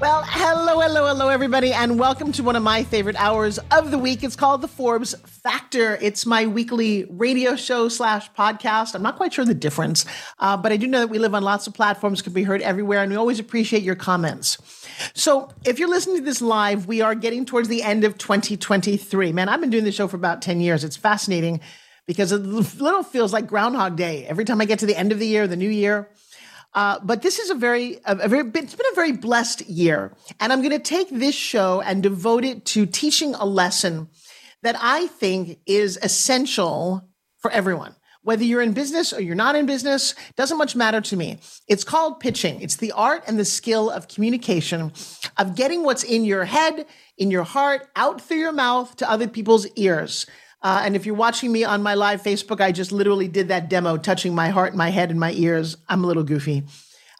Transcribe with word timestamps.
Well, 0.00 0.22
hello, 0.24 0.78
hello, 0.78 1.08
hello, 1.08 1.28
everybody, 1.28 1.72
and 1.72 1.98
welcome 1.98 2.30
to 2.32 2.44
one 2.44 2.54
of 2.54 2.62
my 2.62 2.84
favorite 2.84 3.16
hours 3.16 3.58
of 3.72 3.90
the 3.90 3.98
week. 3.98 4.22
It's 4.22 4.36
called 4.36 4.60
the 4.60 4.68
Forbes 4.68 5.12
Factor. 5.26 5.98
It's 6.00 6.24
my 6.24 6.46
weekly 6.46 7.04
radio 7.10 7.56
show 7.56 7.88
slash 7.88 8.30
podcast. 8.32 8.94
I'm 8.94 9.02
not 9.02 9.16
quite 9.16 9.32
sure 9.32 9.44
the 9.44 9.54
difference, 9.54 10.06
uh, 10.38 10.56
but 10.56 10.70
I 10.70 10.76
do 10.76 10.86
know 10.86 11.00
that 11.00 11.08
we 11.08 11.18
live 11.18 11.34
on 11.34 11.42
lots 11.42 11.66
of 11.66 11.74
platforms, 11.74 12.22
can 12.22 12.32
be 12.32 12.44
heard 12.44 12.62
everywhere, 12.62 13.02
and 13.02 13.10
we 13.10 13.16
always 13.16 13.40
appreciate 13.40 13.82
your 13.82 13.96
comments. 13.96 14.58
So, 15.14 15.50
if 15.64 15.80
you're 15.80 15.88
listening 15.88 16.18
to 16.18 16.22
this 16.22 16.40
live, 16.40 16.86
we 16.86 17.00
are 17.00 17.16
getting 17.16 17.44
towards 17.44 17.66
the 17.66 17.82
end 17.82 18.04
of 18.04 18.18
2023. 18.18 19.32
Man, 19.32 19.48
I've 19.48 19.60
been 19.60 19.70
doing 19.70 19.82
this 19.82 19.96
show 19.96 20.06
for 20.06 20.16
about 20.16 20.42
10 20.42 20.60
years. 20.60 20.84
It's 20.84 20.96
fascinating 20.96 21.58
because 22.06 22.30
it 22.30 22.38
little 22.38 23.02
feels 23.02 23.32
like 23.32 23.48
Groundhog 23.48 23.96
Day 23.96 24.26
every 24.26 24.44
time 24.44 24.60
I 24.60 24.64
get 24.64 24.78
to 24.78 24.86
the 24.86 24.96
end 24.96 25.10
of 25.10 25.18
the 25.18 25.26
year, 25.26 25.48
the 25.48 25.56
new 25.56 25.68
year. 25.68 26.08
Uh, 26.78 26.96
but 27.02 27.22
this 27.22 27.40
is 27.40 27.50
a 27.50 27.56
very, 27.56 27.96
a, 28.04 28.16
a 28.18 28.28
very, 28.28 28.48
it's 28.54 28.76
been 28.76 28.92
a 28.92 28.94
very 28.94 29.10
blessed 29.10 29.68
year. 29.68 30.12
And 30.38 30.52
I'm 30.52 30.60
going 30.60 30.70
to 30.70 30.78
take 30.78 31.10
this 31.10 31.34
show 31.34 31.80
and 31.80 32.04
devote 32.04 32.44
it 32.44 32.64
to 32.66 32.86
teaching 32.86 33.34
a 33.34 33.44
lesson 33.44 34.08
that 34.62 34.76
I 34.80 35.08
think 35.08 35.58
is 35.66 35.98
essential 36.00 37.02
for 37.38 37.50
everyone. 37.50 37.96
Whether 38.22 38.44
you're 38.44 38.62
in 38.62 38.74
business 38.74 39.12
or 39.12 39.20
you're 39.20 39.34
not 39.34 39.56
in 39.56 39.66
business, 39.66 40.14
doesn't 40.36 40.56
much 40.56 40.76
matter 40.76 41.00
to 41.00 41.16
me. 41.16 41.38
It's 41.66 41.82
called 41.82 42.20
pitching. 42.20 42.60
It's 42.60 42.76
the 42.76 42.92
art 42.92 43.24
and 43.26 43.40
the 43.40 43.44
skill 43.44 43.90
of 43.90 44.06
communication, 44.06 44.92
of 45.36 45.56
getting 45.56 45.82
what's 45.82 46.04
in 46.04 46.24
your 46.24 46.44
head, 46.44 46.86
in 47.16 47.32
your 47.32 47.42
heart, 47.42 47.88
out 47.96 48.20
through 48.20 48.38
your 48.38 48.52
mouth 48.52 48.94
to 48.98 49.10
other 49.10 49.26
people's 49.26 49.66
ears. 49.74 50.26
Uh, 50.62 50.82
and 50.84 50.96
if 50.96 51.06
you're 51.06 51.14
watching 51.14 51.52
me 51.52 51.64
on 51.64 51.82
my 51.82 51.94
live 51.94 52.22
Facebook, 52.22 52.60
I 52.60 52.72
just 52.72 52.90
literally 52.90 53.28
did 53.28 53.48
that 53.48 53.68
demo, 53.68 53.96
touching 53.96 54.34
my 54.34 54.48
heart, 54.48 54.74
my 54.74 54.90
head, 54.90 55.10
and 55.10 55.20
my 55.20 55.32
ears. 55.32 55.76
I'm 55.88 56.02
a 56.02 56.06
little 56.06 56.24
goofy. 56.24 56.64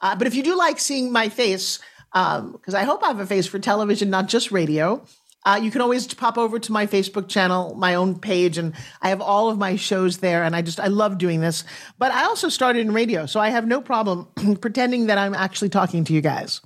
Uh, 0.00 0.16
but 0.16 0.26
if 0.26 0.34
you 0.34 0.42
do 0.42 0.56
like 0.56 0.78
seeing 0.78 1.12
my 1.12 1.28
face, 1.28 1.78
because 2.12 2.74
um, 2.74 2.74
I 2.74 2.84
hope 2.84 3.02
I 3.04 3.08
have 3.08 3.20
a 3.20 3.26
face 3.26 3.46
for 3.46 3.58
television, 3.58 4.10
not 4.10 4.28
just 4.28 4.50
radio, 4.50 5.04
uh, 5.46 5.58
you 5.62 5.70
can 5.70 5.80
always 5.80 6.12
pop 6.14 6.36
over 6.36 6.58
to 6.58 6.72
my 6.72 6.86
Facebook 6.86 7.28
channel, 7.28 7.74
my 7.76 7.94
own 7.94 8.18
page, 8.18 8.58
and 8.58 8.74
I 9.00 9.10
have 9.10 9.20
all 9.20 9.48
of 9.48 9.56
my 9.56 9.76
shows 9.76 10.18
there. 10.18 10.42
And 10.42 10.54
I 10.54 10.62
just, 10.62 10.80
I 10.80 10.88
love 10.88 11.16
doing 11.16 11.40
this. 11.40 11.64
But 11.96 12.12
I 12.12 12.24
also 12.24 12.48
started 12.48 12.80
in 12.80 12.92
radio, 12.92 13.24
so 13.26 13.40
I 13.40 13.50
have 13.50 13.66
no 13.66 13.80
problem 13.80 14.28
pretending 14.60 15.06
that 15.06 15.16
I'm 15.16 15.34
actually 15.34 15.68
talking 15.68 16.04
to 16.04 16.12
you 16.12 16.20
guys. 16.20 16.60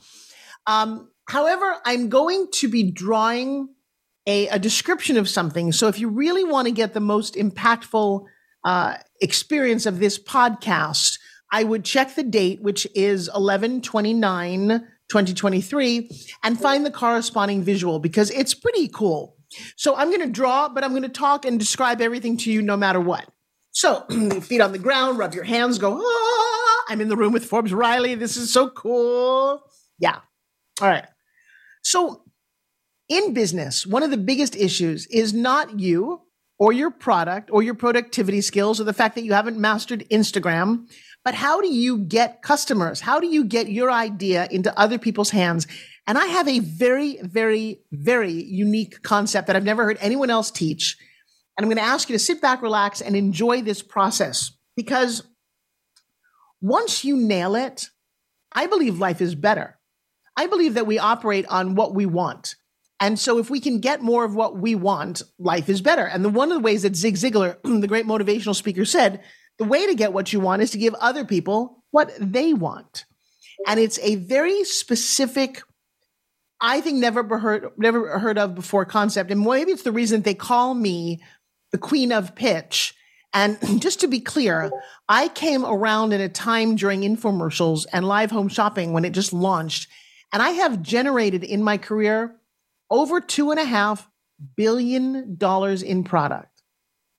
Um, 0.67 1.11
however, 1.29 1.77
I'm 1.85 2.09
going 2.09 2.49
to 2.55 2.69
be 2.69 2.91
drawing 2.91 3.69
a, 4.27 4.49
a 4.49 4.59
description 4.59 5.17
of 5.17 5.29
something. 5.29 5.73
So 5.73 5.89
if 5.89 5.99
you 5.99 6.09
really 6.09 6.45
want 6.45 6.67
to 6.67 6.73
get 6.73 6.95
the 6.95 7.01
most 7.01 7.35
impactful 7.35 8.25
uh, 8.65 8.95
experience 9.21 9.87
of 9.87 9.99
this 9.99 10.19
podcast, 10.19 11.19
I 11.53 11.65
would 11.65 11.85
check 11.85 12.15
the 12.15 12.23
date, 12.23 12.63
which 12.63 12.87
is 12.95 13.29
11 13.35 13.83
29 13.83 14.69
2023, 15.11 16.11
and 16.43 16.59
find 16.59 16.87
the 16.87 16.91
corresponding 16.91 17.63
visual 17.63 17.99
because 17.99 18.31
it's 18.31 18.55
pretty 18.55 18.89
cool. 18.89 19.37
So 19.77 19.95
I'm 19.95 20.09
going 20.09 20.23
to 20.23 20.31
draw, 20.31 20.69
but 20.71 20.83
I'm 20.83 20.91
going 20.91 21.03
to 21.03 21.09
talk 21.11 21.45
and 21.45 21.59
describe 21.59 22.01
everything 22.01 22.39
to 22.39 22.51
you 22.51 22.63
no 22.63 22.77
matter 22.77 23.01
what. 23.01 23.29
So 23.73 24.01
feet 24.43 24.61
on 24.61 24.73
the 24.73 24.79
ground, 24.79 25.19
rub 25.19 25.35
your 25.35 25.45
hands, 25.45 25.79
go, 25.79 26.01
ah, 26.03 26.85
I'm 26.89 27.01
in 27.01 27.09
the 27.09 27.17
room 27.17 27.33
with 27.33 27.45
Forbes 27.45 27.73
Riley. 27.73 28.15
This 28.15 28.37
is 28.37 28.51
so 28.53 28.71
cool. 28.71 29.63
Yeah. 29.99 30.21
All 30.81 30.89
right. 30.89 31.07
So 31.83 32.22
in 33.13 33.35
business, 33.35 33.87
one 33.87 34.03
of 34.03 34.11
the 34.11 34.17
biggest 34.17 34.57
issues 34.57 35.07
is 35.07 35.35
not 35.35 35.79
you 35.79 36.23
or 36.59 36.73
your 36.73 36.91
product 36.91 37.51
or 37.53 37.63
your 37.63 37.75
productivity 37.75 38.41
skills 38.41 38.81
or 38.81 38.85
the 38.85 38.95
fact 38.95 39.17
that 39.17 39.25
you 39.25 39.35
haven't 39.35 39.59
mastered 39.59 40.09
Instagram, 40.11 40.89
but 41.25 41.35
how 41.35 41.61
do 41.61 41.73
you 41.73 41.99
get 41.99 42.41
customers? 42.41 43.01
How 43.01 43.21
do 43.21 43.27
you 43.27 43.45
get 43.45 43.71
your 43.71 43.91
idea 43.91 44.49
into 44.51 44.77
other 44.79 44.99
people's 44.99 45.31
hands? 45.31 45.67
And 46.07 46.17
I 46.17 46.25
have 46.27 46.49
a 46.49 46.61
very, 46.61 47.19
very, 47.23 47.81
very 47.93 48.33
unique 48.33 49.03
concept 49.03 49.47
that 49.47 49.57
I've 49.57 49.63
never 49.63 49.85
heard 49.85 49.99
anyone 50.01 50.31
else 50.31 50.51
teach. 50.51 50.97
And 51.57 51.65
I'm 51.65 51.69
going 51.69 51.85
to 51.85 51.93
ask 51.93 52.09
you 52.09 52.15
to 52.15 52.19
sit 52.19 52.41
back, 52.41 52.63
relax, 52.63 53.03
and 53.03 53.15
enjoy 53.15 53.61
this 53.61 53.83
process 53.83 54.53
because 54.75 55.23
once 56.63 57.05
you 57.05 57.17
nail 57.17 57.57
it, 57.57 57.91
I 58.53 58.67
believe 58.67 58.99
life 58.99 59.21
is 59.21 59.35
better. 59.35 59.79
I 60.35 60.47
believe 60.47 60.75
that 60.75 60.87
we 60.87 60.99
operate 60.99 61.47
on 61.49 61.75
what 61.75 61.95
we 61.95 62.07
want. 62.07 62.57
And 63.03 63.19
so 63.19 63.39
if 63.39 63.51
we 63.51 63.59
can 63.59 63.81
get 63.81 64.01
more 64.01 64.25
of 64.25 64.37
what 64.37 64.59
we 64.59 64.77
want, 64.77 65.23
life 65.37 65.69
is 65.69 65.83
better. 65.83 66.05
And 66.05 66.25
the 66.25 66.29
one 66.29 66.53
of 66.53 66.59
the 66.59 66.63
ways 66.63 66.83
that 66.83 66.95
Zig 66.95 67.17
Ziglar, 67.17 67.57
the 67.81 67.89
great 67.89 68.07
motivational 68.07 68.55
speaker 68.55 68.85
said, 68.85 69.25
the 69.59 69.65
way 69.65 69.89
to 69.89 69.95
get 69.97 70.13
what 70.13 70.33
you 70.33 70.39
want 70.39 70.63
is 70.63 70.71
to 70.71 70.79
give 70.79 70.95
other 70.95 71.25
people 71.25 71.83
what 71.91 72.13
they 72.21 72.55
want. 72.55 73.05
And 73.67 73.81
it's 73.81 73.99
a 73.99 74.15
very 74.15 74.63
specific, 74.63 75.65
I 76.61 76.81
think 76.81 76.99
never 76.99 77.41
heard, 77.41 77.71
never 77.77 78.21
heard 78.21 78.39
of 78.39 78.55
before 78.55 78.85
concept. 78.85 79.33
And 79.33 79.41
maybe 79.41 79.73
it's 79.73 79.83
the 79.83 79.91
reason 79.91 80.23
they 80.23 80.35
call 80.35 80.73
me 80.73 81.21
the 81.73 81.79
queen 81.79 82.13
of 82.13 82.37
pitch. 82.37 82.95
And 83.33 83.59
just 83.81 83.99
to 84.01 84.07
be 84.07 84.21
clear, 84.21 84.71
I 85.09 85.27
came 85.27 85.67
around 85.67 86.13
in 86.13 86.21
a 86.21 86.29
time 86.29 86.77
during 86.77 87.01
infomercials 87.01 87.85
and 87.93 88.07
live 88.07 88.31
home 88.31 88.49
shopping 88.49 88.93
when 88.93 89.05
it 89.05 89.11
just 89.11 89.33
launched. 89.33 89.89
And 90.33 90.41
I 90.41 90.51
have 90.51 90.83
generated 90.83 91.43
in 91.43 91.65
my 91.65 91.79
career 91.79 92.37
over 92.93 93.21
two 93.21 93.51
and 93.51 93.59
a 93.59 93.65
half 93.65 94.09
billion 94.57 95.37
dollars 95.37 95.83
in 95.83 96.05
product. 96.05 96.49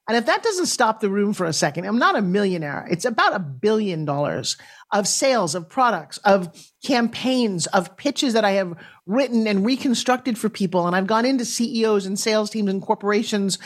And 0.07 0.17
if 0.17 0.25
that 0.25 0.43
doesn't 0.43 0.65
stop 0.67 0.99
the 0.99 1.09
room 1.09 1.33
for 1.33 1.45
a 1.45 1.53
second, 1.53 1.85
I'm 1.85 1.97
not 1.97 2.17
a 2.17 2.21
millionaire. 2.21 2.85
It's 2.91 3.05
about 3.05 3.35
a 3.35 3.39
billion 3.39 4.03
dollars 4.05 4.57
of 4.91 5.07
sales, 5.07 5.55
of 5.55 5.69
products, 5.69 6.17
of 6.19 6.53
campaigns, 6.85 7.67
of 7.67 7.95
pitches 7.97 8.33
that 8.33 8.43
I 8.43 8.51
have 8.51 8.77
written 9.05 9.47
and 9.47 9.65
reconstructed 9.65 10.37
for 10.37 10.49
people. 10.49 10.85
And 10.85 10.95
I've 10.95 11.07
gone 11.07 11.25
into 11.25 11.45
CEOs 11.45 12.05
and 12.05 12.19
sales 12.19 12.49
teams 12.49 12.69
and 12.69 12.81
corporations 12.81 13.57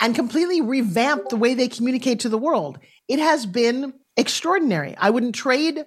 and 0.00 0.14
completely 0.14 0.62
revamped 0.62 1.28
the 1.28 1.36
way 1.36 1.54
they 1.54 1.68
communicate 1.68 2.20
to 2.20 2.30
the 2.30 2.38
world. 2.38 2.78
It 3.06 3.18
has 3.18 3.44
been 3.44 3.92
extraordinary. 4.16 4.96
I 4.96 5.10
wouldn't 5.10 5.34
trade 5.34 5.84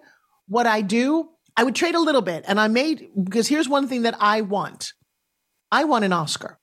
what 0.47 0.67
I 0.67 0.81
do. 0.81 1.27
I 1.57 1.63
would 1.63 1.75
trade 1.75 1.95
a 1.95 1.99
little 1.99 2.21
bit. 2.21 2.45
And 2.47 2.59
I 2.59 2.67
made, 2.67 3.09
because 3.21 3.47
here's 3.47 3.67
one 3.67 3.87
thing 3.87 4.03
that 4.03 4.15
I 4.19 4.41
want 4.41 4.93
I 5.71 5.83
won 5.85 6.03
an 6.03 6.13
Oscar. 6.13 6.59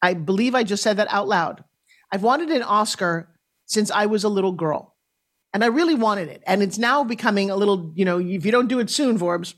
I 0.00 0.14
believe 0.14 0.54
I 0.54 0.62
just 0.62 0.82
said 0.82 0.96
that 0.96 1.08
out 1.10 1.28
loud. 1.28 1.64
I've 2.12 2.22
wanted 2.22 2.50
an 2.50 2.62
Oscar 2.62 3.34
since 3.66 3.90
I 3.90 4.06
was 4.06 4.24
a 4.24 4.28
little 4.28 4.52
girl. 4.52 4.96
And 5.52 5.64
I 5.64 5.68
really 5.68 5.94
wanted 5.94 6.28
it. 6.28 6.42
And 6.46 6.62
it's 6.62 6.78
now 6.78 7.04
becoming 7.04 7.50
a 7.50 7.56
little, 7.56 7.92
you 7.94 8.04
know, 8.04 8.18
if 8.18 8.44
you 8.44 8.52
don't 8.52 8.68
do 8.68 8.78
it 8.80 8.90
soon, 8.90 9.18
Forbes. 9.18 9.54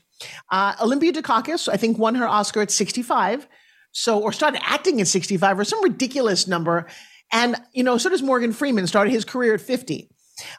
Uh, 0.51 0.73
Olympia 0.81 1.11
Dukakis, 1.11 1.67
I 1.67 1.77
think, 1.77 1.97
won 1.97 2.15
her 2.15 2.27
Oscar 2.27 2.61
at 2.61 2.71
65. 2.71 3.47
So, 3.91 4.19
or 4.19 4.31
started 4.31 4.61
acting 4.63 5.01
at 5.01 5.07
65 5.07 5.59
or 5.59 5.63
some 5.65 5.83
ridiculous 5.83 6.47
number. 6.47 6.87
And, 7.33 7.57
you 7.73 7.83
know, 7.83 7.97
so 7.97 8.09
does 8.09 8.21
Morgan 8.21 8.53
Freeman, 8.53 8.87
started 8.87 9.11
his 9.11 9.25
career 9.25 9.55
at 9.55 9.61
50. 9.61 10.09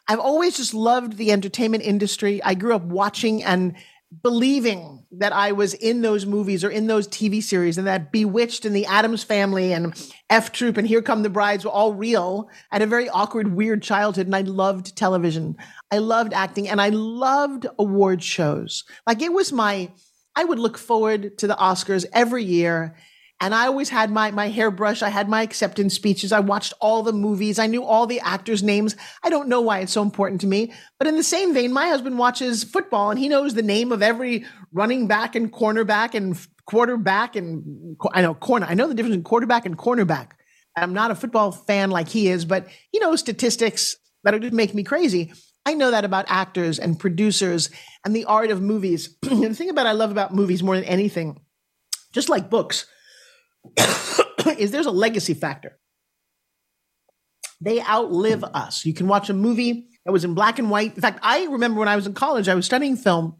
I've 0.07 0.19
always 0.19 0.57
just 0.57 0.73
loved 0.73 1.17
the 1.17 1.31
entertainment 1.31 1.83
industry. 1.83 2.41
I 2.43 2.53
grew 2.53 2.75
up 2.75 2.83
watching 2.83 3.43
and 3.43 3.75
believing 4.21 5.05
that 5.11 5.33
I 5.33 5.51
was 5.51 5.73
in 5.73 6.01
those 6.01 6.25
movies 6.25 6.63
or 6.63 6.69
in 6.69 6.87
those 6.87 7.07
TV 7.07 7.41
series 7.41 7.77
and 7.77 7.87
that 7.87 8.11
Bewitched 8.11 8.65
and 8.65 8.75
the 8.75 8.85
Addams 8.85 9.23
Family 9.23 9.73
and 9.73 9.95
F 10.29 10.51
Troop 10.51 10.77
and 10.77 10.87
Here 10.87 11.01
Come 11.01 11.23
the 11.23 11.29
Brides 11.29 11.65
were 11.65 11.71
all 11.71 11.93
real. 11.93 12.49
I 12.71 12.75
had 12.75 12.81
a 12.81 12.87
very 12.87 13.09
awkward, 13.09 13.53
weird 13.53 13.81
childhood 13.81 14.25
and 14.25 14.35
I 14.35 14.41
loved 14.41 14.95
television. 14.95 15.55
I 15.91 15.99
loved 15.99 16.33
acting 16.33 16.67
and 16.67 16.81
I 16.81 16.89
loved 16.89 17.67
award 17.79 18.23
shows. 18.23 18.83
Like 19.07 19.21
it 19.21 19.33
was 19.33 19.51
my, 19.51 19.91
I 20.35 20.43
would 20.43 20.59
look 20.59 20.77
forward 20.77 21.37
to 21.37 21.47
the 21.47 21.55
Oscars 21.55 22.05
every 22.11 22.43
year 22.43 22.95
and 23.43 23.53
I 23.53 23.67
always 23.67 23.89
had 23.89 24.09
my, 24.09 24.31
my 24.31 24.47
hairbrush. 24.47 25.01
I 25.01 25.09
had 25.09 25.27
my 25.27 25.41
acceptance 25.41 25.93
speeches. 25.93 26.31
I 26.31 26.39
watched 26.39 26.71
all 26.79 27.03
the 27.03 27.11
movies. 27.11 27.59
I 27.59 27.67
knew 27.67 27.83
all 27.83 28.07
the 28.07 28.21
actors' 28.21 28.63
names. 28.63 28.95
I 29.21 29.29
don't 29.29 29.49
know 29.49 29.59
why 29.59 29.79
it's 29.79 29.91
so 29.91 30.01
important 30.01 30.39
to 30.41 30.47
me. 30.47 30.71
But 30.97 31.09
in 31.09 31.17
the 31.17 31.23
same 31.23 31.53
vein, 31.53 31.73
my 31.73 31.89
husband 31.89 32.17
watches 32.17 32.63
football 32.63 33.11
and 33.11 33.19
he 33.19 33.27
knows 33.27 33.53
the 33.53 33.61
name 33.61 33.91
of 33.91 34.01
every 34.01 34.45
running 34.71 35.07
back 35.07 35.35
and 35.35 35.51
cornerback 35.51 36.13
and 36.13 36.39
quarterback. 36.65 37.35
And 37.35 37.97
I 38.13 38.21
know 38.21 38.33
corner. 38.33 38.65
I 38.65 38.75
know 38.75 38.87
the 38.87 38.93
difference 38.93 39.17
in 39.17 39.23
quarterback 39.23 39.65
and 39.65 39.77
cornerback. 39.77 40.31
I'm 40.77 40.93
not 40.93 41.11
a 41.11 41.15
football 41.15 41.51
fan 41.51 41.91
like 41.91 42.07
he 42.07 42.29
is, 42.29 42.45
but 42.45 42.67
he 42.91 42.99
knows 42.99 43.19
statistics 43.19 43.97
that 44.23 44.41
make 44.53 44.73
me 44.73 44.83
crazy. 44.83 45.33
I 45.65 45.73
know 45.73 45.91
that 45.91 46.05
about 46.05 46.27
actors 46.29 46.79
and 46.79 46.97
producers 46.97 47.69
and 48.05 48.15
the 48.15 48.23
art 48.23 48.51
of 48.51 48.61
movies. 48.61 49.17
the 49.21 49.53
thing 49.53 49.69
about 49.69 49.85
I 49.85 49.91
love 49.91 50.11
about 50.11 50.33
movies 50.33 50.63
more 50.63 50.75
than 50.77 50.85
anything, 50.85 51.41
just 52.13 52.29
like 52.29 52.49
books, 52.49 52.85
is 54.57 54.71
there's 54.71 54.85
a 54.85 54.91
legacy 54.91 55.33
factor. 55.33 55.77
They 57.61 57.81
outlive 57.81 58.43
us. 58.43 58.85
You 58.85 58.93
can 58.93 59.07
watch 59.07 59.29
a 59.29 59.33
movie 59.33 59.87
that 60.05 60.11
was 60.11 60.25
in 60.25 60.33
black 60.33 60.59
and 60.59 60.69
white. 60.69 60.95
In 60.95 61.01
fact, 61.01 61.19
I 61.21 61.45
remember 61.45 61.79
when 61.79 61.87
I 61.87 61.95
was 61.95 62.07
in 62.07 62.13
college, 62.13 62.49
I 62.49 62.55
was 62.55 62.65
studying 62.65 62.97
film. 62.97 63.37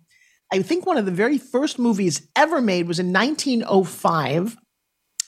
I 0.52 0.62
think 0.62 0.86
one 0.86 0.98
of 0.98 1.06
the 1.06 1.12
very 1.12 1.38
first 1.38 1.80
movies 1.80 2.28
ever 2.36 2.62
made 2.62 2.88
was 2.88 3.00
in 3.00 3.12
1905, 3.12 4.56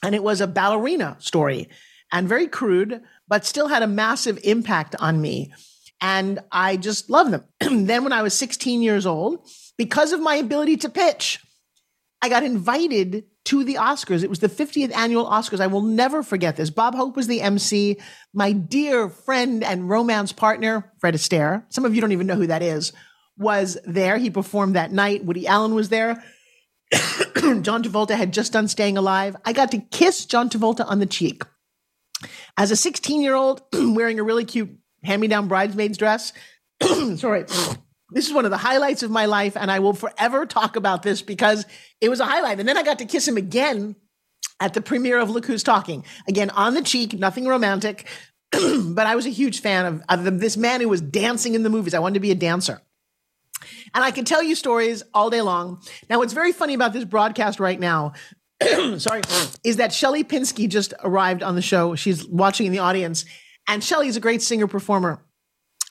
and 0.03 0.15
it 0.15 0.23
was 0.23 0.39
a 0.39 0.47
ballerina 0.47 1.17
story 1.19 1.67
and 2.11 2.29
very 2.29 2.47
crude, 2.47 3.01
but 3.27 3.43
still 3.43 3.67
had 3.67 3.83
a 3.83 3.87
massive 3.87 4.39
impact 4.43 4.95
on 4.99 5.19
me. 5.19 5.51
And 5.99 6.39
I 6.51 6.77
just 6.77 7.09
love 7.09 7.31
them. 7.31 7.43
then, 7.87 8.03
when 8.03 8.13
I 8.13 8.21
was 8.21 8.33
16 8.33 8.81
years 8.81 9.05
old, 9.05 9.47
because 9.77 10.13
of 10.13 10.21
my 10.21 10.35
ability 10.35 10.77
to 10.77 10.89
pitch, 10.89 11.39
I 12.25 12.29
got 12.29 12.41
invited 12.41 13.25
to 13.43 13.63
the 13.63 13.75
Oscars. 13.75 14.23
It 14.23 14.31
was 14.31 14.39
the 14.39 14.49
50th 14.49 14.91
annual 14.95 15.27
Oscars. 15.27 15.59
I 15.59 15.67
will 15.67 15.83
never 15.83 16.23
forget 16.23 16.55
this. 16.55 16.71
Bob 16.71 16.95
Hope 16.95 17.15
was 17.15 17.27
the 17.27 17.39
MC. 17.39 17.99
My 18.33 18.51
dear 18.51 19.09
friend 19.09 19.63
and 19.63 19.87
romance 19.87 20.31
partner, 20.31 20.91
Fred 20.97 21.13
Astaire, 21.13 21.65
some 21.69 21.85
of 21.85 21.93
you 21.93 22.01
don't 22.01 22.13
even 22.13 22.25
know 22.25 22.33
who 22.33 22.47
that 22.47 22.63
is, 22.63 22.93
was 23.37 23.77
there. 23.85 24.17
He 24.17 24.31
performed 24.31 24.75
that 24.75 24.91
night. 24.91 25.23
Woody 25.23 25.45
Allen 25.45 25.75
was 25.75 25.89
there. 25.89 26.23
John 27.61 27.83
Travolta 27.83 28.15
had 28.15 28.33
just 28.33 28.53
done 28.53 28.67
Staying 28.67 28.97
Alive. 28.97 29.35
I 29.45 29.53
got 29.53 29.69
to 29.69 29.77
kiss 29.77 30.25
John 30.25 30.49
Travolta 30.49 30.83
on 30.89 30.97
the 30.97 31.05
cheek. 31.05 31.43
As 32.57 32.71
a 32.71 32.75
16 32.75 33.21
year 33.21 33.35
old 33.35 33.61
wearing 33.71 34.19
a 34.19 34.23
really 34.23 34.45
cute 34.45 34.75
hand 35.03 35.21
me 35.21 35.27
down 35.27 35.47
bridesmaid's 35.47 35.99
dress, 35.99 36.33
sorry, 37.17 37.45
this 38.11 38.27
is 38.27 38.33
one 38.33 38.45
of 38.45 38.51
the 38.51 38.57
highlights 38.57 39.03
of 39.03 39.11
my 39.11 39.25
life, 39.25 39.57
and 39.57 39.71
I 39.71 39.79
will 39.79 39.93
forever 39.93 40.45
talk 40.45 40.75
about 40.75 41.03
this 41.03 41.21
because 41.21 41.65
it 42.01 42.09
was 42.09 42.19
a 42.19 42.25
highlight. 42.25 42.59
And 42.59 42.69
then 42.69 42.77
I 42.77 42.83
got 42.83 42.99
to 42.99 43.05
kiss 43.05 43.27
him 43.27 43.37
again 43.37 43.95
at 44.59 44.73
the 44.73 44.81
premiere 44.81 45.19
of 45.19 45.29
Look 45.29 45.45
Who's 45.45 45.63
Talking. 45.63 46.05
Again, 46.27 46.49
on 46.51 46.75
the 46.75 46.81
cheek, 46.81 47.13
nothing 47.13 47.47
romantic, 47.47 48.07
but 48.51 49.07
I 49.07 49.15
was 49.15 49.25
a 49.25 49.29
huge 49.29 49.61
fan 49.61 50.03
of, 50.07 50.25
of 50.27 50.39
this 50.39 50.55
man 50.55 50.81
who 50.81 50.89
was 50.89 51.01
dancing 51.01 51.55
in 51.55 51.63
the 51.63 51.69
movies. 51.69 51.93
I 51.93 51.99
wanted 51.99 52.15
to 52.15 52.19
be 52.19 52.31
a 52.31 52.35
dancer. 52.35 52.81
And 53.93 54.03
I 54.03 54.11
can 54.11 54.25
tell 54.25 54.43
you 54.43 54.53
stories 54.55 55.03
all 55.13 55.29
day 55.29 55.41
long. 55.41 55.81
Now, 56.09 56.19
what's 56.19 56.33
very 56.33 56.51
funny 56.51 56.73
about 56.73 56.93
this 56.93 57.05
broadcast 57.05 57.59
right 57.59 57.79
now, 57.79 58.13
sorry, 58.97 59.21
is 59.63 59.77
that 59.77 59.91
Shelly 59.93 60.23
Pinsky 60.23 60.69
just 60.69 60.93
arrived 61.03 61.41
on 61.41 61.55
the 61.55 61.61
show. 61.61 61.95
She's 61.95 62.27
watching 62.27 62.67
in 62.67 62.71
the 62.71 62.79
audience, 62.79 63.25
and 63.67 63.83
Shelly 63.83 64.07
is 64.07 64.17
a 64.17 64.19
great 64.19 64.41
singer 64.41 64.67
performer. 64.67 65.24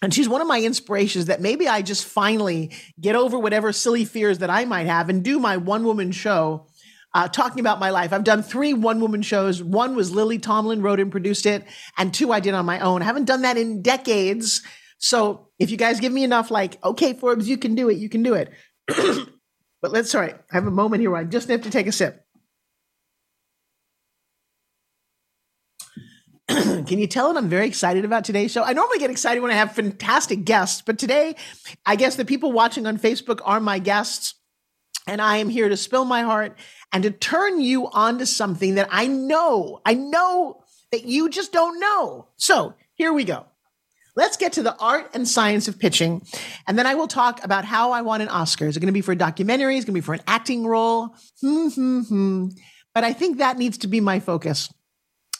And 0.05 0.13
she's 0.13 0.29
one 0.29 0.43
of 0.43 0.47
my 0.47 0.61
inspirations 0.61 1.27
that 1.27 1.41
maybe 1.41 1.67
I 1.67 1.81
just 1.81 2.05
finally 2.05 2.73
get 3.01 3.17
over 3.17 3.39
whatever 3.39 3.73
silly 3.73 4.05
fears 4.05 4.41
that 4.41 4.51
I 4.51 4.67
might 4.67 4.87
have 4.87 5.09
and 5.09 5.25
do 5.25 5.39
my 5.39 5.57
one 5.57 5.83
woman 5.85 6.13
show 6.13 6.67
uh, 7.15 7.27
talking 7.29 7.61
about 7.61 7.81
my 7.81 7.89
life. 7.89 8.13
I've 8.13 8.23
done 8.23 8.43
three 8.43 8.75
one 8.75 9.01
woman 9.01 9.23
shows. 9.23 9.63
One 9.63 9.97
was 9.97 10.11
Lily 10.11 10.39
Tomlin 10.39 10.83
wrote 10.83 11.01
and 11.01 11.11
produced 11.11 11.47
it, 11.47 11.65
and 11.97 12.13
two 12.13 12.33
I 12.33 12.41
did 12.41 12.53
on 12.53 12.67
my 12.67 12.81
own. 12.81 13.01
I 13.01 13.07
haven't 13.07 13.25
done 13.25 13.43
that 13.43 13.57
in 13.57 13.81
decades. 13.81 14.61
So 14.99 15.49
if 15.59 15.71
you 15.71 15.79
guys 15.79 16.01
give 16.01 16.13
me 16.13 16.23
enough, 16.23 16.51
like, 16.51 16.85
okay, 16.85 17.15
Forbes, 17.15 17.49
you 17.49 17.57
can 17.57 17.75
do 17.75 17.89
it, 17.89 17.97
you 17.97 18.11
can 18.11 18.23
do 18.23 18.35
it. 18.35 18.53
but 19.81 19.91
let's, 19.91 20.11
sorry, 20.11 20.35
I 20.35 20.55
have 20.55 20.67
a 20.67 20.71
moment 20.71 21.01
here 21.01 21.13
where 21.13 21.21
I 21.21 21.25
just 21.25 21.49
have 21.49 21.63
to 21.63 21.71
take 21.71 21.87
a 21.87 21.93
sip. 21.93 22.24
Can 26.87 26.99
you 26.99 27.07
tell 27.07 27.33
that 27.33 27.39
I'm 27.39 27.49
very 27.49 27.67
excited 27.67 28.05
about 28.05 28.25
today's 28.25 28.53
show? 28.53 28.63
I 28.63 28.73
normally 28.73 28.99
get 28.99 29.11
excited 29.11 29.41
when 29.41 29.51
I 29.51 29.55
have 29.55 29.73
fantastic 29.73 30.45
guests, 30.45 30.83
but 30.83 30.99
today, 30.99 31.37
I 31.87 31.97
guess 31.97 32.17
the 32.17 32.25
people 32.25 32.53
watching 32.53 32.87
on 32.87 32.99
Facebook 32.99 33.41
are 33.45 33.61
my 33.61 33.79
guests, 33.79 34.35
and 35.07 35.21
I 35.21 35.39
am 35.39 35.49
here 35.49 35.69
to 35.69 35.77
spill 35.77 36.05
my 36.05 36.23
heart 36.23 36.57
and 36.93 37.03
to 37.05 37.11
turn 37.11 37.61
you 37.61 37.89
on 37.89 38.19
to 38.19 38.27
something 38.27 38.75
that 38.75 38.89
I 38.91 39.07
know, 39.07 39.81
I 39.85 39.95
know 39.95 40.63
that 40.93 41.05
you 41.05 41.29
just 41.31 41.53
don't 41.53 41.81
know. 41.81 42.29
So 42.37 42.75
here 42.95 43.13
we 43.13 43.25
go. 43.25 43.47
Let's 44.17 44.37
get 44.37 44.53
to 44.55 44.63
the 44.63 44.77
art 44.79 45.11
and 45.13 45.27
science 45.27 45.67
of 45.67 45.79
pitching. 45.79 46.25
And 46.69 46.79
then 46.79 46.87
I 46.87 46.95
will 46.95 47.09
talk 47.09 47.45
about 47.45 47.65
how 47.65 47.91
I 47.91 48.03
won 48.03 48.21
an 48.21 48.29
Oscar. 48.29 48.67
Is 48.67 48.77
it 48.77 48.81
going 48.81 48.87
to 48.87 48.93
be 48.93 49.01
for 49.01 49.11
a 49.11 49.17
documentary? 49.17 49.77
Is 49.77 49.85
it 49.85 49.89
going 49.89 49.95
to 49.95 50.01
be 50.01 50.05
for 50.05 50.15
an 50.15 50.23
acting 50.29 50.65
role? 50.65 51.17
Hmm, 51.41 51.69
hmm, 51.69 52.01
hmm. 52.03 52.49
But 52.95 53.03
I 53.03 53.13
think 53.13 53.39
that 53.39 53.59
needs 53.59 53.79
to 53.79 53.89
be 53.89 54.01
my 54.01 54.21
focus. 54.21 54.73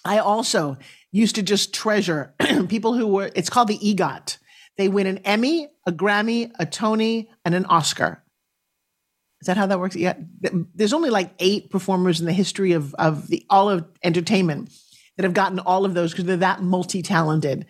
I 0.05 0.19
also 0.19 0.77
used 1.15 1.37
to 1.37 1.43
just 1.43 1.73
treasure 1.73 2.35
people 2.69 2.95
who 2.95 3.07
were, 3.07 3.31
it's 3.37 3.49
called 3.49 3.69
the 3.69 3.79
EGOT. 3.79 4.37
They 4.77 4.89
win 4.89 5.07
an 5.07 5.19
Emmy, 5.19 5.69
a 5.87 5.93
Grammy, 5.93 6.51
a 6.59 6.67
Tony, 6.67 7.31
and 7.45 7.55
an 7.55 7.67
Oscar. 7.67 8.25
Is 9.41 9.47
that 9.47 9.57
how 9.57 9.67
that 9.67 9.79
works? 9.79 9.95
Yeah. 9.95 10.15
There's 10.75 10.93
only 10.93 11.11
like 11.11 11.33
eight 11.39 11.71
performers 11.71 12.19
in 12.19 12.27
the 12.27 12.33
history 12.33 12.73
of, 12.73 12.95
of 12.95 13.29
the 13.29 13.47
all 13.49 13.71
of 13.71 13.87
entertainment 14.03 14.73
that 15.17 15.23
have 15.23 15.35
gotten 15.35 15.61
all 15.61 15.85
of 15.85 15.95
those 15.95 16.11
because 16.11 16.25
they're 16.25 16.39
that 16.39 16.63
multi-talented. 16.63 17.67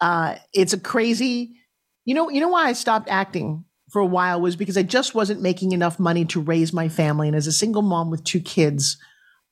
Uh, 0.00 0.36
it's 0.52 0.72
a 0.72 0.78
crazy, 0.78 1.56
you 2.04 2.14
know, 2.14 2.30
you 2.30 2.40
know 2.40 2.48
why 2.48 2.68
I 2.68 2.72
stopped 2.72 3.08
acting 3.08 3.64
for 3.90 4.00
a 4.00 4.06
while 4.06 4.40
was 4.40 4.54
because 4.54 4.76
I 4.76 4.84
just 4.84 5.12
wasn't 5.12 5.42
making 5.42 5.72
enough 5.72 5.98
money 5.98 6.24
to 6.26 6.40
raise 6.40 6.72
my 6.72 6.88
family. 6.88 7.26
And 7.26 7.36
as 7.36 7.48
a 7.48 7.52
single 7.52 7.82
mom 7.82 8.10
with 8.10 8.22
two 8.22 8.40
kids, 8.40 8.98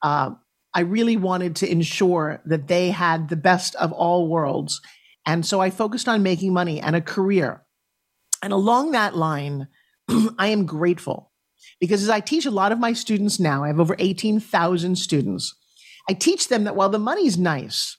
uh, 0.03 0.33
I 0.75 0.81
really 0.81 1.17
wanted 1.17 1.57
to 1.57 1.71
ensure 1.71 2.43
that 2.47 2.67
they 2.67 2.91
had 2.91 3.29
the 3.29 3.37
best 3.37 3.77
of 3.77 3.93
all 3.93 4.29
worlds. 4.29 4.81
And 5.25 5.47
so 5.47 5.61
I 5.61 5.71
focused 5.71 6.09
on 6.09 6.23
making 6.23 6.53
money 6.53 6.81
and 6.81 6.97
a 6.97 7.01
career. 7.01 7.63
And 8.43 8.53
along 8.53 8.91
that 8.91 9.17
line, 9.17 9.69
I 10.39 10.49
am 10.49 10.67
grateful 10.67 11.31
because 11.81 12.03
as 12.03 12.11
I 12.11 12.21
teach 12.21 12.45
a 12.45 12.51
lot 12.51 12.73
of 12.73 12.79
my 12.79 12.93
students 12.93 13.39
now, 13.39 13.65
I 13.65 13.69
have 13.69 13.81
over 13.81 13.97
18,000 13.99 14.97
students. 14.97 15.55
I 16.09 16.13
teach 16.13 16.49
them 16.49 16.65
that 16.65 16.77
while 16.77 16.91
the 16.91 16.99
money's 16.99 17.39
nice, 17.39 17.97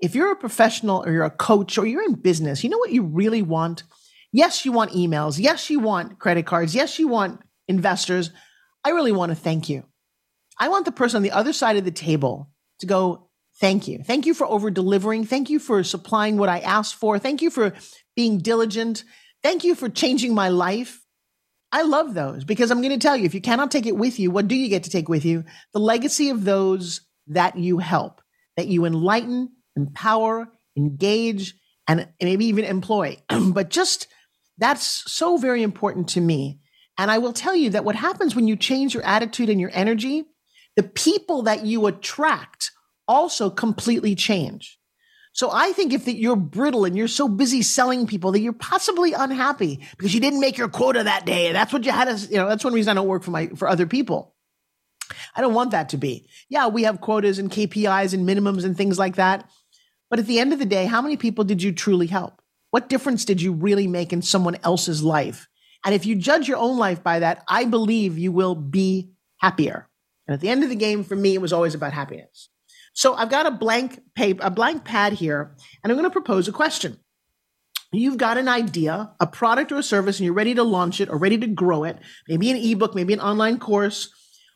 if 0.00 0.14
you're 0.14 0.32
a 0.32 0.36
professional 0.36 1.04
or 1.04 1.12
you're 1.12 1.24
a 1.24 1.30
coach 1.30 1.78
or 1.78 1.86
you're 1.86 2.04
in 2.04 2.14
business, 2.14 2.64
you 2.64 2.70
know 2.70 2.78
what 2.78 2.92
you 2.92 3.02
really 3.02 3.42
want? 3.42 3.84
Yes, 4.32 4.64
you 4.64 4.72
want 4.72 4.92
emails. 4.92 5.38
Yes, 5.38 5.70
you 5.70 5.80
want 5.80 6.18
credit 6.18 6.46
cards. 6.46 6.74
Yes, 6.74 6.98
you 6.98 7.08
want 7.08 7.40
investors. 7.68 8.30
I 8.84 8.90
really 8.90 9.12
want 9.12 9.30
to 9.30 9.36
thank 9.36 9.68
you. 9.68 9.84
I 10.58 10.68
want 10.68 10.84
the 10.84 10.92
person 10.92 11.18
on 11.18 11.22
the 11.22 11.32
other 11.32 11.52
side 11.52 11.76
of 11.76 11.84
the 11.84 11.90
table 11.90 12.50
to 12.80 12.86
go, 12.86 13.28
thank 13.60 13.88
you. 13.88 14.02
Thank 14.02 14.26
you 14.26 14.34
for 14.34 14.46
over 14.46 14.70
delivering. 14.70 15.24
Thank 15.24 15.50
you 15.50 15.58
for 15.58 15.82
supplying 15.82 16.36
what 16.36 16.48
I 16.48 16.60
asked 16.60 16.94
for. 16.94 17.18
Thank 17.18 17.42
you 17.42 17.50
for 17.50 17.74
being 18.14 18.38
diligent. 18.38 19.04
Thank 19.42 19.64
you 19.64 19.74
for 19.74 19.88
changing 19.88 20.34
my 20.34 20.48
life. 20.48 21.02
I 21.72 21.82
love 21.82 22.14
those 22.14 22.44
because 22.44 22.70
I'm 22.70 22.80
going 22.80 22.98
to 22.98 22.98
tell 22.98 23.16
you 23.16 23.24
if 23.24 23.34
you 23.34 23.40
cannot 23.40 23.70
take 23.70 23.86
it 23.86 23.96
with 23.96 24.18
you, 24.18 24.30
what 24.30 24.48
do 24.48 24.54
you 24.54 24.68
get 24.68 24.84
to 24.84 24.90
take 24.90 25.08
with 25.08 25.24
you? 25.24 25.44
The 25.72 25.80
legacy 25.80 26.30
of 26.30 26.44
those 26.44 27.02
that 27.28 27.58
you 27.58 27.78
help, 27.78 28.22
that 28.56 28.68
you 28.68 28.84
enlighten, 28.84 29.50
empower, 29.74 30.48
engage, 30.76 31.54
and 31.88 32.08
maybe 32.20 32.46
even 32.46 32.64
employ. 32.64 33.18
but 33.52 33.70
just 33.70 34.06
that's 34.58 35.10
so 35.12 35.36
very 35.36 35.62
important 35.62 36.08
to 36.10 36.20
me. 36.20 36.60
And 36.98 37.10
I 37.10 37.18
will 37.18 37.32
tell 37.32 37.54
you 37.54 37.70
that 37.70 37.84
what 37.84 37.94
happens 37.94 38.34
when 38.34 38.48
you 38.48 38.56
change 38.56 38.94
your 38.94 39.04
attitude 39.04 39.50
and 39.50 39.60
your 39.60 39.70
energy, 39.72 40.24
the 40.76 40.82
people 40.82 41.42
that 41.42 41.64
you 41.64 41.86
attract 41.86 42.70
also 43.08 43.50
completely 43.50 44.14
change. 44.14 44.78
So 45.32 45.50
I 45.52 45.72
think 45.72 45.92
if 45.92 46.06
that 46.06 46.16
you're 46.16 46.36
brittle 46.36 46.86
and 46.86 46.96
you're 46.96 47.08
so 47.08 47.28
busy 47.28 47.60
selling 47.60 48.06
people 48.06 48.32
that 48.32 48.40
you're 48.40 48.54
possibly 48.54 49.12
unhappy 49.12 49.80
because 49.98 50.14
you 50.14 50.20
didn't 50.20 50.40
make 50.40 50.56
your 50.56 50.68
quota 50.68 51.02
that 51.02 51.26
day, 51.26 51.48
and 51.48 51.56
that's 51.56 51.72
what 51.72 51.84
you 51.84 51.92
had 51.92 52.16
to, 52.16 52.26
you 52.26 52.36
know, 52.36 52.48
that's 52.48 52.64
one 52.64 52.72
reason 52.72 52.92
I 52.92 52.94
don't 52.94 53.08
work 53.08 53.22
for 53.22 53.32
my 53.32 53.48
for 53.48 53.68
other 53.68 53.86
people. 53.86 54.34
I 55.36 55.42
don't 55.42 55.54
want 55.54 55.72
that 55.72 55.90
to 55.90 55.98
be. 55.98 56.26
Yeah, 56.48 56.68
we 56.68 56.84
have 56.84 57.02
quotas 57.02 57.38
and 57.38 57.50
KPIs 57.50 58.14
and 58.14 58.26
minimums 58.26 58.64
and 58.64 58.76
things 58.76 58.98
like 58.98 59.16
that. 59.16 59.48
But 60.08 60.18
at 60.18 60.26
the 60.26 60.38
end 60.38 60.52
of 60.52 60.58
the 60.58 60.64
day, 60.64 60.86
how 60.86 61.02
many 61.02 61.16
people 61.16 61.44
did 61.44 61.62
you 61.62 61.72
truly 61.72 62.06
help? 62.06 62.40
What 62.70 62.88
difference 62.88 63.24
did 63.24 63.42
you 63.42 63.52
really 63.52 63.86
make 63.86 64.12
in 64.12 64.22
someone 64.22 64.56
else's 64.64 65.02
life? 65.02 65.48
And 65.84 65.94
if 65.94 66.06
you 66.06 66.16
judge 66.16 66.48
your 66.48 66.58
own 66.58 66.78
life 66.78 67.02
by 67.02 67.18
that, 67.20 67.44
I 67.46 67.66
believe 67.66 68.18
you 68.18 68.32
will 68.32 68.54
be 68.54 69.10
happier. 69.36 69.88
And 70.26 70.34
at 70.34 70.40
the 70.40 70.48
end 70.48 70.62
of 70.62 70.68
the 70.68 70.76
game, 70.76 71.04
for 71.04 71.16
me, 71.16 71.34
it 71.34 71.40
was 71.40 71.52
always 71.52 71.74
about 71.74 71.92
happiness. 71.92 72.48
So 72.92 73.14
I've 73.14 73.30
got 73.30 73.46
a 73.46 73.50
blank 73.50 74.00
paper, 74.14 74.42
a 74.44 74.50
blank 74.50 74.84
pad 74.84 75.14
here, 75.14 75.54
and 75.82 75.92
I'm 75.92 75.98
going 75.98 76.08
to 76.08 76.10
propose 76.10 76.48
a 76.48 76.52
question. 76.52 76.98
You've 77.92 78.16
got 78.16 78.38
an 78.38 78.48
idea, 78.48 79.12
a 79.20 79.26
product 79.26 79.70
or 79.70 79.76
a 79.76 79.82
service, 79.82 80.18
and 80.18 80.24
you're 80.24 80.34
ready 80.34 80.54
to 80.54 80.62
launch 80.62 81.00
it 81.00 81.08
or 81.08 81.18
ready 81.18 81.38
to 81.38 81.46
grow 81.46 81.84
it, 81.84 81.98
maybe 82.28 82.50
an 82.50 82.56
ebook, 82.56 82.94
maybe 82.94 83.12
an 83.12 83.20
online 83.20 83.58
course. 83.58 84.10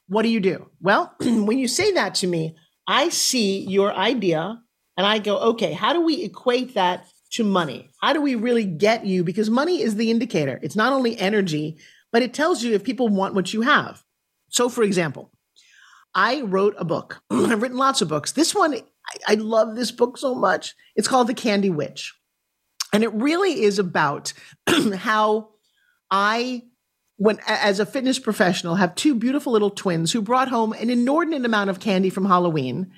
What 0.09 0.23
do 0.23 0.29
you 0.29 0.41
do? 0.41 0.71
Well, 0.81 1.15
when 1.21 1.59
you 1.59 1.69
say 1.69 1.93
that 1.93 2.17
to 2.17 2.27
me, 2.27 2.57
I 2.87 3.11
see 3.11 3.61
your 3.67 3.95
idea 3.95 4.61
and 4.97 5.07
I 5.07 5.19
go, 5.19 5.39
okay, 5.51 5.73
how 5.73 5.93
do 5.93 6.01
we 6.01 6.25
equate 6.25 6.75
that 6.75 7.07
to 7.33 7.45
money? 7.45 7.91
How 8.01 8.13
do 8.13 8.21
we 8.21 8.35
really 8.35 8.65
get 8.65 9.07
you? 9.07 9.23
Because 9.23 9.49
money 9.49 9.81
is 9.81 9.95
the 9.95 10.11
indicator. 10.11 10.59
It's 10.63 10.77
not 10.77 10.93
only 10.93 11.17
energy, 11.19 11.79
but 12.11 12.23
it 12.23 12.35
tells 12.35 12.65
you 12.65 12.75
if 12.75 12.83
people 12.83 13.09
want 13.09 13.35
what 13.35 13.53
you 13.53 13.61
have. 13.61 14.03
So, 14.49 14.69
for 14.69 14.83
example, 14.83 15.31
I 16.15 16.43
wrote 16.43 16.75
a 16.79 16.85
book. 16.85 17.23
I've 17.31 17.63
written 17.63 17.79
lots 17.79 18.03
of 18.03 18.09
books. 18.09 18.33
This 18.33 18.55
one, 18.55 18.75
I, 18.75 18.83
I 19.29 19.35
love 19.35 19.77
this 19.77 19.91
book 19.91 20.19
so 20.19 20.35
much. 20.35 20.75
It's 20.97 21.09
called 21.09 21.27
The 21.27 21.35
Candy 21.35 21.71
Witch. 21.71 22.15
And 22.93 23.05
it 23.05 23.13
really 23.13 23.63
is 23.63 23.79
about 23.79 24.33
how 24.97 25.51
I 26.11 26.65
when 27.17 27.39
as 27.47 27.79
a 27.79 27.87
fitness 27.87 28.19
professional 28.19 28.77
have 28.77 28.95
two 28.95 29.15
beautiful 29.15 29.53
little 29.53 29.71
twins 29.71 30.11
who 30.11 30.23
brought 30.23 30.49
home 30.49 30.73
an 30.73 30.89
inordinate 30.89 31.45
amount 31.45 31.69
of 31.69 31.79
candy 31.79 32.09
from 32.09 32.25
Halloween 32.25 32.91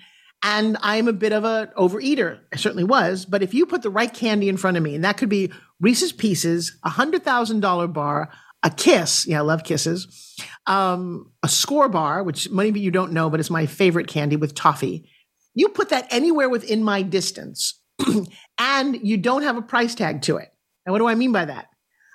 and 0.43 0.77
I'm 0.83 1.09
a 1.09 1.13
bit 1.13 1.33
of 1.33 1.45
an 1.45 1.69
overeater. 1.77 2.41
I 2.53 2.57
certainly 2.57 2.85
was. 2.85 3.25
But 3.25 3.43
if 3.43 3.55
you 3.55 3.65
put 3.65 3.83
the 3.83 3.91
right 3.91 4.13
candy 4.13 4.49
in 4.49 4.57
front 4.57 4.77
of 4.77 4.83
me, 4.83 4.95
and 4.95 5.05
that 5.05 5.17
could 5.17 5.29
be 5.29 5.53
Reese's 5.81 6.13
Pieces, 6.13 6.77
a 6.83 6.91
hundred 6.91 7.23
thousand 7.23 7.61
dollar 7.61 7.87
bar, 7.87 8.31
a 8.63 8.71
kiss. 8.71 9.27
Yeah, 9.27 9.39
I 9.39 9.43
love 9.43 9.65
kisses. 9.65 10.37
Um, 10.67 11.33
a 11.43 11.49
Skor 11.49 11.91
bar, 11.91 12.23
which 12.23 12.51
many 12.51 12.69
of 12.69 12.77
you 12.77 12.91
don't 12.91 13.13
know, 13.13 13.29
but 13.29 13.41
it's 13.41 13.51
my 13.51 13.67
favorite 13.67 14.07
candy 14.07 14.37
with 14.37 14.55
toffee. 14.55 15.09
You 15.55 15.69
put 15.69 15.89
that 15.89 16.07
anywhere 16.11 16.49
within 16.49 16.85
my 16.85 17.03
distance, 17.03 17.81
and 18.59 18.99
you 19.07 19.17
don't 19.17 19.43
have 19.43 19.57
a 19.57 19.63
price 19.63 19.95
tag 19.95 20.23
to 20.23 20.37
it. 20.37 20.53
And 20.87 20.93
what 20.93 20.99
do 20.99 21.09
I 21.09 21.15
mean 21.15 21.33
by 21.33 21.45
that? 21.45 21.67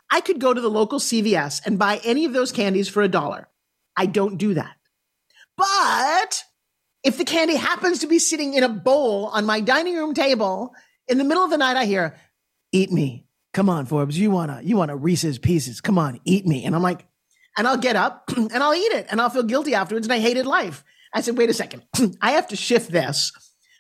I 0.10 0.22
could 0.22 0.40
go 0.40 0.54
to 0.54 0.62
the 0.62 0.70
local 0.70 1.00
CVS 1.00 1.66
and 1.66 1.78
buy 1.78 2.00
any 2.04 2.26
of 2.26 2.34
those 2.34 2.52
candies 2.52 2.88
for 2.88 3.04
a 3.04 3.08
dollar. 3.08 3.50
I 3.96 4.06
don't 4.06 4.38
do 4.38 4.54
that. 4.54 4.76
But 5.58 6.44
if 7.04 7.18
the 7.18 7.26
candy 7.26 7.56
happens 7.56 8.00
to 8.00 8.08
be 8.08 8.20
sitting 8.20 8.54
in 8.54 8.64
a 8.64 8.70
bowl 8.70 9.26
on 9.28 9.46
my 9.46 9.60
dining 9.60 9.96
room 9.96 10.14
table 10.14 10.74
in 11.08 11.18
the 11.18 11.24
middle 11.24 11.44
of 11.44 11.50
the 11.50 11.58
night, 11.58 11.78
I 11.78 11.86
hear, 11.86 12.16
eat 12.72 12.92
me. 12.92 13.26
Come 13.54 13.70
on, 13.70 13.86
Forbes. 13.86 14.18
You 14.18 14.30
wanna, 14.30 14.62
you 14.64 14.78
wanna 14.78 14.96
Reese's 14.96 15.40
pieces. 15.40 15.82
Come 15.82 15.98
on, 15.98 16.20
eat 16.26 16.46
me. 16.46 16.64
And 16.64 16.76
I'm 16.76 16.84
like, 16.84 17.07
and 17.58 17.68
I'll 17.68 17.78
get 17.78 17.96
up 17.96 18.32
and 18.38 18.64
I'll 18.64 18.76
eat 18.76 18.94
it 18.94 19.08
and 19.10 19.20
I'll 19.20 19.30
feel 19.30 19.44
guilty 19.44 19.74
afterwards. 19.74 20.06
And 20.06 20.14
I 20.14 20.20
hated 20.20 20.46
life. 20.46 20.84
I 21.14 21.22
said, 21.22 21.38
wait 21.38 21.50
a 21.50 21.54
second. 21.54 21.84
I 22.22 22.32
have 22.32 22.48
to 22.50 22.56
shift 22.56 22.92
this. 22.92 23.32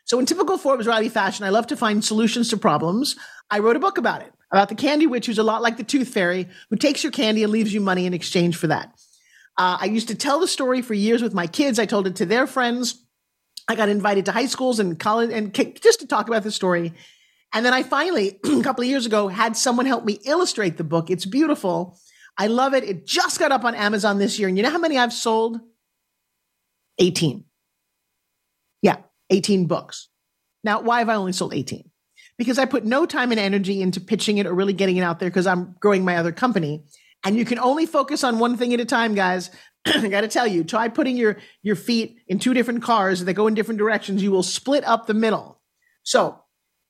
So 0.05 0.19
in 0.19 0.25
typical 0.25 0.57
Forbes 0.57 0.87
Riley 0.87 1.09
fashion, 1.09 1.45
I 1.45 1.49
love 1.49 1.67
to 1.67 1.77
find 1.77 2.03
solutions 2.03 2.49
to 2.49 2.57
problems. 2.57 3.15
I 3.49 3.59
wrote 3.59 3.75
a 3.75 3.79
book 3.79 3.97
about 3.97 4.21
it, 4.21 4.33
about 4.51 4.69
the 4.69 4.75
candy 4.75 5.05
witch 5.05 5.25
who's 5.25 5.37
a 5.37 5.43
lot 5.43 5.61
like 5.61 5.77
the 5.77 5.83
tooth 5.83 6.09
fairy 6.09 6.47
who 6.69 6.77
takes 6.77 7.03
your 7.03 7.11
candy 7.11 7.43
and 7.43 7.51
leaves 7.51 7.73
you 7.73 7.81
money 7.81 8.05
in 8.05 8.13
exchange 8.13 8.55
for 8.55 8.67
that. 8.67 8.93
Uh, 9.57 9.77
I 9.81 9.85
used 9.85 10.07
to 10.07 10.15
tell 10.15 10.39
the 10.39 10.47
story 10.47 10.81
for 10.81 10.93
years 10.93 11.21
with 11.21 11.33
my 11.33 11.47
kids. 11.47 11.79
I 11.79 11.85
told 11.85 12.07
it 12.07 12.15
to 12.17 12.25
their 12.25 12.47
friends. 12.47 13.03
I 13.67 13.75
got 13.75 13.89
invited 13.89 14.25
to 14.25 14.31
high 14.31 14.45
schools 14.45 14.79
and 14.79 14.97
college 14.97 15.31
and 15.31 15.53
just 15.53 15.99
to 15.99 16.07
talk 16.07 16.27
about 16.27 16.43
the 16.43 16.51
story. 16.51 16.93
And 17.53 17.65
then 17.65 17.73
I 17.73 17.83
finally, 17.83 18.39
a 18.45 18.63
couple 18.63 18.83
of 18.83 18.89
years 18.89 19.05
ago, 19.05 19.27
had 19.27 19.57
someone 19.57 19.85
help 19.85 20.05
me 20.05 20.19
illustrate 20.25 20.77
the 20.77 20.83
book. 20.83 21.09
It's 21.09 21.25
beautiful. 21.25 21.97
I 22.37 22.47
love 22.47 22.73
it. 22.73 22.83
It 22.83 23.05
just 23.05 23.39
got 23.39 23.51
up 23.51 23.65
on 23.65 23.73
Amazon 23.73 24.19
this 24.19 24.37
year. 24.37 24.47
And 24.47 24.57
you 24.57 24.63
know 24.63 24.69
how 24.69 24.77
many 24.77 24.97
I've 24.97 25.13
sold? 25.13 25.59
18. 26.99 27.45
Yeah, 28.81 28.97
18 29.29 29.65
books. 29.65 30.09
Now, 30.63 30.81
why 30.81 30.99
have 30.99 31.09
I 31.09 31.15
only 31.15 31.33
sold 31.33 31.53
18? 31.53 31.89
Because 32.37 32.59
I 32.59 32.65
put 32.65 32.85
no 32.85 33.05
time 33.05 33.31
and 33.31 33.39
energy 33.39 33.81
into 33.81 33.99
pitching 33.99 34.37
it 34.37 34.45
or 34.45 34.53
really 34.53 34.73
getting 34.73 34.97
it 34.97 35.01
out 35.01 35.19
there 35.19 35.29
because 35.29 35.47
I'm 35.47 35.75
growing 35.79 36.05
my 36.05 36.17
other 36.17 36.31
company. 36.31 36.83
And 37.23 37.35
you 37.35 37.45
can 37.45 37.57
only 37.57 37.85
focus 37.85 38.23
on 38.23 38.37
one 38.37 38.57
thing 38.57 38.73
at 38.73 38.79
a 38.79 38.85
time, 38.85 39.15
guys. 39.15 39.49
I 39.85 40.07
got 40.07 40.21
to 40.21 40.27
tell 40.27 40.45
you, 40.45 40.63
try 40.63 40.87
putting 40.87 41.17
your 41.17 41.37
your 41.63 41.75
feet 41.75 42.17
in 42.27 42.37
two 42.37 42.53
different 42.53 42.83
cars 42.83 43.25
that 43.25 43.33
go 43.33 43.47
in 43.47 43.55
different 43.55 43.79
directions. 43.79 44.21
You 44.21 44.31
will 44.31 44.43
split 44.43 44.83
up 44.83 45.07
the 45.07 45.13
middle. 45.15 45.59
So, 46.03 46.43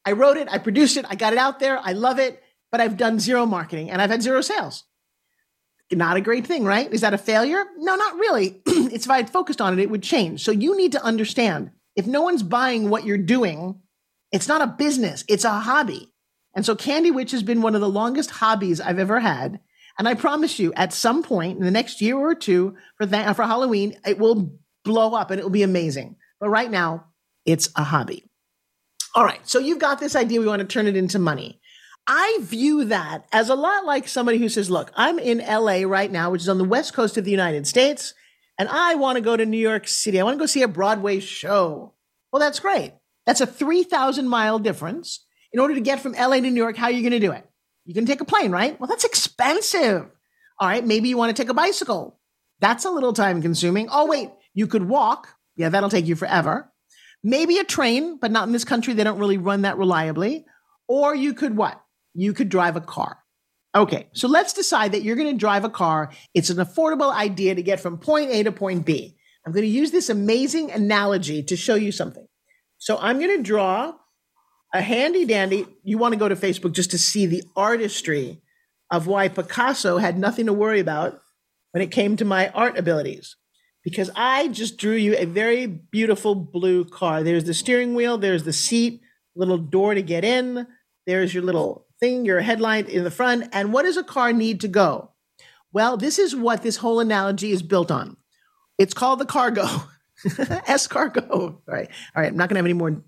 I 0.06 0.14
wrote 0.14 0.38
it, 0.38 0.48
I 0.50 0.58
produced 0.58 0.98
it, 0.98 1.06
I 1.10 1.16
got 1.16 1.34
it 1.34 1.40
out 1.40 1.60
there. 1.60 1.80
I 1.80 1.94
love 1.94 2.18
it, 2.20 2.42
but 2.72 2.82
I've 2.82 2.98
done 2.98 3.20
zero 3.20 3.46
marketing 3.46 3.90
and 3.90 4.02
I've 4.02 4.10
had 4.10 4.22
zero 4.22 4.42
sales. 4.42 4.84
Not 5.92 6.18
a 6.18 6.22
great 6.22 6.46
thing, 6.46 6.66
right? 6.66 6.92
Is 6.92 7.02
that 7.02 7.14
a 7.14 7.18
failure? 7.18 7.64
No, 7.78 7.96
not 7.96 8.16
really. 8.16 8.62
it's 8.66 9.06
if 9.06 9.12
I 9.12 9.18
had 9.18 9.30
focused 9.30 9.62
on 9.62 9.74
it, 9.74 9.82
it 9.82 9.90
would 9.90 10.04
change. 10.04 10.44
So 10.44 10.52
you 10.52 10.76
need 10.76 10.92
to 10.94 11.04
understand 11.04 11.72
if 11.96 12.06
no 12.06 12.22
one's 12.22 12.44
buying 12.44 12.90
what 12.90 13.06
you're 13.06 13.18
doing, 13.18 13.82
it's 14.32 14.48
not 14.48 14.62
a 14.62 14.68
business, 14.68 15.24
it's 15.28 15.46
a 15.46 15.52
hobby. 15.52 16.12
And 16.54 16.66
so 16.66 16.76
Candy 16.76 17.12
Witch 17.12 17.32
has 17.32 17.44
been 17.44 17.62
one 17.62 17.76
of 17.76 17.82
the 17.82 17.90
longest 17.90 18.32
hobbies 18.32 18.82
I've 18.82 19.00
ever 19.00 19.20
had. 19.20 19.60
And 19.98 20.08
I 20.08 20.14
promise 20.14 20.60
you, 20.60 20.74
at 20.74 20.94
some 20.94 21.24
point 21.24 21.58
in 21.58 21.64
the 21.64 21.72
next 21.72 22.02
year 22.02 22.18
or 22.18 22.36
two 22.36 22.76
for 22.98 23.06
that, 23.08 23.36
for 23.36 23.44
Halloween, 23.44 23.98
it 24.06 24.20
will 24.20 24.58
blow 24.84 25.14
up 25.14 25.32
and 25.32 25.40
it 25.40 25.44
will 25.44 25.50
be 25.50 25.64
amazing. 25.64 26.18
But 26.40 26.50
right 26.50 26.70
now, 26.70 27.06
it's 27.46 27.70
a 27.76 27.84
hobby. 27.84 28.26
All 29.16 29.24
right, 29.24 29.48
so 29.48 29.58
you've 29.58 29.80
got 29.80 30.00
this 30.00 30.16
idea. 30.16 30.40
We 30.40 30.46
want 30.46 30.60
to 30.60 30.68
turn 30.68 30.86
it 30.86 30.96
into 30.96 31.18
money. 31.18 31.60
I 32.08 32.40
view 32.42 32.86
that 32.86 33.26
as 33.34 33.50
a 33.50 33.56
lot 33.56 33.86
like 33.86 34.08
somebody 34.08 34.38
who 34.38 34.48
says, 34.48 34.70
"Look, 34.70 34.92
I'm 34.96 35.20
in 35.20 35.40
LA 35.40 35.84
right 35.86 36.12
now, 36.12 36.32
which 36.32 36.42
is 36.42 36.50
on 36.50 36.58
the 36.58 36.64
west 36.64 36.94
coast 36.94 37.18
of 37.18 37.26
the 37.26 37.32
United 37.32 37.68
States, 37.68 38.14
and 38.58 38.70
I 38.70 38.96
want 38.96 39.18
to 39.18 39.22
go 39.22 39.36
to 39.36 39.46
New 39.46 39.58
York 39.58 39.88
City. 39.88 40.20
I 40.20 40.24
want 40.24 40.36
to 40.36 40.40
go 40.40 40.46
see 40.46 40.62
a 40.62 40.68
Broadway 40.68 41.20
show." 41.20 41.94
Well, 42.32 42.40
that's 42.40 42.60
great. 42.60 42.94
That's 43.26 43.42
a 43.42 43.46
3,000 43.46 44.28
mile 44.28 44.60
difference. 44.60 45.26
In 45.52 45.60
order 45.60 45.76
to 45.76 45.82
get 45.82 46.02
from 46.02 46.14
LA 46.14 46.38
to 46.38 46.50
New 46.50 46.62
York, 46.62 46.78
how 46.78 46.86
are 46.86 46.92
you 46.92 47.02
going 47.02 47.20
to 47.20 47.26
do 47.26 47.32
it? 47.32 47.50
You 47.86 47.94
can 47.94 48.06
take 48.06 48.22
a 48.22 48.26
plane, 48.26 48.52
right? 48.52 48.80
Well, 48.80 48.88
that's 48.88 49.06
expensive. 49.06 50.10
All 50.60 50.68
right, 50.68 50.86
maybe 50.86 51.10
you 51.10 51.18
want 51.18 51.36
to 51.36 51.42
take 51.42 51.50
a 51.50 51.54
bicycle. 51.54 52.20
That's 52.60 52.86
a 52.86 52.90
little 52.90 53.14
time 53.14 53.42
consuming. 53.42 53.88
Oh, 53.92 54.08
wait, 54.08 54.30
you 54.54 54.68
could 54.68 54.88
walk. 54.88 55.30
Yeah, 55.56 55.70
that'll 55.70 55.90
take 55.90 56.06
you 56.06 56.16
forever. 56.16 56.72
Maybe 57.24 57.58
a 57.58 57.64
train, 57.64 58.18
but 58.18 58.32
not 58.32 58.48
in 58.48 58.54
this 58.54 58.66
country. 58.66 58.94
They 58.94 59.04
don't 59.04 59.20
really 59.20 59.38
run 59.38 59.64
that 59.64 59.78
reliably. 59.78 60.46
Or 60.88 61.16
you 61.16 61.34
could 61.34 61.56
what? 61.56 61.82
You 62.18 62.34
could 62.34 62.50
drive 62.50 62.76
a 62.76 62.82
car. 62.82 63.20
Okay, 63.76 64.08
so 64.14 64.28
let's 64.28 64.54
decide 64.54 64.94
that 64.94 65.04
you're 65.04 65.16
going 65.16 65.32
to 65.32 65.38
drive 65.38 65.64
a 65.64 65.70
car. 65.70 66.12
It's 66.34 66.50
an 66.50 66.58
affordable 66.58 67.14
idea 67.14 67.54
to 67.54 67.62
get 67.62 67.80
from 67.80 68.00
point 68.00 68.32
A 68.32 68.42
to 68.42 68.52
point 68.52 68.88
B. 68.88 69.16
I'm 69.46 69.52
going 69.52 69.64
to 69.64 69.70
use 69.70 69.92
this 69.92 70.10
amazing 70.10 70.72
analogy 70.72 71.44
to 71.44 71.56
show 71.56 71.76
you 71.76 71.92
something. 71.92 72.26
So 72.80 72.98
I'm 73.00 73.20
going 73.20 73.38
to 73.38 73.44
draw 73.44 73.94
a 74.74 74.82
handy 74.82 75.26
dandy. 75.26 75.68
You 75.84 76.00
want 76.00 76.14
to 76.14 76.20
go 76.20 76.28
to 76.28 76.36
Facebook 76.36 76.74
just 76.74 76.90
to 76.92 76.98
see 76.98 77.28
the 77.28 77.44
artistry 77.56 78.42
of 78.90 79.06
why 79.06 79.28
Picasso 79.28 80.00
had 80.00 80.18
nothing 80.18 80.48
to 80.48 80.54
worry 80.54 80.80
about 80.80 81.22
when 81.72 81.84
it 81.84 81.92
came 81.92 82.18
to 82.18 82.26
my 82.26 82.50
art 82.50 82.80
abilities. 82.80 83.36
Because 83.84 84.10
I 84.16 84.48
just 84.48 84.78
drew 84.78 84.96
you 84.96 85.16
a 85.16 85.26
very 85.26 85.68
beautiful 85.68 86.34
blue 86.34 86.84
car. 86.84 87.22
There's 87.22 87.44
the 87.44 87.54
steering 87.54 87.94
wheel, 87.94 88.18
there's 88.18 88.44
the 88.44 88.54
seat, 88.54 89.02
little 89.36 89.60
door 89.60 89.94
to 89.94 90.02
get 90.02 90.26
in, 90.26 90.66
there's 91.06 91.34
your 91.34 91.44
little 91.44 91.87
thing, 92.00 92.26
your 92.26 92.42
headlight 92.42 92.90
in 92.90 93.04
the 93.04 93.12
front. 93.12 93.50
And 93.52 93.74
what 93.74 93.84
does 93.84 93.98
a 93.98 94.04
car 94.04 94.34
need 94.34 94.62
to 94.62 94.68
go? 94.68 95.12
Well, 95.74 95.98
this 95.98 96.20
is 96.20 96.36
what 96.36 96.64
this 96.64 96.78
whole 96.78 97.00
analogy 97.00 97.52
is 97.52 97.62
built 97.62 97.92
on. 97.92 98.18
It's 98.78 98.94
called 98.94 99.20
the 99.20 99.26
cargo. 99.26 99.68
S 100.68 100.88
cargo. 100.88 101.28
All 101.30 101.62
right. 101.68 101.90
All 102.16 102.22
right. 102.22 102.32
I'm 102.32 102.38
not 102.38 102.50
going 102.50 102.56
to 102.56 102.60
have 102.60 102.66
any 102.66 102.74
more 102.74 103.04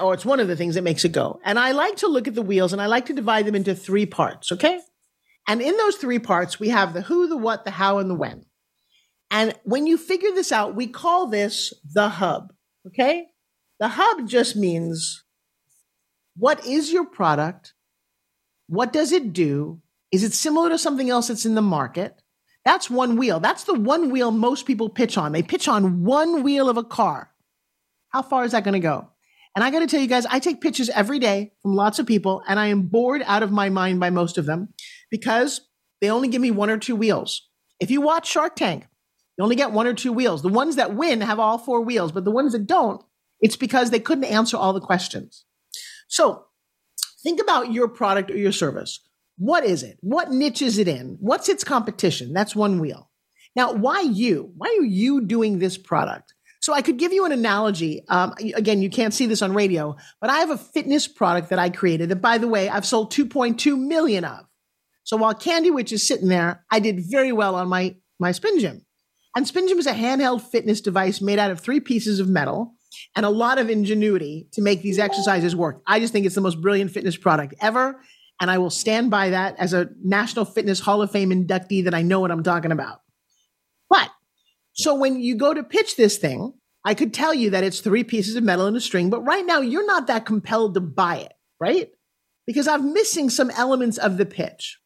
Or 0.00 0.14
it's 0.14 0.24
one 0.24 0.40
of 0.40 0.48
the 0.48 0.56
things 0.56 0.74
that 0.74 0.82
makes 0.82 1.04
it 1.04 1.12
go. 1.12 1.40
And 1.44 1.58
I 1.58 1.72
like 1.72 1.96
to 1.96 2.06
look 2.06 2.28
at 2.28 2.34
the 2.34 2.42
wheels 2.42 2.72
and 2.72 2.80
I 2.80 2.86
like 2.86 3.06
to 3.06 3.12
divide 3.12 3.46
them 3.46 3.54
into 3.54 3.74
three 3.74 4.06
parts, 4.06 4.52
okay? 4.52 4.80
And 5.48 5.60
in 5.60 5.76
those 5.76 5.96
three 5.96 6.18
parts, 6.18 6.60
we 6.60 6.68
have 6.68 6.94
the 6.94 7.02
who, 7.02 7.26
the 7.28 7.36
what, 7.36 7.64
the 7.64 7.72
how, 7.72 7.98
and 7.98 8.08
the 8.08 8.14
when. 8.14 8.46
And 9.30 9.54
when 9.64 9.86
you 9.86 9.96
figure 9.96 10.30
this 10.30 10.52
out, 10.52 10.76
we 10.76 10.86
call 10.86 11.26
this 11.26 11.72
the 11.92 12.08
hub, 12.08 12.52
okay? 12.86 13.26
The 13.80 13.88
hub 13.88 14.28
just 14.28 14.56
means 14.56 15.24
what 16.36 16.64
is 16.66 16.92
your 16.92 17.04
product? 17.04 17.74
What 18.68 18.92
does 18.92 19.12
it 19.12 19.32
do? 19.32 19.80
Is 20.12 20.22
it 20.22 20.34
similar 20.34 20.68
to 20.68 20.78
something 20.78 21.10
else 21.10 21.28
that's 21.28 21.46
in 21.46 21.54
the 21.54 21.62
market? 21.62 22.22
That's 22.64 22.88
one 22.88 23.16
wheel. 23.16 23.40
That's 23.40 23.64
the 23.64 23.74
one 23.74 24.10
wheel 24.10 24.30
most 24.30 24.66
people 24.66 24.88
pitch 24.88 25.18
on. 25.18 25.32
They 25.32 25.42
pitch 25.42 25.66
on 25.66 26.04
one 26.04 26.42
wheel 26.42 26.68
of 26.68 26.76
a 26.76 26.84
car. 26.84 27.32
How 28.10 28.22
far 28.22 28.44
is 28.44 28.52
that 28.52 28.64
going 28.64 28.74
to 28.74 28.80
go? 28.80 29.08
And 29.54 29.62
I 29.62 29.70
got 29.70 29.80
to 29.80 29.86
tell 29.86 30.00
you 30.00 30.06
guys, 30.06 30.26
I 30.26 30.38
take 30.38 30.60
pitches 30.60 30.88
every 30.88 31.18
day 31.18 31.52
from 31.60 31.74
lots 31.74 31.98
of 31.98 32.06
people, 32.06 32.42
and 32.48 32.58
I 32.58 32.68
am 32.68 32.82
bored 32.82 33.22
out 33.26 33.42
of 33.42 33.52
my 33.52 33.68
mind 33.68 34.00
by 34.00 34.10
most 34.10 34.38
of 34.38 34.46
them 34.46 34.72
because 35.10 35.60
they 36.00 36.10
only 36.10 36.28
give 36.28 36.40
me 36.40 36.50
one 36.50 36.70
or 36.70 36.78
two 36.78 36.96
wheels. 36.96 37.48
If 37.78 37.90
you 37.90 38.00
watch 38.00 38.28
Shark 38.28 38.56
Tank, 38.56 38.86
you 39.36 39.44
only 39.44 39.56
get 39.56 39.72
one 39.72 39.86
or 39.86 39.94
two 39.94 40.12
wheels. 40.12 40.42
The 40.42 40.48
ones 40.48 40.76
that 40.76 40.94
win 40.94 41.20
have 41.20 41.38
all 41.38 41.58
four 41.58 41.82
wheels, 41.82 42.12
but 42.12 42.24
the 42.24 42.30
ones 42.30 42.52
that 42.52 42.66
don't, 42.66 43.02
it's 43.40 43.56
because 43.56 43.90
they 43.90 44.00
couldn't 44.00 44.24
answer 44.24 44.56
all 44.56 44.72
the 44.72 44.80
questions. 44.80 45.44
So 46.08 46.44
think 47.22 47.40
about 47.40 47.72
your 47.72 47.88
product 47.88 48.30
or 48.30 48.36
your 48.36 48.52
service. 48.52 49.00
What 49.36 49.64
is 49.64 49.82
it? 49.82 49.98
What 50.00 50.30
niche 50.30 50.62
is 50.62 50.78
it 50.78 50.88
in? 50.88 51.16
What's 51.20 51.48
its 51.48 51.64
competition? 51.64 52.32
That's 52.32 52.54
one 52.54 52.78
wheel. 52.80 53.10
Now, 53.56 53.72
why 53.72 54.00
you? 54.00 54.52
Why 54.56 54.76
are 54.78 54.84
you 54.84 55.26
doing 55.26 55.58
this 55.58 55.76
product? 55.76 56.31
So 56.62 56.72
I 56.72 56.80
could 56.80 56.96
give 56.96 57.12
you 57.12 57.24
an 57.24 57.32
analogy. 57.32 58.04
Um, 58.08 58.34
again, 58.54 58.82
you 58.82 58.88
can't 58.88 59.12
see 59.12 59.26
this 59.26 59.42
on 59.42 59.52
radio, 59.52 59.96
but 60.20 60.30
I 60.30 60.38
have 60.38 60.50
a 60.50 60.56
fitness 60.56 61.08
product 61.08 61.50
that 61.50 61.58
I 61.58 61.70
created 61.70 62.08
that, 62.08 62.22
by 62.22 62.38
the 62.38 62.46
way, 62.46 62.68
I've 62.68 62.86
sold 62.86 63.12
2.2 63.12 63.76
million 63.76 64.24
of. 64.24 64.46
So 65.02 65.16
while 65.16 65.34
Candy 65.34 65.72
Witch 65.72 65.92
is 65.92 66.06
sitting 66.06 66.28
there, 66.28 66.64
I 66.70 66.78
did 66.78 67.00
very 67.10 67.32
well 67.32 67.56
on 67.56 67.68
my 67.68 67.96
my 68.20 68.30
Spin 68.30 68.60
Gym. 68.60 68.86
And 69.34 69.48
Spin 69.48 69.66
Gym 69.66 69.78
is 69.78 69.88
a 69.88 69.92
handheld 69.92 70.42
fitness 70.42 70.80
device 70.80 71.20
made 71.20 71.40
out 71.40 71.50
of 71.50 71.58
three 71.58 71.80
pieces 71.80 72.20
of 72.20 72.28
metal 72.28 72.74
and 73.16 73.26
a 73.26 73.30
lot 73.30 73.58
of 73.58 73.68
ingenuity 73.68 74.46
to 74.52 74.62
make 74.62 74.82
these 74.82 75.00
exercises 75.00 75.56
work. 75.56 75.82
I 75.86 75.98
just 75.98 76.12
think 76.12 76.26
it's 76.26 76.36
the 76.36 76.40
most 76.40 76.60
brilliant 76.60 76.92
fitness 76.92 77.16
product 77.16 77.54
ever. 77.60 78.00
And 78.40 78.50
I 78.50 78.58
will 78.58 78.70
stand 78.70 79.10
by 79.10 79.30
that 79.30 79.56
as 79.58 79.72
a 79.72 79.88
National 80.02 80.44
Fitness 80.44 80.78
Hall 80.78 81.02
of 81.02 81.10
Fame 81.10 81.30
inductee 81.30 81.84
that 81.84 81.94
I 81.94 82.02
know 82.02 82.20
what 82.20 82.30
I'm 82.30 82.42
talking 82.42 82.70
about. 82.70 83.00
So 84.72 84.94
when 84.94 85.20
you 85.20 85.36
go 85.36 85.52
to 85.52 85.62
pitch 85.62 85.96
this 85.96 86.18
thing, 86.18 86.54
I 86.84 86.94
could 86.94 87.14
tell 87.14 87.32
you 87.32 87.50
that 87.50 87.64
it's 87.64 87.80
three 87.80 88.04
pieces 88.04 88.36
of 88.36 88.44
metal 88.44 88.66
and 88.66 88.76
a 88.76 88.80
string, 88.80 89.10
but 89.10 89.20
right 89.22 89.44
now 89.44 89.60
you're 89.60 89.86
not 89.86 90.06
that 90.08 90.26
compelled 90.26 90.74
to 90.74 90.80
buy 90.80 91.18
it, 91.18 91.32
right? 91.60 91.90
Because 92.46 92.66
I'm 92.66 92.92
missing 92.92 93.30
some 93.30 93.50
elements 93.50 93.98
of 93.98 94.16
the 94.16 94.26
pitch. 94.26 94.78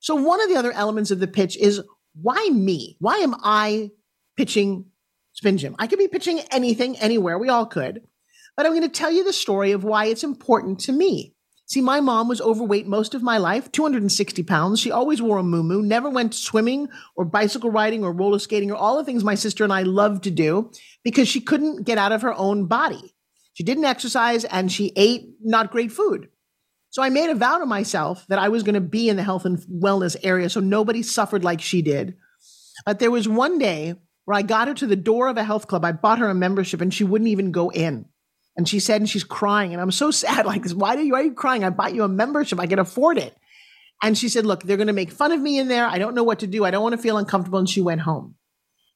So 0.00 0.14
one 0.14 0.42
of 0.42 0.48
the 0.48 0.56
other 0.56 0.72
elements 0.72 1.10
of 1.10 1.20
the 1.20 1.28
pitch 1.28 1.56
is 1.56 1.82
why 2.20 2.48
me? 2.52 2.96
Why 2.98 3.18
am 3.18 3.34
I 3.42 3.90
pitching 4.36 4.86
Spin 5.32 5.58
Gym? 5.58 5.76
I 5.78 5.86
could 5.86 5.98
be 5.98 6.08
pitching 6.08 6.40
anything, 6.50 6.98
anywhere. 6.98 7.38
We 7.38 7.48
all 7.48 7.66
could. 7.66 8.02
But 8.56 8.66
I'm 8.66 8.72
going 8.72 8.82
to 8.82 8.88
tell 8.88 9.10
you 9.10 9.24
the 9.24 9.32
story 9.32 9.72
of 9.72 9.84
why 9.84 10.06
it's 10.06 10.24
important 10.24 10.80
to 10.80 10.92
me. 10.92 11.33
See, 11.66 11.80
my 11.80 12.00
mom 12.00 12.28
was 12.28 12.42
overweight 12.42 12.86
most 12.86 13.14
of 13.14 13.22
my 13.22 13.38
life, 13.38 13.72
260 13.72 14.42
pounds. 14.42 14.80
She 14.80 14.90
always 14.90 15.22
wore 15.22 15.38
a 15.38 15.42
muumuu, 15.42 15.82
never 15.82 16.10
went 16.10 16.34
swimming 16.34 16.88
or 17.16 17.24
bicycle 17.24 17.70
riding 17.70 18.04
or 18.04 18.12
roller 18.12 18.38
skating 18.38 18.70
or 18.70 18.76
all 18.76 18.98
the 18.98 19.04
things 19.04 19.24
my 19.24 19.34
sister 19.34 19.64
and 19.64 19.72
I 19.72 19.82
loved 19.82 20.24
to 20.24 20.30
do 20.30 20.70
because 21.02 21.26
she 21.26 21.40
couldn't 21.40 21.84
get 21.84 21.96
out 21.96 22.12
of 22.12 22.22
her 22.22 22.34
own 22.34 22.66
body. 22.66 23.14
She 23.54 23.62
didn't 23.62 23.86
exercise 23.86 24.44
and 24.44 24.70
she 24.70 24.92
ate 24.94 25.28
not 25.40 25.70
great 25.70 25.90
food. 25.90 26.28
So 26.90 27.02
I 27.02 27.08
made 27.08 27.30
a 27.30 27.34
vow 27.34 27.58
to 27.58 27.66
myself 27.66 28.26
that 28.28 28.38
I 28.38 28.50
was 28.50 28.62
going 28.62 28.74
to 28.74 28.80
be 28.80 29.08
in 29.08 29.16
the 29.16 29.22
health 29.22 29.44
and 29.44 29.58
wellness 29.58 30.16
area 30.22 30.50
so 30.50 30.60
nobody 30.60 31.02
suffered 31.02 31.44
like 31.44 31.60
she 31.60 31.80
did. 31.80 32.14
But 32.84 32.98
there 32.98 33.10
was 33.10 33.28
one 33.28 33.58
day 33.58 33.94
where 34.26 34.36
I 34.36 34.42
got 34.42 34.68
her 34.68 34.74
to 34.74 34.86
the 34.86 34.96
door 34.96 35.28
of 35.28 35.36
a 35.36 35.44
health 35.44 35.66
club. 35.66 35.84
I 35.84 35.92
bought 35.92 36.18
her 36.18 36.28
a 36.28 36.34
membership 36.34 36.80
and 36.80 36.92
she 36.92 37.04
wouldn't 37.04 37.28
even 37.30 37.52
go 37.52 37.70
in. 37.70 38.06
And 38.56 38.68
she 38.68 38.78
said, 38.78 39.00
and 39.00 39.10
she's 39.10 39.24
crying. 39.24 39.72
And 39.72 39.82
I'm 39.82 39.90
so 39.90 40.10
sad. 40.10 40.46
Like, 40.54 40.68
why, 40.70 40.94
are 40.94 41.00
you, 41.00 41.12
why 41.12 41.20
are 41.20 41.24
you 41.24 41.34
crying? 41.34 41.64
I 41.64 41.70
bought 41.70 41.94
you 41.94 42.04
a 42.04 42.08
membership. 42.08 42.60
I 42.60 42.66
can 42.66 42.78
afford 42.78 43.18
it. 43.18 43.36
And 44.02 44.16
she 44.16 44.28
said, 44.28 44.46
look, 44.46 44.62
they're 44.62 44.76
going 44.76 44.88
to 44.88 44.92
make 44.92 45.10
fun 45.10 45.32
of 45.32 45.40
me 45.40 45.58
in 45.58 45.68
there. 45.68 45.86
I 45.86 45.98
don't 45.98 46.14
know 46.14 46.24
what 46.24 46.40
to 46.40 46.46
do. 46.46 46.64
I 46.64 46.70
don't 46.70 46.82
want 46.82 46.94
to 46.94 47.00
feel 47.00 47.16
uncomfortable. 47.16 47.58
And 47.58 47.68
she 47.68 47.80
went 47.80 48.02
home. 48.02 48.36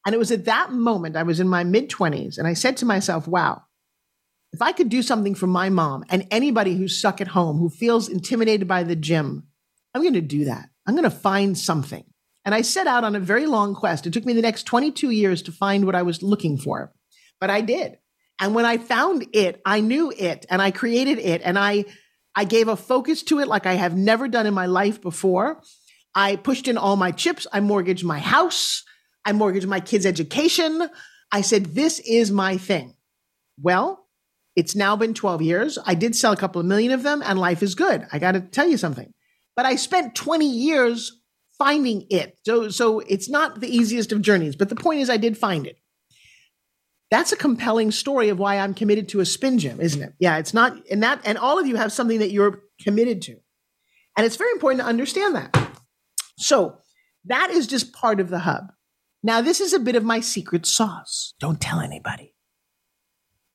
And 0.05 0.15
it 0.15 0.19
was 0.19 0.31
at 0.31 0.45
that 0.45 0.73
moment, 0.73 1.17
I 1.17 1.23
was 1.23 1.41
in 1.41 1.49
my 1.49 1.65
mid 1.65 1.91
20s. 1.91 2.39
And 2.39 2.47
I 2.47 2.55
said 2.55 2.77
to 2.79 2.87
myself, 2.87 3.27
wow, 3.27 3.63
if 4.53 4.63
I 4.63 4.73
could 4.73 4.89
do 4.89 5.03
something 5.03 5.35
for 5.35 5.47
my 5.47 5.69
mom 5.69 6.05
and 6.09 6.27
anybody 6.31 6.77
who's 6.77 6.99
stuck 6.99 7.21
at 7.21 7.29
home, 7.29 7.59
who 7.59 7.69
feels 7.69 8.09
intimidated 8.09 8.67
by 8.67 8.83
the 8.83 8.97
gym, 8.97 9.47
I'm 9.95 10.03
going 10.03 10.15
to 10.15 10.21
do 10.21 10.45
that. 10.45 10.69
I'm 10.87 10.95
going 10.95 11.05
to 11.05 11.11
find 11.11 11.57
something. 11.57 12.05
And 12.45 12.55
I 12.55 12.63
set 12.63 12.87
out 12.87 13.05
on 13.05 13.15
a 13.15 13.21
very 13.21 13.47
long 13.47 13.75
quest. 13.75 14.07
It 14.07 14.13
took 14.13 14.25
me 14.25 14.33
the 14.33 14.43
next 14.43 14.65
22 14.65 15.11
years 15.11 15.43
to 15.43 15.53
find 15.53 15.85
what 15.85 15.95
I 15.95 16.03
was 16.03 16.23
looking 16.23 16.57
for, 16.57 16.93
but 17.41 17.51
I 17.51 17.61
did. 17.61 17.99
And 18.41 18.55
when 18.55 18.65
I 18.65 18.79
found 18.79 19.27
it, 19.33 19.61
I 19.65 19.81
knew 19.81 20.13
it 20.17 20.47
and 20.49 20.63
I 20.63 20.71
created 20.71 21.19
it 21.19 21.43
and 21.45 21.59
I 21.59 21.85
I 22.35 22.45
gave 22.45 22.69
a 22.69 22.77
focus 22.77 23.25
to 23.25 23.41
it 23.41 23.49
like 23.49 23.67
I 23.67 23.75
have 23.75 23.97
never 23.97 24.29
done 24.29 24.47
in 24.47 24.55
my 24.55 24.67
life 24.67 25.03
before. 25.03 25.61
I 26.15 26.37
pushed 26.37 26.69
in 26.69 26.79
all 26.79 26.95
my 26.95 27.11
chips. 27.11 27.49
I 27.53 27.59
mortgaged 27.59 28.05
my 28.05 28.21
house. 28.21 28.85
I 29.25 29.33
mortgaged 29.33 29.67
my 29.67 29.81
kids' 29.81 30.07
education. 30.07 30.89
I 31.33 31.41
said, 31.41 31.75
this 31.75 31.99
is 32.01 32.31
my 32.31 32.57
thing. 32.57 32.95
Well, 33.61 34.07
it's 34.55 34.77
now 34.77 34.95
been 34.95 35.15
12 35.15 35.43
years. 35.43 35.79
I 35.85 35.95
did 35.95 36.15
sell 36.15 36.33
a 36.33 36.37
couple 36.37 36.61
of 36.61 36.67
million 36.67 36.93
of 36.93 37.03
them 37.03 37.23
and 37.25 37.39
life 37.39 37.63
is 37.63 37.75
good. 37.75 38.07
I 38.13 38.19
got 38.21 38.33
to 38.33 38.41
tell 38.41 38.69
you 38.69 38.77
something. 38.77 39.13
But 39.57 39.67
I 39.67 39.75
spent 39.75 40.15
20 40.15 40.49
years 40.49 41.21
finding 41.59 42.07
it. 42.09 42.39
So, 42.45 42.69
so 42.69 43.01
it's 43.01 43.29
not 43.29 43.61
the 43.61 43.69
easiest 43.69 44.13
of 44.13 44.23
journeys, 44.23 44.55
but 44.55 44.69
the 44.69 44.77
point 44.77 45.01
is 45.01 45.11
I 45.11 45.17
did 45.17 45.37
find 45.37 45.67
it. 45.67 45.77
That's 47.11 47.33
a 47.33 47.37
compelling 47.37 47.91
story 47.91 48.29
of 48.29 48.39
why 48.39 48.59
I'm 48.59 48.75
committed 48.75 49.09
to 49.11 49.21
a 49.21 49.27
spin 49.27 49.59
gym, 49.59 49.81
isn't 49.81 50.03
it? 50.03 50.13
Yeah, 50.19 50.39
it's 50.39 50.53
not, 50.53 50.77
and 50.91 51.03
that, 51.03 51.21
and 51.25 51.39
all 51.39 51.59
of 51.59 51.67
you 51.67 51.77
have 51.77 51.93
something 51.93 52.19
that 52.19 52.31
you're 52.31 52.63
committed 52.83 53.23
to. 53.23 53.37
And 54.17 54.27
it's 54.27 54.37
very 54.37 54.53
important 54.53 54.83
to 54.83 54.87
understand 54.87 55.35
that. 55.35 55.57
So 56.37 56.79
that 57.25 57.51
is 57.51 57.67
just 57.67 57.93
part 57.93 58.21
of 58.21 58.29
the 58.29 58.41
hub. 58.41 58.73
Now, 59.23 59.41
this 59.41 59.61
is 59.61 59.73
a 59.73 59.79
bit 59.79 59.97
of 59.97 60.05
my 60.05 60.21
secret 60.21 60.67
sauce. 60.67 61.35
Don't 61.41 61.61
tell 61.61 61.81
anybody. 61.81 62.35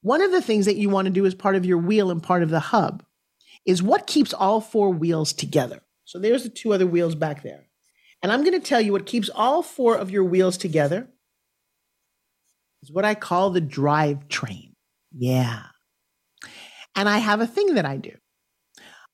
One 0.02 0.22
of 0.22 0.32
the 0.32 0.42
things 0.42 0.66
that 0.66 0.76
you 0.76 0.90
want 0.90 1.06
to 1.06 1.14
do 1.14 1.26
as 1.26 1.36
part 1.36 1.56
of 1.56 1.66
your 1.66 1.78
wheel 1.78 2.12
and 2.12 2.22
part 2.22 2.44
of 2.44 2.50
the 2.50 2.60
hub 2.60 3.04
is 3.66 3.82
what 3.82 4.08
keeps 4.08 4.34
all 4.34 4.60
four 4.60 4.90
wheels 4.90 5.32
together. 5.32 5.82
So 6.06 6.20
there's 6.20 6.44
the 6.44 6.50
two 6.50 6.74
other 6.74 6.88
wheels 6.88 7.16
back 7.16 7.44
there. 7.44 7.68
And 8.22 8.32
I'm 8.32 8.42
going 8.42 8.60
to 8.60 8.66
tell 8.66 8.82
you 8.82 8.92
what 8.92 9.06
keeps 9.06 9.30
all 9.34 9.62
four 9.62 9.96
of 9.96 10.12
your 10.12 10.24
wheels 10.24 10.58
together 10.58 11.08
is 12.84 12.92
what 12.92 13.06
I 13.06 13.16
call 13.16 13.50
the 13.50 13.62
drive 13.62 14.28
train. 14.28 14.74
Yeah. 15.16 15.64
And 16.96 17.10
I 17.10 17.18
have 17.18 17.42
a 17.42 17.48
thing 17.48 17.76
that 17.76 17.86
I 17.86 17.98
do. 17.98 18.12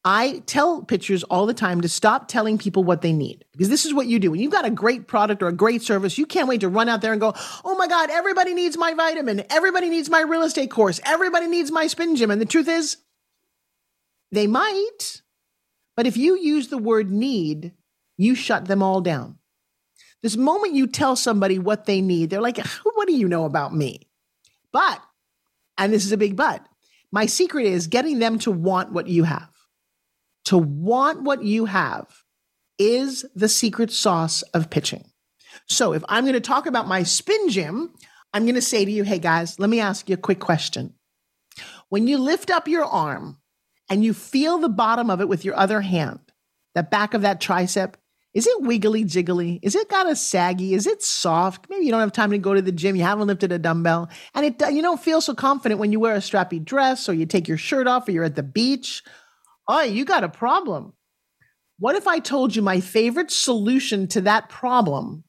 I 0.06 0.42
tell 0.46 0.82
pitchers 0.82 1.24
all 1.24 1.46
the 1.46 1.54
time 1.54 1.82
to 1.82 1.90
stop 1.90 2.30
telling 2.30 2.58
people 2.58 2.86
what 2.86 3.02
they 3.02 3.12
need 3.12 3.44
because 3.52 3.68
this 3.68 3.86
is 3.86 3.94
what 3.94 4.08
you 4.08 4.18
do. 4.18 4.32
When 4.32 4.40
you've 4.40 4.52
got 4.52 4.66
a 4.66 4.72
great 4.72 5.08
product 5.08 5.44
or 5.44 5.48
a 5.48 5.54
great 5.54 5.82
service, 5.82 6.18
you 6.18 6.26
can't 6.26 6.48
wait 6.48 6.62
to 6.62 6.70
run 6.70 6.88
out 6.88 7.02
there 7.02 7.12
and 7.12 7.20
go, 7.20 7.34
Oh 7.66 7.76
my 7.76 7.88
God, 7.88 8.10
everybody 8.10 8.54
needs 8.54 8.78
my 8.78 8.94
vitamin. 8.94 9.44
Everybody 9.50 9.90
needs 9.90 10.10
my 10.10 10.22
real 10.22 10.44
estate 10.44 10.72
course. 10.72 11.02
Everybody 11.06 11.48
needs 11.48 11.70
my 11.70 11.88
spin 11.88 12.16
gym. 12.16 12.32
And 12.32 12.40
the 12.40 12.46
truth 12.46 12.70
is, 12.70 12.98
they 14.32 14.48
might, 14.48 15.22
but 15.98 16.08
if 16.08 16.16
you 16.16 16.38
use 16.38 16.70
the 16.70 16.78
word 16.78 17.12
need, 17.12 17.74
you 18.16 18.36
shut 18.36 18.66
them 18.66 18.82
all 18.82 19.02
down. 19.02 19.38
This 20.22 20.36
moment 20.36 20.74
you 20.74 20.88
tell 20.88 21.16
somebody 21.16 21.60
what 21.60 21.86
they 21.86 22.02
need, 22.02 22.30
they're 22.30 22.42
like, 22.42 22.58
What 22.84 22.99
do 23.10 23.16
you 23.16 23.28
know 23.28 23.46
about 23.46 23.76
me? 23.76 24.08
But, 24.72 25.02
and 25.78 25.92
this 25.92 26.06
is 26.06 26.12
a 26.12 26.18
big 26.18 26.36
but, 26.36 26.66
my 27.12 27.26
secret 27.26 27.66
is 27.66 27.88
getting 27.88 28.20
them 28.20 28.40
to 28.40 28.52
want 28.52 28.92
what 28.92 29.08
you 29.08 29.24
have 29.24 29.50
to 30.50 30.58
want 30.58 31.22
what 31.22 31.44
you 31.44 31.66
have 31.66 32.08
is 32.80 33.24
the 33.36 33.48
secret 33.48 33.92
sauce 33.92 34.42
of 34.54 34.72
pitching. 34.72 35.06
So 35.68 35.94
if 35.94 36.04
I'm 36.10 36.24
going 36.24 36.34
to 36.34 36.40
talk 36.40 36.66
about 36.66 36.88
my 36.88 37.04
spin 37.04 37.50
gym, 37.50 37.94
I'm 38.34 38.46
going 38.46 38.56
to 38.56 38.62
say 38.62 38.84
to 38.84 38.92
you, 38.92 39.04
hey 39.04 39.20
guys, 39.20 39.60
let 39.60 39.70
me 39.70 39.80
ask 39.80 40.10
you 40.10 40.16
a 40.16 40.18
quick 40.18 40.40
question. 40.40 40.96
When 41.90 42.08
you 42.08 42.18
lift 42.18 42.50
up 42.50 42.68
your 42.68 42.84
arm 42.84 43.38
and 43.90 44.04
you 44.04 44.12
feel 44.12 44.58
the 44.58 44.70
bottom 44.70 45.12
of 45.12 45.22
it 45.22 45.30
with 45.30 45.46
your 45.46 45.56
other 45.56 45.82
hand, 45.82 46.20
the 46.74 46.82
back 46.82 47.14
of 47.14 47.22
that 47.22 47.40
tricep, 47.40 47.94
is 48.34 48.46
it 48.46 48.62
wiggly 48.62 49.06
jiggly? 49.06 49.60
Is 49.64 49.76
it 49.76 49.90
kind 49.90 50.08
of 50.08 50.18
saggy? 50.18 50.74
Is 50.74 50.86
it 50.86 51.02
soft? 51.02 51.68
Maybe 51.70 51.86
you 51.86 51.92
don't 51.92 52.00
have 52.00 52.12
time 52.12 52.32
to 52.32 52.38
go 52.38 52.54
to 52.54 52.62
the 52.62 52.72
gym. 52.72 52.96
You 52.96 53.04
haven't 53.04 53.28
lifted 53.28 53.52
a 53.52 53.58
dumbbell 53.58 54.10
and 54.36 54.46
it, 54.46 54.62
uh, 54.62 54.68
you 54.68 54.82
don't 54.82 55.02
feel 55.02 55.20
so 55.20 55.34
confident 55.34 55.80
when 55.80 55.92
you 55.92 56.00
wear 56.00 56.14
a 56.14 56.20
strappy 56.20 56.64
dress 56.64 57.10
or 57.10 57.14
you 57.14 57.26
take 57.26 57.48
your 57.48 57.58
shirt 57.58 57.88
off 57.88 58.08
or 58.08 58.12
you're 58.12 58.24
at 58.24 58.36
the 58.36 58.44
beach 58.44 59.04
oh, 59.70 59.84
you 59.84 60.04
got 60.04 60.26
a 60.26 60.30
problem. 60.30 60.94
What 61.78 61.96
if 61.96 62.08
I 62.08 62.20
told 62.20 62.56
you 62.56 62.62
my 62.62 62.82
favorite 62.82 63.32
solution 63.32 64.08
to 64.10 64.22
that 64.22 64.50
problem 64.50 65.24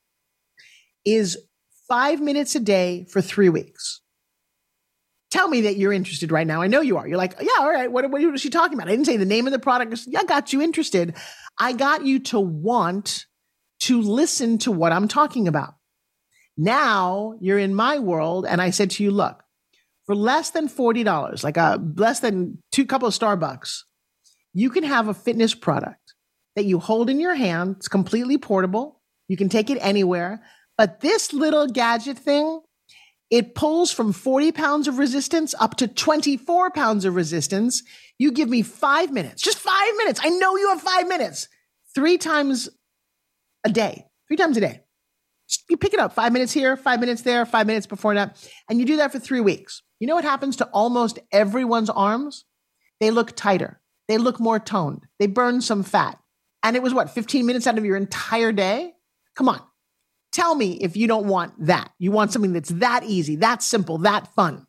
is 1.04 1.38
five 1.86 2.20
minutes 2.20 2.56
a 2.56 2.60
day 2.60 3.06
for 3.08 3.20
three 3.20 3.50
weeks? 3.50 4.00
Tell 5.30 5.46
me 5.46 5.60
that 5.60 5.76
you're 5.76 5.92
interested 5.92 6.32
right 6.32 6.46
now. 6.46 6.60
I 6.60 6.66
know 6.66 6.80
you 6.80 6.96
are. 6.96 7.06
You're 7.06 7.18
like, 7.18 7.36
yeah, 7.40 7.50
all 7.60 7.70
right. 7.70 7.92
What, 7.92 8.10
what 8.10 8.20
is 8.20 8.40
she 8.40 8.50
talking 8.50 8.76
about? 8.76 8.88
I 8.88 8.90
didn't 8.90 9.04
say 9.04 9.16
the 9.16 9.24
name 9.24 9.46
of 9.46 9.52
the 9.52 9.60
product. 9.60 10.08
I 10.16 10.24
got 10.24 10.52
you 10.52 10.60
interested. 10.60 11.14
I 11.60 11.74
got 11.74 12.06
you 12.06 12.18
to 12.20 12.40
want 12.40 13.26
to 13.80 14.00
listen 14.00 14.58
to 14.58 14.72
what 14.72 14.92
I'm 14.92 15.08
talking 15.08 15.46
about. 15.46 15.74
Now 16.56 17.34
you're 17.40 17.58
in 17.58 17.74
my 17.74 17.98
world. 17.98 18.46
And 18.46 18.60
I 18.60 18.70
said 18.70 18.90
to 18.92 19.04
you, 19.04 19.10
look, 19.10 19.42
for 20.06 20.14
less 20.14 20.50
than 20.50 20.68
$40, 20.68 21.44
like 21.44 21.56
a 21.56 21.80
less 21.96 22.20
than 22.20 22.62
two 22.72 22.86
couple 22.86 23.06
of 23.06 23.14
Starbucks, 23.14 23.80
you 24.52 24.70
can 24.70 24.84
have 24.84 25.08
a 25.08 25.14
fitness 25.14 25.54
product 25.54 26.14
that 26.56 26.64
you 26.64 26.78
hold 26.78 27.08
in 27.10 27.20
your 27.20 27.34
hand. 27.34 27.76
It's 27.78 27.88
completely 27.88 28.38
portable. 28.38 29.00
You 29.28 29.36
can 29.36 29.48
take 29.48 29.70
it 29.70 29.78
anywhere. 29.80 30.42
But 30.76 31.00
this 31.00 31.32
little 31.32 31.66
gadget 31.66 32.18
thing, 32.18 32.60
it 33.30 33.54
pulls 33.54 33.92
from 33.92 34.12
40 34.12 34.52
pounds 34.52 34.88
of 34.88 34.98
resistance 34.98 35.54
up 35.60 35.76
to 35.76 35.86
24 35.86 36.70
pounds 36.72 37.04
of 37.04 37.14
resistance. 37.14 37.82
You 38.18 38.32
give 38.32 38.48
me 38.48 38.62
five 38.62 39.12
minutes, 39.12 39.40
just 39.40 39.58
five 39.58 39.96
minutes. 39.96 40.20
I 40.22 40.30
know 40.30 40.56
you 40.56 40.68
have 40.70 40.82
five 40.82 41.06
minutes, 41.06 41.48
three 41.94 42.18
times 42.18 42.68
a 43.64 43.70
day, 43.70 44.06
three 44.28 44.36
times 44.36 44.56
a 44.56 44.60
day. 44.60 44.80
You 45.68 45.76
pick 45.76 45.94
it 45.94 46.00
up 46.00 46.12
five 46.12 46.32
minutes 46.32 46.52
here, 46.52 46.76
five 46.76 47.00
minutes 47.00 47.22
there, 47.22 47.46
five 47.46 47.66
minutes 47.66 47.86
before 47.86 48.14
that. 48.14 48.36
And 48.68 48.80
you 48.80 48.86
do 48.86 48.96
that 48.96 49.12
for 49.12 49.18
three 49.18 49.40
weeks. 49.40 49.82
You 50.00 50.06
know 50.06 50.14
what 50.14 50.24
happens 50.24 50.56
to 50.56 50.66
almost 50.66 51.18
everyone's 51.32 51.90
arms? 51.90 52.44
They 53.00 53.10
look 53.10 53.34
tighter. 53.34 53.80
They 54.08 54.18
look 54.18 54.40
more 54.40 54.58
toned. 54.58 55.06
They 55.18 55.26
burn 55.26 55.60
some 55.60 55.82
fat. 55.82 56.18
And 56.62 56.76
it 56.76 56.82
was 56.82 56.92
what, 56.92 57.10
15 57.10 57.46
minutes 57.46 57.66
out 57.66 57.78
of 57.78 57.84
your 57.84 57.96
entire 57.96 58.52
day? 58.52 58.92
Come 59.34 59.48
on. 59.48 59.60
Tell 60.32 60.54
me 60.54 60.78
if 60.80 60.96
you 60.96 61.06
don't 61.06 61.26
want 61.26 61.66
that. 61.66 61.90
You 61.98 62.12
want 62.12 62.32
something 62.32 62.52
that's 62.52 62.70
that 62.70 63.04
easy, 63.04 63.36
that 63.36 63.62
simple, 63.62 63.98
that 63.98 64.32
fun. 64.34 64.66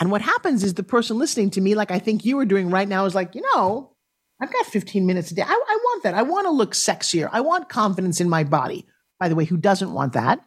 And 0.00 0.10
what 0.10 0.22
happens 0.22 0.64
is 0.64 0.74
the 0.74 0.82
person 0.82 1.18
listening 1.18 1.50
to 1.50 1.60
me, 1.60 1.74
like 1.74 1.90
I 1.90 1.98
think 1.98 2.24
you 2.24 2.38
are 2.38 2.44
doing 2.44 2.70
right 2.70 2.88
now, 2.88 3.04
is 3.04 3.14
like, 3.14 3.34
you 3.34 3.42
know, 3.54 3.94
I've 4.40 4.52
got 4.52 4.66
15 4.66 5.06
minutes 5.06 5.30
a 5.30 5.34
day. 5.34 5.42
I, 5.42 5.46
I 5.46 5.78
want 5.84 6.02
that. 6.02 6.14
I 6.14 6.22
want 6.22 6.46
to 6.46 6.50
look 6.50 6.74
sexier. 6.74 7.28
I 7.30 7.40
want 7.40 7.68
confidence 7.68 8.20
in 8.20 8.28
my 8.28 8.44
body. 8.44 8.86
By 9.20 9.28
the 9.28 9.36
way, 9.36 9.44
who 9.44 9.56
doesn't 9.56 9.92
want 9.92 10.14
that? 10.14 10.44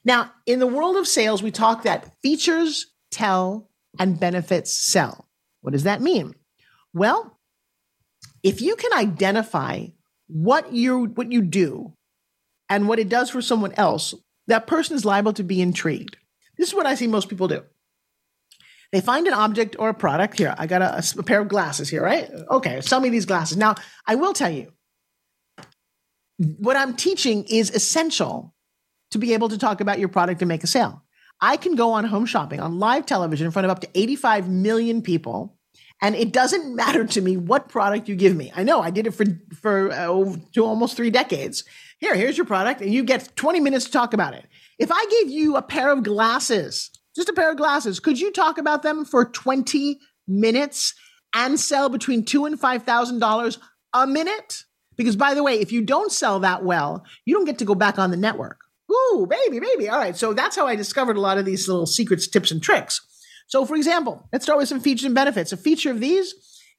Now, 0.05 0.31
in 0.45 0.59
the 0.59 0.67
world 0.67 0.97
of 0.97 1.07
sales, 1.07 1.41
we 1.41 1.51
talk 1.51 1.83
that 1.83 2.13
features 2.21 2.87
tell 3.11 3.69
and 3.99 4.19
benefits 4.19 4.75
sell. 4.77 5.29
What 5.61 5.71
does 5.71 5.83
that 5.83 6.01
mean? 6.01 6.35
Well, 6.93 7.39
if 8.41 8.61
you 8.61 8.75
can 8.75 8.93
identify 8.93 9.87
what 10.27 10.73
you 10.73 11.05
what 11.05 11.31
you 11.31 11.41
do 11.41 11.93
and 12.69 12.87
what 12.87 12.99
it 12.99 13.09
does 13.09 13.29
for 13.29 13.41
someone 13.41 13.73
else, 13.73 14.13
that 14.47 14.67
person 14.67 14.95
is 14.95 15.05
liable 15.05 15.33
to 15.33 15.43
be 15.43 15.61
intrigued. 15.61 16.17
This 16.57 16.69
is 16.69 16.75
what 16.75 16.85
I 16.85 16.95
see 16.95 17.07
most 17.07 17.29
people 17.29 17.47
do. 17.47 17.63
They 18.91 19.01
find 19.01 19.27
an 19.27 19.33
object 19.33 19.75
or 19.79 19.89
a 19.89 19.93
product. 19.93 20.37
Here, 20.37 20.53
I 20.57 20.67
got 20.67 20.81
a, 20.81 21.03
a 21.17 21.23
pair 21.23 21.41
of 21.41 21.47
glasses 21.47 21.89
here, 21.89 22.03
right? 22.03 22.29
Okay, 22.51 22.81
sell 22.81 22.99
me 22.99 23.09
these 23.09 23.25
glasses. 23.25 23.57
Now, 23.57 23.75
I 24.05 24.15
will 24.15 24.33
tell 24.33 24.51
you, 24.51 24.71
what 26.37 26.77
I'm 26.77 26.95
teaching 26.95 27.45
is 27.45 27.71
essential 27.71 28.52
to 29.13 29.17
be 29.17 29.33
able 29.33 29.49
to 29.49 29.57
talk 29.57 29.81
about 29.81 29.99
your 29.99 30.09
product 30.09 30.41
and 30.41 30.49
make 30.49 30.63
a 30.63 30.67
sale. 30.67 31.03
I 31.41 31.57
can 31.57 31.75
go 31.75 31.91
on 31.91 32.05
home 32.05 32.25
shopping 32.25 32.59
on 32.59 32.79
live 32.79 33.05
television 33.05 33.45
in 33.45 33.51
front 33.51 33.65
of 33.65 33.71
up 33.71 33.79
to 33.79 33.89
85 33.95 34.49
million 34.49 35.01
people, 35.01 35.57
and 36.01 36.15
it 36.15 36.31
doesn't 36.31 36.75
matter 36.83 37.05
to 37.05 37.21
me 37.21 37.37
what 37.37 37.69
product 37.69 38.07
you 38.07 38.15
give 38.15 38.35
me. 38.35 38.51
I 38.55 38.63
know 38.63 38.81
I 38.81 38.91
did 38.91 39.07
it 39.07 39.11
for 39.11 39.25
for 39.59 39.91
uh, 39.91 40.61
almost 40.61 40.95
three 40.95 41.09
decades. 41.09 41.63
Here, 41.99 42.15
here's 42.15 42.37
your 42.37 42.45
product, 42.45 42.81
and 42.81 42.93
you 42.93 43.03
get 43.03 43.35
20 43.35 43.61
minutes 43.61 43.85
to 43.85 43.91
talk 43.91 44.13
about 44.13 44.33
it. 44.33 44.45
If 44.77 44.91
I 44.91 45.05
gave 45.05 45.31
you 45.31 45.55
a 45.55 45.61
pair 45.61 45.91
of 45.91 46.03
glasses 46.03 46.91
just 47.15 47.29
a 47.29 47.33
pair 47.33 47.51
of 47.51 47.57
glasses. 47.57 47.99
Could 47.99 48.19
you 48.19 48.31
talk 48.31 48.57
about 48.57 48.83
them 48.83 49.05
for 49.05 49.25
20 49.25 49.99
minutes 50.27 50.93
and 51.33 51.59
sell 51.59 51.89
between 51.89 52.25
two 52.25 52.45
and 52.45 52.59
five 52.59 52.83
thousand 52.83 53.19
dollars 53.19 53.59
a 53.93 54.07
minute? 54.07 54.63
Because 54.95 55.15
by 55.15 55.33
the 55.33 55.43
way, 55.43 55.59
if 55.59 55.71
you 55.71 55.81
don't 55.81 56.11
sell 56.11 56.39
that 56.41 56.63
well, 56.63 57.03
you 57.25 57.35
don't 57.35 57.45
get 57.45 57.59
to 57.59 57.65
go 57.65 57.75
back 57.75 57.97
on 57.97 58.11
the 58.11 58.17
network. 58.17 58.59
Ooh, 58.93 59.27
baby, 59.27 59.59
baby. 59.59 59.89
All 59.89 59.97
right. 59.97 60.15
So 60.15 60.33
that's 60.33 60.55
how 60.55 60.67
I 60.67 60.75
discovered 60.75 61.17
a 61.17 61.21
lot 61.21 61.37
of 61.37 61.45
these 61.45 61.67
little 61.67 61.85
secrets, 61.85 62.27
tips, 62.27 62.51
and 62.51 62.61
tricks. 62.61 63.01
So, 63.47 63.65
for 63.65 63.75
example, 63.75 64.27
let's 64.31 64.45
start 64.45 64.59
with 64.59 64.69
some 64.69 64.79
features 64.79 65.05
and 65.05 65.15
benefits. 65.15 65.51
A 65.51 65.57
feature 65.57 65.91
of 65.91 65.99
these 65.99 66.33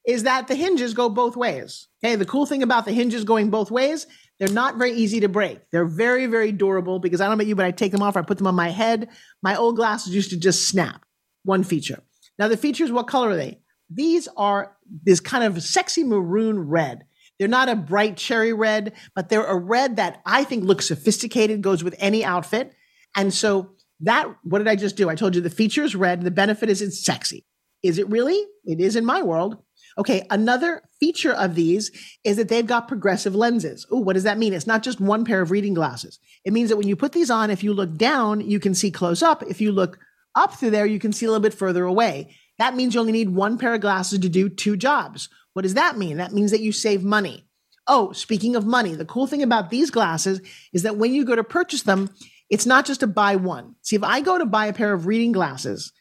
is 0.05 0.23
that 0.23 0.47
the 0.47 0.55
hinges 0.55 0.93
go 0.93 1.09
both 1.09 1.35
ways. 1.35 1.87
Okay. 2.03 2.15
The 2.15 2.25
cool 2.25 2.45
thing 2.45 2.63
about 2.63 2.85
the 2.85 2.93
hinges 2.93 3.23
going 3.23 3.49
both 3.49 3.71
ways 3.71 4.07
they're 4.39 4.49
not 4.49 4.77
very 4.77 4.91
easy 4.91 5.21
to 5.21 5.29
break. 5.29 5.59
They're 5.71 5.85
very, 5.85 6.25
very 6.25 6.51
durable 6.51 6.99
because 6.99 7.21
I 7.21 7.25
don't 7.25 7.31
know 7.31 7.35
about 7.35 7.47
you, 7.47 7.55
but 7.55 7.65
I 7.65 7.71
take 7.71 7.91
them 7.91 8.01
off, 8.01 8.17
I 8.17 8.21
put 8.21 8.37
them 8.37 8.47
on 8.47 8.55
my 8.55 8.69
head. 8.69 9.09
My 9.41 9.55
old 9.55 9.77
glasses 9.77 10.13
used 10.13 10.31
to 10.31 10.37
just 10.37 10.67
snap. 10.67 11.05
One 11.43 11.63
feature. 11.63 12.01
Now, 12.37 12.47
the 12.47 12.57
features, 12.57 12.91
what 12.91 13.07
color 13.07 13.29
are 13.29 13.35
they? 13.35 13.61
These 13.89 14.27
are 14.35 14.75
this 15.03 15.19
kind 15.19 15.43
of 15.43 15.61
sexy 15.63 16.03
maroon 16.03 16.59
red. 16.59 17.05
They're 17.37 17.47
not 17.47 17.69
a 17.69 17.75
bright 17.75 18.17
cherry 18.17 18.53
red, 18.53 18.93
but 19.13 19.29
they're 19.29 19.45
a 19.45 19.57
red 19.57 19.97
that 19.97 20.21
I 20.25 20.43
think 20.43 20.63
looks 20.63 20.87
sophisticated, 20.87 21.61
goes 21.61 21.83
with 21.83 21.95
any 21.99 22.23
outfit. 22.23 22.73
And 23.15 23.33
so 23.33 23.71
that, 24.01 24.27
what 24.43 24.59
did 24.59 24.67
I 24.67 24.75
just 24.75 24.95
do? 24.95 25.09
I 25.09 25.15
told 25.15 25.35
you 25.35 25.41
the 25.41 25.49
feature 25.49 25.83
is 25.83 25.95
red. 25.95 26.21
The 26.21 26.31
benefit 26.31 26.69
is 26.69 26.81
it's 26.81 27.03
sexy. 27.03 27.45
Is 27.83 27.97
it 27.97 28.09
really? 28.09 28.41
It 28.63 28.79
is 28.79 28.95
in 28.95 29.05
my 29.05 29.21
world. 29.21 29.57
Okay, 29.97 30.25
another 30.29 30.81
feature 30.99 31.31
of 31.31 31.55
these 31.55 31.91
is 32.23 32.35
that 32.35 32.49
they've 32.49 32.65
got 32.65 32.87
progressive 32.87 33.35
lenses. 33.35 33.85
Oh, 33.91 33.99
what 33.99 34.13
does 34.13 34.23
that 34.23 34.37
mean? 34.37 34.53
It's 34.53 34.67
not 34.67 34.83
just 34.83 34.99
one 34.99 35.23
pair 35.23 35.41
of 35.41 35.51
reading 35.51 35.73
glasses. 35.73 36.19
It 36.43 36.51
means 36.51 36.69
that 36.69 36.77
when 36.77 36.87
you 36.87 36.95
put 36.95 37.13
these 37.13 37.29
on, 37.29 37.49
if 37.49 37.63
you 37.63 37.73
look 37.73 37.95
down, 37.95 38.41
you 38.41 38.59
can 38.59 38.73
see 38.73 38.91
close 38.91 39.23
up. 39.23 39.43
If 39.43 39.61
you 39.61 39.71
look 39.71 39.99
up 40.35 40.55
through 40.55 40.71
there, 40.71 40.85
you 40.85 40.99
can 40.99 41.13
see 41.13 41.25
a 41.25 41.29
little 41.29 41.41
bit 41.41 41.53
further 41.53 41.85
away. 41.85 42.35
That 42.57 42.75
means 42.75 42.93
you 42.93 42.99
only 42.99 43.13
need 43.13 43.29
one 43.29 43.57
pair 43.57 43.73
of 43.73 43.81
glasses 43.81 44.19
to 44.19 44.29
do 44.29 44.49
two 44.49 44.75
jobs. 44.75 45.29
What 45.55 45.61
does 45.61 45.75
that 45.75 45.97
mean? 45.97 46.17
That 46.17 46.33
means 46.33 46.51
that 46.51 46.59
you 46.59 46.73
save 46.73 47.01
money. 47.01 47.47
Oh, 47.87 48.11
speaking 48.11 48.57
of 48.57 48.65
money, 48.65 48.93
the 48.93 49.05
cool 49.05 49.25
thing 49.25 49.41
about 49.41 49.69
these 49.69 49.89
glasses 49.89 50.41
is 50.73 50.83
that 50.83 50.97
when 50.97 51.13
you 51.13 51.23
go 51.23 51.33
to 51.33 51.45
purchase 51.45 51.83
them, 51.83 52.09
it's 52.49 52.65
not 52.65 52.85
just 52.85 52.99
to 52.99 53.07
buy 53.07 53.37
one. 53.37 53.75
See, 53.81 53.95
if 53.95 54.03
I 54.03 54.19
go 54.19 54.37
to 54.37 54.45
buy 54.45 54.65
a 54.65 54.73
pair 54.73 54.91
of 54.91 55.05
reading 55.05 55.31
glasses, 55.31 55.93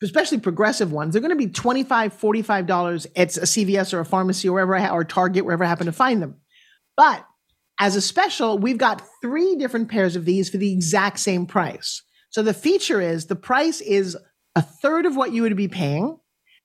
especially 0.00 0.38
progressive 0.38 0.92
ones, 0.92 1.12
they're 1.12 1.20
going 1.20 1.36
to 1.36 1.46
be 1.46 1.48
$25, 1.48 1.86
$45 1.86 3.06
at 3.16 3.36
a 3.36 3.40
CVS 3.40 3.92
or 3.92 3.98
a 3.98 4.04
pharmacy 4.04 4.48
or 4.48 4.52
wherever 4.52 4.76
I 4.76 4.82
ha- 4.82 4.94
or 4.94 5.02
Target, 5.02 5.44
wherever 5.44 5.64
I 5.64 5.68
happen 5.68 5.86
to 5.86 5.92
find 5.92 6.22
them. 6.22 6.36
But 6.96 7.26
as 7.80 7.96
a 7.96 8.00
special, 8.00 8.58
we've 8.58 8.78
got 8.78 9.02
three 9.20 9.56
different 9.56 9.88
pairs 9.88 10.14
of 10.14 10.24
these 10.24 10.50
for 10.50 10.58
the 10.58 10.72
exact 10.72 11.18
same 11.18 11.46
price. 11.46 12.00
So 12.30 12.42
the 12.42 12.54
feature 12.54 13.00
is 13.00 13.26
the 13.26 13.34
price 13.34 13.80
is 13.80 14.16
a 14.54 14.62
third 14.62 15.04
of 15.04 15.16
what 15.16 15.32
you 15.32 15.42
would 15.42 15.56
be 15.56 15.66
paying. 15.66 16.16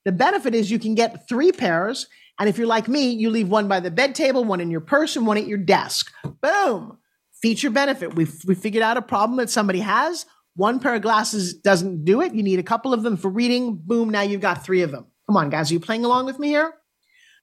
The 0.04 0.12
benefit 0.12 0.54
is 0.54 0.70
you 0.70 0.78
can 0.78 0.94
get 0.94 1.28
three 1.28 1.52
pairs. 1.52 2.06
And 2.40 2.48
if 2.48 2.56
you're 2.56 2.66
like 2.66 2.88
me, 2.88 3.10
you 3.10 3.28
leave 3.28 3.48
one 3.50 3.68
by 3.68 3.80
the 3.80 3.90
bed 3.90 4.14
table, 4.14 4.44
one 4.44 4.62
in 4.62 4.70
your 4.70 4.80
purse, 4.80 5.14
and 5.14 5.26
one 5.26 5.36
at 5.36 5.46
your 5.46 5.58
desk. 5.58 6.10
Boom. 6.40 6.96
Feature 7.42 7.68
benefit. 7.68 8.14
We've, 8.14 8.34
we 8.46 8.54
figured 8.54 8.82
out 8.82 8.96
a 8.96 9.02
problem 9.02 9.36
that 9.36 9.50
somebody 9.50 9.80
has. 9.80 10.24
One 10.56 10.80
pair 10.80 10.94
of 10.94 11.02
glasses 11.02 11.52
doesn't 11.52 12.06
do 12.06 12.22
it. 12.22 12.34
You 12.34 12.42
need 12.42 12.58
a 12.58 12.64
couple 12.64 12.94
of 12.94 13.02
them 13.02 13.18
for 13.18 13.28
reading. 13.28 13.76
Boom, 13.76 14.08
now 14.08 14.22
you've 14.22 14.40
got 14.40 14.64
three 14.64 14.80
of 14.80 14.90
them. 14.90 15.06
Come 15.26 15.36
on, 15.36 15.50
guys, 15.50 15.70
are 15.70 15.74
you 15.74 15.80
playing 15.80 16.06
along 16.06 16.24
with 16.26 16.38
me 16.38 16.48
here? 16.48 16.72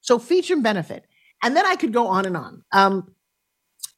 So 0.01 0.17
feature 0.17 0.57
benefit. 0.57 1.05
And 1.43 1.55
then 1.55 1.65
I 1.65 1.75
could 1.75 1.93
go 1.93 2.07
on 2.07 2.25
and 2.25 2.35
on. 2.35 2.63
Um, 2.71 3.13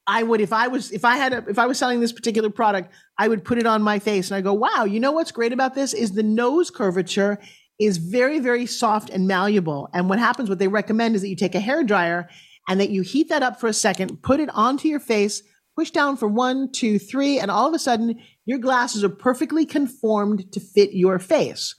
I 0.06 0.24
would, 0.24 0.42
if 0.42 0.52
I 0.52 0.68
was, 0.68 0.92
if 0.92 1.06
I 1.06 1.16
had, 1.16 1.34
a, 1.34 1.46
if 1.48 1.60
I 1.60 1.66
was 1.66 1.78
selling 1.78 2.02
this 2.02 2.12
particular 2.12 2.50
product, 2.50 2.92
I 3.18 3.28
would 3.28 3.46
put 3.46 3.58
it 3.58 3.66
on 3.66 3.82
my 3.82 4.00
face 4.00 4.30
and 4.30 4.36
I 4.36 4.42
go, 4.42 4.54
wow, 4.54 4.84
you 4.84 5.00
know 5.00 5.12
what's 5.14 5.32
great 5.32 5.54
about 5.54 5.76
this 5.76 5.94
is 5.94 6.12
the 6.12 6.24
nose 6.24 6.70
curvature 6.70 7.40
is 7.80 7.98
very, 7.98 8.40
very 8.40 8.66
soft 8.66 9.10
and 9.10 9.28
malleable. 9.28 9.90
And 9.94 10.10
what 10.10 10.20
happens, 10.20 10.50
what 10.50 10.60
they 10.60 10.68
recommend 10.68 11.16
is 11.16 11.22
that 11.22 11.30
you 11.30 11.36
take 11.36 11.56
a 11.56 11.60
hair 11.60 11.84
dryer 11.84 12.30
and 12.68 12.80
that 12.80 12.90
you 12.90 13.02
heat 13.02 13.30
that 13.30 13.44
up 13.44 13.60
for 13.60 13.68
a 13.68 13.74
second, 13.74 14.22
put 14.22 14.40
it 14.40 14.50
onto 14.54 14.88
your 14.88 15.00
face, 15.00 15.42
push 15.78 15.92
down 15.92 16.18
for 16.18 16.28
one, 16.28 16.72
two, 16.72 17.00
three, 17.00 17.40
and 17.40 17.50
all 17.50 17.68
of 17.68 17.74
a 17.74 17.80
sudden 17.80 18.20
your 18.46 18.60
glasses 18.60 19.04
are 19.04 19.10
perfectly 19.10 19.66
conformed 19.66 20.52
to 20.52 20.60
fit 20.60 20.94
your 20.94 21.20
face. 21.20 21.74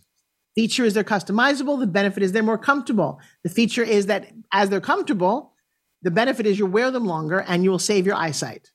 Feature 0.54 0.84
is 0.84 0.94
they're 0.94 1.04
customizable. 1.04 1.78
The 1.78 1.86
benefit 1.86 2.22
is 2.22 2.32
they're 2.32 2.42
more 2.42 2.58
comfortable. 2.58 3.20
The 3.44 3.50
feature 3.50 3.84
is 3.84 4.06
that 4.06 4.32
as 4.52 4.68
they're 4.68 4.80
comfortable, 4.80 5.54
the 6.02 6.10
benefit 6.10 6.46
is 6.46 6.58
you 6.58 6.66
wear 6.66 6.90
them 6.90 7.04
longer 7.04 7.40
and 7.46 7.62
you 7.62 7.70
will 7.70 7.78
save 7.78 8.06
your 8.06 8.16
eyesight. 8.16 8.70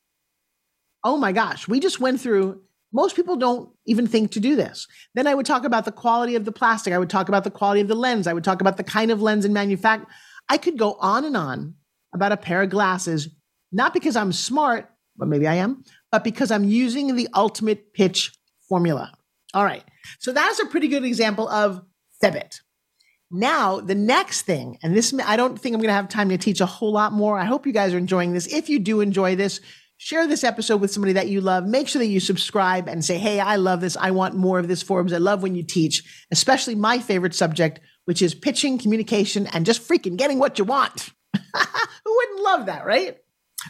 Oh 1.03 1.17
my 1.17 1.31
gosh, 1.31 1.67
we 1.67 1.79
just 1.79 1.99
went 1.99 2.21
through. 2.21 2.61
Most 2.95 3.17
people 3.17 3.35
don't 3.35 3.69
even 3.85 4.07
think 4.07 4.31
to 4.31 4.39
do 4.39 4.55
this. 4.55 4.87
Then 5.15 5.27
I 5.27 5.35
would 5.35 5.45
talk 5.45 5.65
about 5.65 5.83
the 5.83 5.91
quality 5.91 6.37
of 6.37 6.45
the 6.45 6.53
plastic. 6.53 6.93
I 6.93 6.97
would 6.97 7.09
talk 7.09 7.27
about 7.27 7.43
the 7.43 7.51
quality 7.51 7.81
of 7.81 7.89
the 7.89 7.93
lens. 7.93 8.25
I 8.25 8.31
would 8.31 8.45
talk 8.45 8.61
about 8.61 8.77
the 8.77 8.85
kind 8.85 9.11
of 9.11 9.21
lens 9.21 9.43
and 9.43 9.53
manufacture. 9.53 10.07
I 10.47 10.57
could 10.57 10.77
go 10.77 10.93
on 10.93 11.25
and 11.25 11.35
on 11.35 11.73
about 12.13 12.31
a 12.31 12.37
pair 12.37 12.61
of 12.61 12.69
glasses, 12.69 13.27
not 13.73 13.93
because 13.93 14.15
I'm 14.15 14.31
smart, 14.31 14.89
but 15.17 15.27
maybe 15.27 15.45
I 15.45 15.55
am, 15.55 15.83
but 16.09 16.23
because 16.23 16.51
I'm 16.51 16.63
using 16.63 17.17
the 17.17 17.27
ultimate 17.35 17.93
pitch 17.93 18.31
formula. 18.69 19.11
All 19.53 19.65
right. 19.65 19.83
So 20.19 20.31
that's 20.31 20.61
a 20.61 20.65
pretty 20.67 20.87
good 20.87 21.03
example 21.03 21.49
of 21.49 21.81
Febit. 22.23 22.61
Now, 23.29 23.81
the 23.81 23.95
next 23.95 24.43
thing, 24.43 24.77
and 24.81 24.95
this, 24.95 25.13
I 25.25 25.35
don't 25.35 25.59
think 25.59 25.75
I'm 25.75 25.81
going 25.81 25.89
to 25.89 25.95
have 25.95 26.07
time 26.07 26.29
to 26.29 26.37
teach 26.37 26.61
a 26.61 26.65
whole 26.65 26.93
lot 26.93 27.11
more. 27.11 27.37
I 27.37 27.43
hope 27.43 27.67
you 27.67 27.73
guys 27.73 27.93
are 27.93 27.97
enjoying 27.97 28.31
this. 28.31 28.47
If 28.47 28.69
you 28.69 28.79
do 28.79 29.01
enjoy 29.01 29.35
this, 29.35 29.59
share 29.97 30.27
this 30.27 30.43
episode 30.43 30.81
with 30.81 30.91
somebody 30.91 31.13
that 31.13 31.27
you 31.27 31.41
love. 31.41 31.65
Make 31.65 31.87
sure 31.87 31.99
that 31.99 32.07
you 32.07 32.19
subscribe 32.19 32.87
and 32.87 33.03
say, 33.03 33.17
Hey, 33.17 33.39
I 33.39 33.55
love 33.55 33.81
this. 33.81 33.97
I 33.97 34.11
want 34.11 34.35
more 34.35 34.59
of 34.59 34.67
this 34.67 34.83
Forbes. 34.83 35.13
I 35.13 35.17
love 35.17 35.41
when 35.41 35.55
you 35.55 35.63
teach, 35.63 36.25
especially 36.31 36.75
my 36.75 36.99
favorite 36.99 37.35
subject, 37.35 37.79
which 38.05 38.21
is 38.21 38.35
pitching, 38.35 38.77
communication, 38.77 39.47
and 39.47 39.65
just 39.65 39.87
freaking 39.87 40.17
getting 40.17 40.39
what 40.39 40.59
you 40.59 40.65
want. 40.65 41.09
Who 41.33 42.15
wouldn't 42.15 42.43
love 42.43 42.65
that, 42.67 42.85
right? 42.85 43.17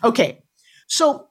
Okay. 0.03 0.43
So 0.87 1.27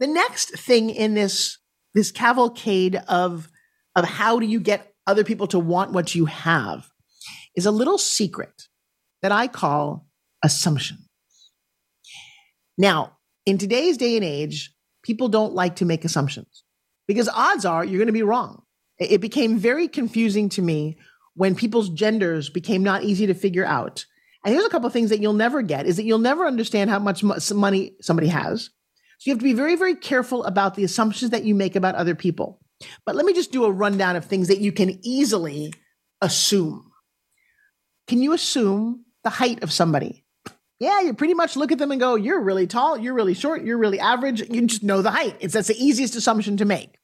the 0.00 0.06
next 0.06 0.58
thing 0.58 0.90
in 0.90 1.14
this, 1.14 1.58
this 1.94 2.10
cavalcade 2.10 2.96
of, 3.08 3.48
of 3.94 4.04
how 4.04 4.38
do 4.38 4.46
you 4.46 4.60
get 4.60 4.94
other 5.06 5.24
people 5.24 5.46
to 5.48 5.58
want 5.58 5.92
what 5.92 6.14
you 6.14 6.26
have 6.26 6.88
is 7.54 7.66
a 7.66 7.70
little 7.70 7.98
secret 7.98 8.68
that 9.22 9.32
I 9.32 9.48
call 9.48 10.06
assumption. 10.44 10.98
Now, 12.76 13.15
in 13.46 13.58
today's 13.58 13.96
day 13.96 14.16
and 14.16 14.24
age, 14.24 14.72
people 15.02 15.28
don't 15.28 15.54
like 15.54 15.76
to 15.76 15.84
make 15.84 16.04
assumptions 16.04 16.64
because 17.06 17.28
odds 17.28 17.64
are 17.64 17.84
you're 17.84 17.98
going 17.98 18.06
to 18.06 18.12
be 18.12 18.22
wrong. 18.22 18.62
It 18.98 19.20
became 19.20 19.58
very 19.58 19.88
confusing 19.88 20.48
to 20.50 20.62
me 20.62 20.98
when 21.34 21.54
people's 21.54 21.90
genders 21.90 22.50
became 22.50 22.82
not 22.82 23.04
easy 23.04 23.26
to 23.26 23.34
figure 23.34 23.64
out. 23.64 24.04
And 24.44 24.52
here's 24.52 24.66
a 24.66 24.70
couple 24.70 24.86
of 24.86 24.92
things 24.92 25.10
that 25.10 25.20
you'll 25.20 25.32
never 25.32 25.62
get 25.62 25.86
is 25.86 25.96
that 25.96 26.04
you'll 26.04 26.18
never 26.18 26.46
understand 26.46 26.90
how 26.90 26.98
much 26.98 27.22
money 27.52 27.96
somebody 28.00 28.28
has. 28.28 28.70
So 29.18 29.30
you 29.30 29.32
have 29.32 29.38
to 29.38 29.44
be 29.44 29.52
very, 29.52 29.76
very 29.76 29.94
careful 29.94 30.44
about 30.44 30.74
the 30.74 30.84
assumptions 30.84 31.30
that 31.30 31.44
you 31.44 31.54
make 31.54 31.76
about 31.76 31.94
other 31.94 32.14
people. 32.14 32.60
But 33.04 33.16
let 33.16 33.24
me 33.24 33.32
just 33.32 33.52
do 33.52 33.64
a 33.64 33.72
rundown 33.72 34.16
of 34.16 34.24
things 34.24 34.48
that 34.48 34.60
you 34.60 34.72
can 34.72 34.98
easily 35.02 35.72
assume. 36.20 36.90
Can 38.06 38.22
you 38.22 38.32
assume 38.32 39.04
the 39.24 39.30
height 39.30 39.62
of 39.62 39.72
somebody? 39.72 40.25
Yeah, 40.78 41.00
you 41.00 41.14
pretty 41.14 41.34
much 41.34 41.56
look 41.56 41.72
at 41.72 41.78
them 41.78 41.90
and 41.90 42.00
go, 42.00 42.16
you're 42.16 42.40
really 42.40 42.66
tall, 42.66 42.98
you're 42.98 43.14
really 43.14 43.34
short, 43.34 43.64
you're 43.64 43.78
really 43.78 43.98
average. 43.98 44.40
You 44.48 44.66
just 44.66 44.82
know 44.82 45.00
the 45.00 45.10
height. 45.10 45.36
It's 45.40 45.54
that's 45.54 45.68
the 45.68 45.82
easiest 45.82 46.16
assumption 46.16 46.58
to 46.58 46.64
make. 46.64 46.98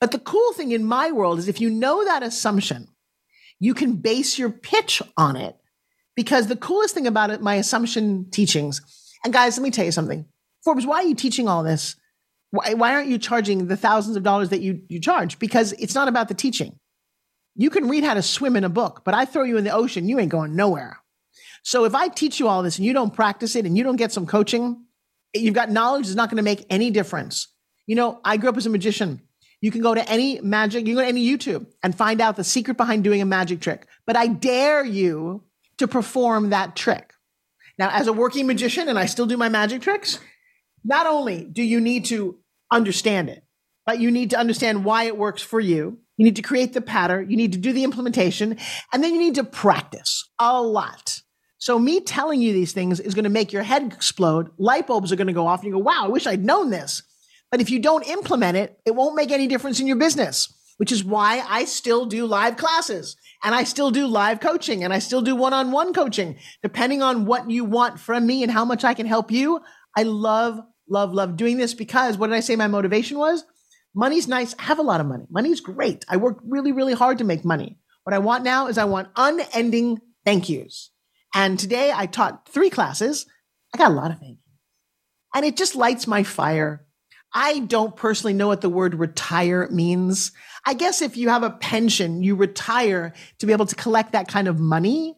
But 0.00 0.12
the 0.12 0.18
cool 0.18 0.52
thing 0.52 0.72
in 0.72 0.84
my 0.84 1.10
world 1.10 1.38
is 1.38 1.48
if 1.48 1.60
you 1.60 1.70
know 1.70 2.04
that 2.04 2.22
assumption, 2.22 2.88
you 3.58 3.74
can 3.74 3.96
base 3.96 4.38
your 4.38 4.50
pitch 4.50 5.02
on 5.16 5.36
it. 5.36 5.56
Because 6.14 6.46
the 6.46 6.56
coolest 6.56 6.94
thing 6.94 7.06
about 7.06 7.30
it, 7.30 7.40
my 7.40 7.54
assumption 7.54 8.28
teachings, 8.30 8.82
and 9.24 9.32
guys, 9.32 9.56
let 9.56 9.62
me 9.62 9.70
tell 9.70 9.84
you 9.84 9.92
something. 9.92 10.26
Forbes, 10.62 10.86
why 10.86 10.96
are 10.96 11.06
you 11.06 11.14
teaching 11.14 11.48
all 11.48 11.62
this? 11.62 11.96
Why, 12.50 12.74
why 12.74 12.92
aren't 12.94 13.08
you 13.08 13.18
charging 13.18 13.66
the 13.66 13.76
thousands 13.76 14.16
of 14.16 14.22
dollars 14.22 14.50
that 14.50 14.60
you, 14.60 14.82
you 14.88 15.00
charge? 15.00 15.38
Because 15.38 15.72
it's 15.72 15.94
not 15.94 16.08
about 16.08 16.28
the 16.28 16.34
teaching. 16.34 16.78
You 17.54 17.70
can 17.70 17.88
read 17.88 18.04
how 18.04 18.14
to 18.14 18.22
swim 18.22 18.56
in 18.56 18.64
a 18.64 18.68
book, 18.68 19.02
but 19.04 19.14
I 19.14 19.24
throw 19.24 19.42
you 19.42 19.56
in 19.56 19.64
the 19.64 19.70
ocean, 19.70 20.08
you 20.08 20.18
ain't 20.18 20.30
going 20.30 20.54
nowhere. 20.54 21.01
So 21.62 21.84
if 21.84 21.94
I 21.94 22.08
teach 22.08 22.40
you 22.40 22.48
all 22.48 22.62
this 22.62 22.78
and 22.78 22.86
you 22.86 22.92
don't 22.92 23.14
practice 23.14 23.56
it 23.56 23.66
and 23.66 23.76
you 23.76 23.84
don't 23.84 23.96
get 23.96 24.12
some 24.12 24.26
coaching, 24.26 24.84
you've 25.34 25.54
got 25.54 25.70
knowledge 25.70 26.06
is 26.06 26.16
not 26.16 26.28
going 26.28 26.36
to 26.36 26.42
make 26.42 26.66
any 26.68 26.90
difference. 26.90 27.48
You 27.86 27.96
know, 27.96 28.20
I 28.24 28.36
grew 28.36 28.50
up 28.50 28.56
as 28.56 28.66
a 28.66 28.70
magician. 28.70 29.22
You 29.60 29.70
can 29.70 29.80
go 29.80 29.94
to 29.94 30.08
any 30.10 30.40
magic, 30.40 30.80
you 30.80 30.86
can 30.86 30.96
go 30.96 31.02
to 31.02 31.08
any 31.08 31.24
YouTube 31.24 31.66
and 31.84 31.96
find 31.96 32.20
out 32.20 32.34
the 32.34 32.42
secret 32.42 32.76
behind 32.76 33.04
doing 33.04 33.22
a 33.22 33.26
magic 33.26 33.60
trick. 33.60 33.86
But 34.06 34.16
I 34.16 34.26
dare 34.26 34.84
you 34.84 35.44
to 35.78 35.86
perform 35.86 36.50
that 36.50 36.74
trick. 36.74 37.14
Now, 37.78 37.90
as 37.90 38.08
a 38.08 38.12
working 38.12 38.46
magician, 38.46 38.88
and 38.88 38.98
I 38.98 39.06
still 39.06 39.26
do 39.26 39.36
my 39.36 39.48
magic 39.48 39.82
tricks, 39.82 40.18
not 40.84 41.06
only 41.06 41.44
do 41.44 41.62
you 41.62 41.80
need 41.80 42.06
to 42.06 42.38
understand 42.72 43.30
it, 43.30 43.44
but 43.86 44.00
you 44.00 44.10
need 44.10 44.30
to 44.30 44.38
understand 44.38 44.84
why 44.84 45.04
it 45.04 45.16
works 45.16 45.42
for 45.42 45.60
you. 45.60 45.98
You 46.16 46.24
need 46.24 46.36
to 46.36 46.42
create 46.42 46.72
the 46.72 46.80
pattern. 46.80 47.30
You 47.30 47.36
need 47.36 47.52
to 47.52 47.58
do 47.58 47.72
the 47.72 47.84
implementation, 47.84 48.58
and 48.92 49.02
then 49.02 49.14
you 49.14 49.20
need 49.20 49.36
to 49.36 49.44
practice 49.44 50.28
a 50.38 50.60
lot. 50.60 51.21
So 51.62 51.78
me 51.78 52.00
telling 52.00 52.42
you 52.42 52.52
these 52.52 52.72
things 52.72 52.98
is 52.98 53.14
going 53.14 53.22
to 53.22 53.30
make 53.30 53.52
your 53.52 53.62
head 53.62 53.92
explode. 53.92 54.50
Light 54.58 54.88
bulbs 54.88 55.12
are 55.12 55.16
going 55.16 55.28
to 55.28 55.32
go 55.32 55.46
off 55.46 55.60
and 55.60 55.68
you 55.68 55.74
go, 55.74 55.78
wow, 55.78 56.06
I 56.06 56.08
wish 56.08 56.26
I'd 56.26 56.44
known 56.44 56.70
this. 56.70 57.04
But 57.52 57.60
if 57.60 57.70
you 57.70 57.78
don't 57.78 58.04
implement 58.08 58.56
it, 58.56 58.80
it 58.84 58.96
won't 58.96 59.14
make 59.14 59.30
any 59.30 59.46
difference 59.46 59.78
in 59.78 59.86
your 59.86 59.94
business, 59.94 60.52
which 60.78 60.90
is 60.90 61.04
why 61.04 61.40
I 61.48 61.66
still 61.66 62.04
do 62.04 62.26
live 62.26 62.56
classes 62.56 63.14
and 63.44 63.54
I 63.54 63.62
still 63.62 63.92
do 63.92 64.08
live 64.08 64.40
coaching 64.40 64.82
and 64.82 64.92
I 64.92 64.98
still 64.98 65.22
do 65.22 65.36
one 65.36 65.52
on 65.52 65.70
one 65.70 65.92
coaching, 65.92 66.36
depending 66.64 67.00
on 67.00 67.26
what 67.26 67.48
you 67.48 67.64
want 67.64 68.00
from 68.00 68.26
me 68.26 68.42
and 68.42 68.50
how 68.50 68.64
much 68.64 68.82
I 68.82 68.94
can 68.94 69.06
help 69.06 69.30
you. 69.30 69.60
I 69.96 70.02
love, 70.02 70.58
love, 70.88 71.12
love 71.12 71.36
doing 71.36 71.58
this 71.58 71.74
because 71.74 72.18
what 72.18 72.26
did 72.26 72.34
I 72.34 72.40
say 72.40 72.56
my 72.56 72.66
motivation 72.66 73.18
was? 73.18 73.44
Money's 73.94 74.26
nice. 74.26 74.52
I 74.58 74.64
have 74.64 74.80
a 74.80 74.82
lot 74.82 75.00
of 75.00 75.06
money. 75.06 75.26
Money's 75.30 75.60
great. 75.60 76.04
I 76.08 76.16
work 76.16 76.40
really, 76.42 76.72
really 76.72 76.94
hard 76.94 77.18
to 77.18 77.24
make 77.24 77.44
money. 77.44 77.78
What 78.02 78.14
I 78.14 78.18
want 78.18 78.42
now 78.42 78.66
is 78.66 78.78
I 78.78 78.84
want 78.84 79.10
unending 79.14 80.00
thank 80.24 80.48
yous. 80.48 80.91
And 81.34 81.58
today 81.58 81.92
I 81.94 82.06
taught 82.06 82.48
three 82.48 82.70
classes. 82.70 83.26
I 83.74 83.78
got 83.78 83.90
a 83.90 83.94
lot 83.94 84.10
of 84.10 84.20
yous. 84.22 84.36
And 85.34 85.46
it 85.46 85.56
just 85.56 85.74
lights 85.74 86.06
my 86.06 86.22
fire. 86.22 86.84
I 87.34 87.60
don't 87.60 87.96
personally 87.96 88.34
know 88.34 88.48
what 88.48 88.60
the 88.60 88.68
word 88.68 88.94
retire 88.94 89.66
means. 89.70 90.32
I 90.66 90.74
guess 90.74 91.00
if 91.00 91.16
you 91.16 91.30
have 91.30 91.42
a 91.42 91.50
pension, 91.50 92.22
you 92.22 92.34
retire 92.34 93.14
to 93.38 93.46
be 93.46 93.52
able 93.52 93.66
to 93.66 93.74
collect 93.74 94.12
that 94.12 94.28
kind 94.28 94.48
of 94.48 94.60
money. 94.60 95.16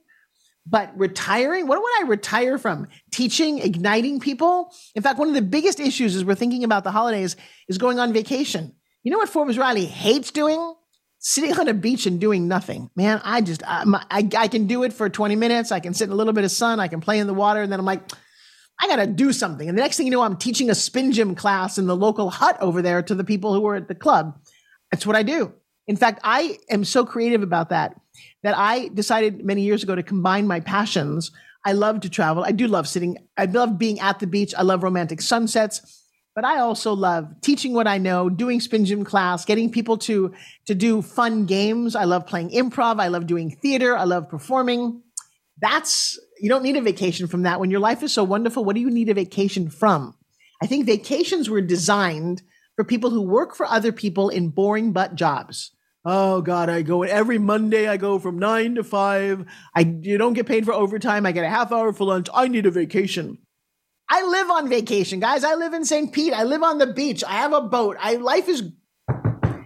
But 0.67 0.97
retiring, 0.97 1.67
what 1.67 1.83
would 1.83 1.93
I 2.01 2.09
retire 2.09 2.57
from? 2.57 2.87
Teaching, 3.11 3.59
igniting 3.59 4.21
people? 4.21 4.73
In 4.95 5.03
fact, 5.03 5.19
one 5.19 5.29
of 5.29 5.35
the 5.35 5.43
biggest 5.43 5.81
issues 5.81 6.17
as 6.17 6.25
we're 6.25 6.37
thinking 6.37 6.65
about 6.65 6.85
the 6.85 6.91
holidays 6.91 7.37
is 7.69 7.77
going 7.77 7.99
on 7.99 8.13
vacation. 8.13 8.75
You 9.03 9.11
know 9.11 9.19
what 9.19 9.29
Forbes 9.29 9.59
Riley 9.59 9.85
hates 9.85 10.31
doing? 10.31 10.75
Sitting 11.27 11.59
on 11.59 11.69
a 11.69 11.73
beach 11.73 12.05
and 12.05 12.21
doing 12.21 12.49
nothing. 12.49 12.91
Man, 12.95 13.19
I 13.25 13.41
just, 13.41 13.63
I, 13.67 13.85
I, 14.11 14.29
I 14.37 14.47
can 14.47 14.67
do 14.67 14.83
it 14.83 14.93
for 14.93 15.09
20 15.09 15.37
minutes. 15.37 15.73
I 15.73 15.81
can 15.81 15.95
sit 15.95 16.05
in 16.05 16.13
a 16.13 16.15
little 16.15 16.35
bit 16.35 16.45
of 16.45 16.51
sun. 16.51 16.81
I 16.81 16.89
can 16.89 17.01
play 17.01 17.19
in 17.19 17.27
the 17.27 17.33
water. 17.33 17.63
And 17.63 17.73
then 17.73 17.81
I'm 17.81 17.87
like, 17.87 18.13
I 18.79 18.87
got 18.89 18.97
to 18.97 19.07
do 19.07 19.33
something. 19.33 19.67
And 19.67 19.79
the 19.79 19.81
next 19.81 19.97
thing 19.97 20.05
you 20.05 20.13
know, 20.13 20.21
I'm 20.21 20.37
teaching 20.37 20.69
a 20.69 20.75
spin 20.75 21.13
gym 21.13 21.35
class 21.35 21.79
in 21.79 21.87
the 21.87 21.97
local 21.97 22.29
hut 22.29 22.59
over 22.61 22.83
there 22.83 23.03
to 23.03 23.15
the 23.15 23.25
people 23.25 23.55
who 23.55 23.67
are 23.67 23.77
at 23.77 23.89
the 23.89 23.95
club. 23.95 24.39
That's 24.91 25.07
what 25.07 25.17
I 25.17 25.23
do. 25.23 25.55
In 25.87 25.97
fact, 25.97 26.21
I 26.25 26.59
am 26.69 26.85
so 26.85 27.07
creative 27.07 27.43
about 27.43 27.71
that 27.71 27.99
that 28.43 28.55
I 28.55 28.89
decided 28.89 29.47
many 29.47 29.63
years 29.63 29.83
ago 29.83 29.95
to 29.95 30.03
combine 30.03 30.47
my 30.47 30.61
passions. 30.61 31.31
I 31.65 31.73
love 31.73 32.01
to 32.01 32.11
travel. 32.11 32.45
I 32.45 32.53
do 32.53 32.69
love 32.69 32.87
sitting. 32.87 33.17
I 33.39 33.47
love 33.47 33.79
being 33.79 33.99
at 34.01 34.19
the 34.19 34.27
beach. 34.27 34.55
I 34.59 34.63
love 34.63 34.83
romantic 34.83 35.23
sunsets, 35.23 36.04
but 36.35 36.45
I 36.45 36.59
also 36.59 36.93
love 36.93 37.41
teaching 37.41 37.75
what 37.75 37.87
I 37.87 37.99
know, 37.99 38.29
doing 38.29 38.61
spin 38.61 38.85
gym 38.85 39.05
class, 39.05 39.45
getting 39.45 39.71
people 39.71 39.97
to 39.99 40.33
to 40.67 40.75
do 40.75 41.01
fun 41.01 41.47
games. 41.47 41.95
I 41.95 42.05
love 42.05 42.27
playing 42.27 42.51
improv. 42.51 43.01
I 43.01 43.09
love 43.09 43.27
doing 43.27 43.51
theater. 43.51 43.97
I 43.97 44.05
love 44.05 44.29
performing. 44.29 45.03
That's 45.61 46.19
you 46.41 46.49
don't 46.49 46.65
need 46.65 46.77
a 46.77 46.83
vacation 46.83 47.29
from 47.29 47.43
that. 47.43 47.61
When 47.61 47.71
your 47.71 47.81
life 47.81 48.03
is 48.03 48.13
so 48.13 48.25
wonderful, 48.25 48.65
what 48.65 48.75
do 48.75 48.81
you 48.81 48.91
need 48.91 49.09
a 49.09 49.15
vacation 49.15 49.71
from? 49.71 50.15
I 50.63 50.67
think 50.67 50.87
vacations 50.87 51.49
were 51.49 51.61
designed 51.61 52.43
for 52.75 52.85
people 52.85 53.11
who 53.11 53.23
work 53.23 53.55
for 53.55 53.67
other 53.67 53.93
people 53.93 54.29
in 54.29 54.49
boring 54.49 54.93
but 54.93 55.15
jobs. 55.15 55.71
Oh 56.05 56.43
God, 56.43 56.69
I 56.69 56.83
go 56.83 57.03
every 57.03 57.39
Monday. 57.39 57.89
I 57.89 57.97
go 57.97 58.19
from 58.19 58.39
nine 58.39 58.75
to 58.75 58.85
five. 58.85 59.47
I 59.75 59.81
you 60.03 60.19
don't 60.19 60.35
get 60.35 60.47
paid 60.47 60.65
for 60.65 60.75
overtime. 60.75 61.25
I 61.25 61.33
get 61.33 61.45
a 61.45 61.49
half 61.49 61.71
hour 61.71 61.93
for 61.93 62.05
lunch. 62.05 62.29
I 62.35 62.49
need 62.49 62.67
a 62.67 62.71
vacation. 62.71 63.39
I 64.17 64.23
live 64.23 64.49
on 64.49 64.69
vacation, 64.69 65.19
guys. 65.19 65.43
I 65.43 65.55
live 65.57 65.75
in 65.75 65.85
St. 65.85 66.13
Pete. 66.13 66.33
I 66.33 66.45
live 66.45 66.63
on 66.63 66.79
the 66.79 66.87
beach. 66.87 67.25
I 67.25 67.33
have 67.33 67.53
a 67.53 67.61
boat. 67.61 67.97
I 67.99 68.15
life 68.15 68.49
is 68.49 68.71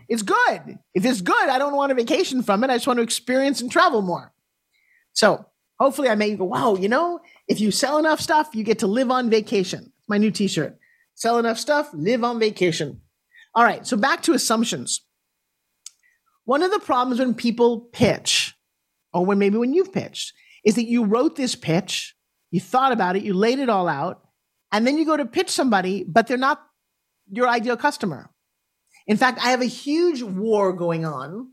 it's 0.08 0.22
good. 0.22 0.78
If 0.94 1.04
it's 1.04 1.20
good, 1.20 1.48
I 1.50 1.58
don't 1.58 1.76
want 1.76 1.92
a 1.92 1.94
vacation 1.94 2.42
from 2.42 2.64
it. 2.64 2.70
I 2.70 2.76
just 2.76 2.86
want 2.86 2.96
to 2.96 3.02
experience 3.02 3.60
and 3.60 3.70
travel 3.70 4.00
more. 4.00 4.32
So 5.12 5.44
hopefully 5.78 6.08
I 6.08 6.14
make 6.14 6.30
you 6.30 6.38
go, 6.38 6.46
wow, 6.46 6.76
you 6.76 6.88
know, 6.88 7.20
if 7.46 7.60
you 7.60 7.70
sell 7.70 7.98
enough 7.98 8.22
stuff, 8.22 8.48
you 8.54 8.64
get 8.64 8.78
to 8.78 8.86
live 8.86 9.10
on 9.10 9.28
vacation. 9.28 9.92
My 10.08 10.16
new 10.16 10.30
t-shirt. 10.30 10.78
Sell 11.14 11.38
enough 11.38 11.58
stuff, 11.58 11.90
live 11.92 12.24
on 12.24 12.40
vacation. 12.40 13.02
All 13.54 13.64
right, 13.64 13.86
so 13.86 13.98
back 13.98 14.22
to 14.22 14.32
assumptions. 14.32 15.02
One 16.46 16.62
of 16.62 16.70
the 16.70 16.78
problems 16.78 17.20
when 17.20 17.34
people 17.34 17.80
pitch, 17.92 18.56
or 19.12 19.26
when 19.26 19.38
maybe 19.38 19.58
when 19.58 19.74
you've 19.74 19.92
pitched, 19.92 20.32
is 20.64 20.76
that 20.76 20.86
you 20.86 21.04
wrote 21.04 21.36
this 21.36 21.54
pitch, 21.54 22.16
you 22.50 22.60
thought 22.60 22.92
about 22.92 23.16
it, 23.16 23.24
you 23.24 23.34
laid 23.34 23.58
it 23.58 23.68
all 23.68 23.88
out, 23.88 24.22
and 24.72 24.86
then 24.86 24.98
you 24.98 25.04
go 25.04 25.16
to 25.16 25.24
pitch 25.24 25.50
somebody, 25.50 26.04
but 26.04 26.26
they're 26.26 26.36
not 26.36 26.62
your 27.30 27.48
ideal 27.48 27.76
customer. 27.76 28.30
In 29.06 29.16
fact, 29.16 29.38
I 29.42 29.50
have 29.50 29.62
a 29.62 29.66
huge 29.66 30.22
war 30.22 30.72
going 30.72 31.04
on 31.04 31.48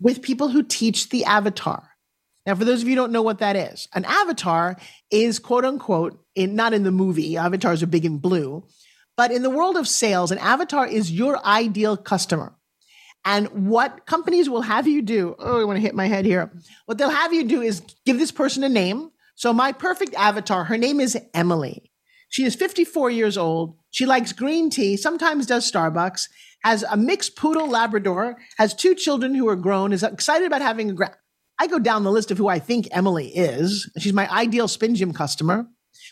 with 0.00 0.22
people 0.22 0.48
who 0.48 0.62
teach 0.62 1.08
the 1.08 1.24
avatar. 1.24 1.90
Now, 2.46 2.54
for 2.54 2.64
those 2.64 2.82
of 2.82 2.88
you 2.88 2.94
who 2.94 3.02
don't 3.02 3.12
know 3.12 3.22
what 3.22 3.38
that 3.38 3.56
is, 3.56 3.88
an 3.94 4.04
avatar 4.04 4.76
is 5.10 5.38
quote 5.38 5.64
unquote, 5.64 6.22
in, 6.34 6.54
not 6.54 6.72
in 6.72 6.84
the 6.84 6.90
movie, 6.90 7.36
avatars 7.36 7.82
are 7.82 7.86
big 7.86 8.04
and 8.04 8.20
blue, 8.20 8.64
but 9.16 9.30
in 9.30 9.42
the 9.42 9.50
world 9.50 9.76
of 9.76 9.86
sales, 9.86 10.30
an 10.30 10.38
avatar 10.38 10.86
is 10.86 11.12
your 11.12 11.44
ideal 11.44 11.96
customer. 11.96 12.54
And 13.24 13.68
what 13.68 14.06
companies 14.06 14.48
will 14.48 14.62
have 14.62 14.86
you 14.86 15.02
do, 15.02 15.36
oh, 15.38 15.60
I 15.60 15.64
want 15.64 15.76
to 15.76 15.82
hit 15.82 15.94
my 15.94 16.06
head 16.06 16.24
here. 16.24 16.50
What 16.86 16.96
they'll 16.96 17.10
have 17.10 17.34
you 17.34 17.44
do 17.44 17.60
is 17.60 17.82
give 18.06 18.18
this 18.18 18.32
person 18.32 18.64
a 18.64 18.68
name. 18.68 19.10
So, 19.34 19.52
my 19.52 19.72
perfect 19.72 20.14
avatar, 20.14 20.64
her 20.64 20.78
name 20.78 21.00
is 21.00 21.18
Emily. 21.34 21.89
She 22.30 22.44
is 22.44 22.54
54 22.54 23.10
years 23.10 23.36
old. 23.36 23.76
She 23.90 24.06
likes 24.06 24.32
green 24.32 24.70
tea, 24.70 24.96
sometimes 24.96 25.46
does 25.46 25.70
Starbucks, 25.70 26.28
has 26.62 26.84
a 26.84 26.96
mixed 26.96 27.36
poodle 27.36 27.68
Labrador, 27.68 28.36
has 28.56 28.72
two 28.72 28.94
children 28.94 29.34
who 29.34 29.48
are 29.48 29.56
grown, 29.56 29.92
is 29.92 30.02
excited 30.02 30.46
about 30.46 30.62
having 30.62 30.90
a 30.90 30.94
gra- 30.94 31.16
I 31.58 31.66
go 31.66 31.78
down 31.78 32.04
the 32.04 32.12
list 32.12 32.30
of 32.30 32.38
who 32.38 32.48
I 32.48 32.58
think 32.58 32.88
Emily 32.90 33.28
is. 33.28 33.90
She's 33.98 34.14
my 34.14 34.30
ideal 34.30 34.66
spin 34.66 34.94
gym 34.94 35.12
customer. 35.12 35.66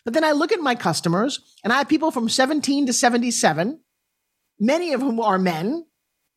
But 0.05 0.13
then 0.13 0.25
I 0.25 0.33
look 0.33 0.53
at 0.53 0.61
my 0.61 0.75
customers 0.75 1.41
and 1.65 1.73
I 1.73 1.79
have 1.79 1.89
people 1.89 2.11
from 2.11 2.29
17 2.29 2.87
to 2.87 2.93
77, 2.93 3.81
many 4.61 4.93
of 4.93 5.01
whom 5.01 5.21
are 5.21 5.39
men. 5.39 5.87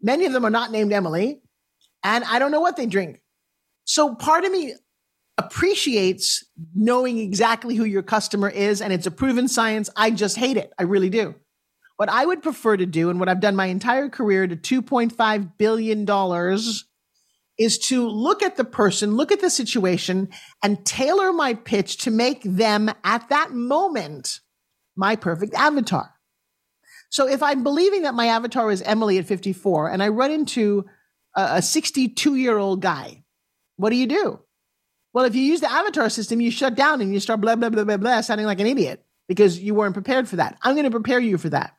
Many 0.01 0.25
of 0.25 0.33
them 0.33 0.45
are 0.45 0.51
not 0.51 0.71
named 0.71 0.93
Emily. 0.93 1.41
And 2.03 2.23
I 2.23 2.39
don't 2.39 2.51
know 2.51 2.61
what 2.61 2.77
they 2.77 2.85
drink. 2.85 3.21
So 3.83 4.15
part 4.15 4.45
of 4.45 4.51
me 4.51 4.75
appreciates 5.45 6.43
knowing 6.73 7.17
exactly 7.17 7.75
who 7.75 7.85
your 7.85 8.03
customer 8.03 8.49
is 8.49 8.81
and 8.81 8.93
it's 8.93 9.07
a 9.07 9.11
proven 9.11 9.47
science. 9.47 9.89
I 9.95 10.11
just 10.11 10.37
hate 10.37 10.57
it. 10.57 10.71
I 10.77 10.83
really 10.83 11.09
do. 11.09 11.35
What 11.97 12.09
I 12.09 12.25
would 12.25 12.41
prefer 12.41 12.77
to 12.77 12.85
do 12.85 13.09
and 13.09 13.19
what 13.19 13.29
I've 13.29 13.41
done 13.41 13.55
my 13.55 13.67
entire 13.67 14.09
career 14.09 14.47
to 14.47 14.55
$2.5 14.55 15.51
billion 15.57 16.05
is 17.57 17.77
to 17.77 18.07
look 18.07 18.41
at 18.41 18.57
the 18.57 18.63
person, 18.63 19.15
look 19.15 19.31
at 19.31 19.41
the 19.41 19.49
situation, 19.49 20.29
and 20.63 20.83
tailor 20.85 21.31
my 21.31 21.53
pitch 21.53 21.97
to 21.97 22.11
make 22.11 22.41
them 22.43 22.89
at 23.03 23.29
that 23.29 23.51
moment 23.51 24.39
my 24.95 25.15
perfect 25.15 25.53
avatar. 25.53 26.15
So 27.09 27.27
if 27.27 27.43
I'm 27.43 27.63
believing 27.63 28.03
that 28.03 28.15
my 28.15 28.27
avatar 28.27 28.71
is 28.71 28.81
Emily 28.81 29.17
at 29.17 29.25
54 29.25 29.89
and 29.89 30.01
I 30.01 30.07
run 30.07 30.31
into 30.31 30.85
a 31.35 31.61
62 31.61 32.35
year 32.35 32.57
old 32.57 32.81
guy, 32.81 33.23
what 33.75 33.89
do 33.89 33.95
you 33.95 34.07
do? 34.07 34.39
Well, 35.13 35.25
if 35.25 35.35
you 35.35 35.41
use 35.41 35.61
the 35.61 35.71
avatar 35.71 36.09
system, 36.09 36.41
you 36.41 36.51
shut 36.51 36.75
down 36.75 37.01
and 37.01 37.13
you 37.13 37.19
start 37.19 37.41
blah, 37.41 37.55
blah, 37.55 37.69
blah, 37.69 37.83
blah, 37.83 37.97
blah, 37.97 38.21
sounding 38.21 38.47
like 38.47 38.59
an 38.59 38.67
idiot 38.67 39.03
because 39.27 39.59
you 39.59 39.73
weren't 39.73 39.93
prepared 39.93 40.27
for 40.27 40.37
that. 40.37 40.57
I'm 40.61 40.73
going 40.73 40.85
to 40.85 40.91
prepare 40.91 41.19
you 41.19 41.37
for 41.37 41.49
that. 41.49 41.75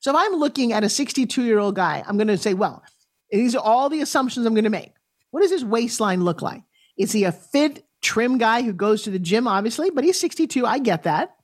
So 0.00 0.10
if 0.10 0.16
I'm 0.16 0.38
looking 0.38 0.72
at 0.72 0.84
a 0.84 0.88
62 0.88 1.42
year 1.44 1.58
old 1.58 1.76
guy, 1.76 2.02
I'm 2.06 2.16
going 2.16 2.28
to 2.28 2.38
say, 2.38 2.54
well, 2.54 2.82
these 3.30 3.54
are 3.54 3.62
all 3.62 3.88
the 3.88 4.00
assumptions 4.00 4.46
I'm 4.46 4.54
going 4.54 4.64
to 4.64 4.70
make. 4.70 4.92
What 5.30 5.42
does 5.42 5.50
his 5.50 5.64
waistline 5.64 6.24
look 6.24 6.42
like? 6.42 6.62
Is 6.98 7.12
he 7.12 7.24
a 7.24 7.32
fit, 7.32 7.84
trim 8.02 8.36
guy 8.36 8.62
who 8.62 8.72
goes 8.72 9.02
to 9.02 9.10
the 9.10 9.18
gym, 9.18 9.46
obviously, 9.46 9.90
but 9.90 10.04
he's 10.04 10.20
62. 10.20 10.66
I 10.66 10.78
get 10.78 11.04
that. 11.04 11.36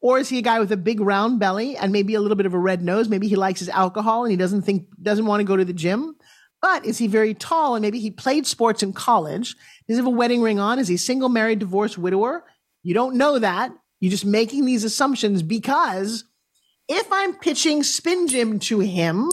Or 0.00 0.18
is 0.18 0.28
he 0.28 0.38
a 0.38 0.42
guy 0.42 0.58
with 0.58 0.72
a 0.72 0.76
big 0.76 1.00
round 1.00 1.38
belly 1.38 1.76
and 1.76 1.92
maybe 1.92 2.14
a 2.14 2.20
little 2.20 2.36
bit 2.36 2.46
of 2.46 2.54
a 2.54 2.58
red 2.58 2.82
nose? 2.82 3.08
Maybe 3.08 3.28
he 3.28 3.36
likes 3.36 3.60
his 3.60 3.68
alcohol 3.68 4.24
and 4.24 4.32
he 4.32 4.36
doesn't 4.36 4.62
think, 4.62 4.86
doesn't 5.00 5.26
want 5.26 5.40
to 5.40 5.44
go 5.44 5.56
to 5.56 5.64
the 5.64 5.72
gym. 5.72 6.16
But 6.60 6.84
is 6.84 6.98
he 6.98 7.06
very 7.06 7.34
tall 7.34 7.76
and 7.76 7.82
maybe 7.82 7.98
he 7.98 8.10
played 8.10 8.46
sports 8.46 8.82
in 8.82 8.92
college? 8.92 9.56
Does 9.88 9.96
he 9.96 9.96
have 9.96 10.06
a 10.06 10.10
wedding 10.10 10.42
ring 10.42 10.58
on? 10.58 10.78
Is 10.78 10.88
he 10.88 10.96
single, 10.96 11.28
married, 11.28 11.58
divorced, 11.58 11.98
widower? 11.98 12.44
You 12.82 12.94
don't 12.94 13.16
know 13.16 13.38
that. 13.38 13.72
You're 14.00 14.10
just 14.10 14.24
making 14.24 14.64
these 14.64 14.84
assumptions 14.84 15.42
because 15.42 16.24
if 16.88 17.06
I'm 17.12 17.34
pitching 17.34 17.82
Spin 17.82 18.26
Gym 18.26 18.58
to 18.60 18.80
him, 18.80 19.30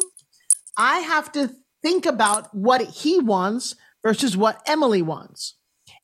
I 0.77 0.99
have 0.99 1.31
to 1.33 1.51
think 1.81 2.05
about 2.05 2.53
what 2.53 2.81
he 2.81 3.19
wants 3.19 3.75
versus 4.03 4.38
what 4.38 4.62
Emily 4.67 5.01
wants. 5.01 5.55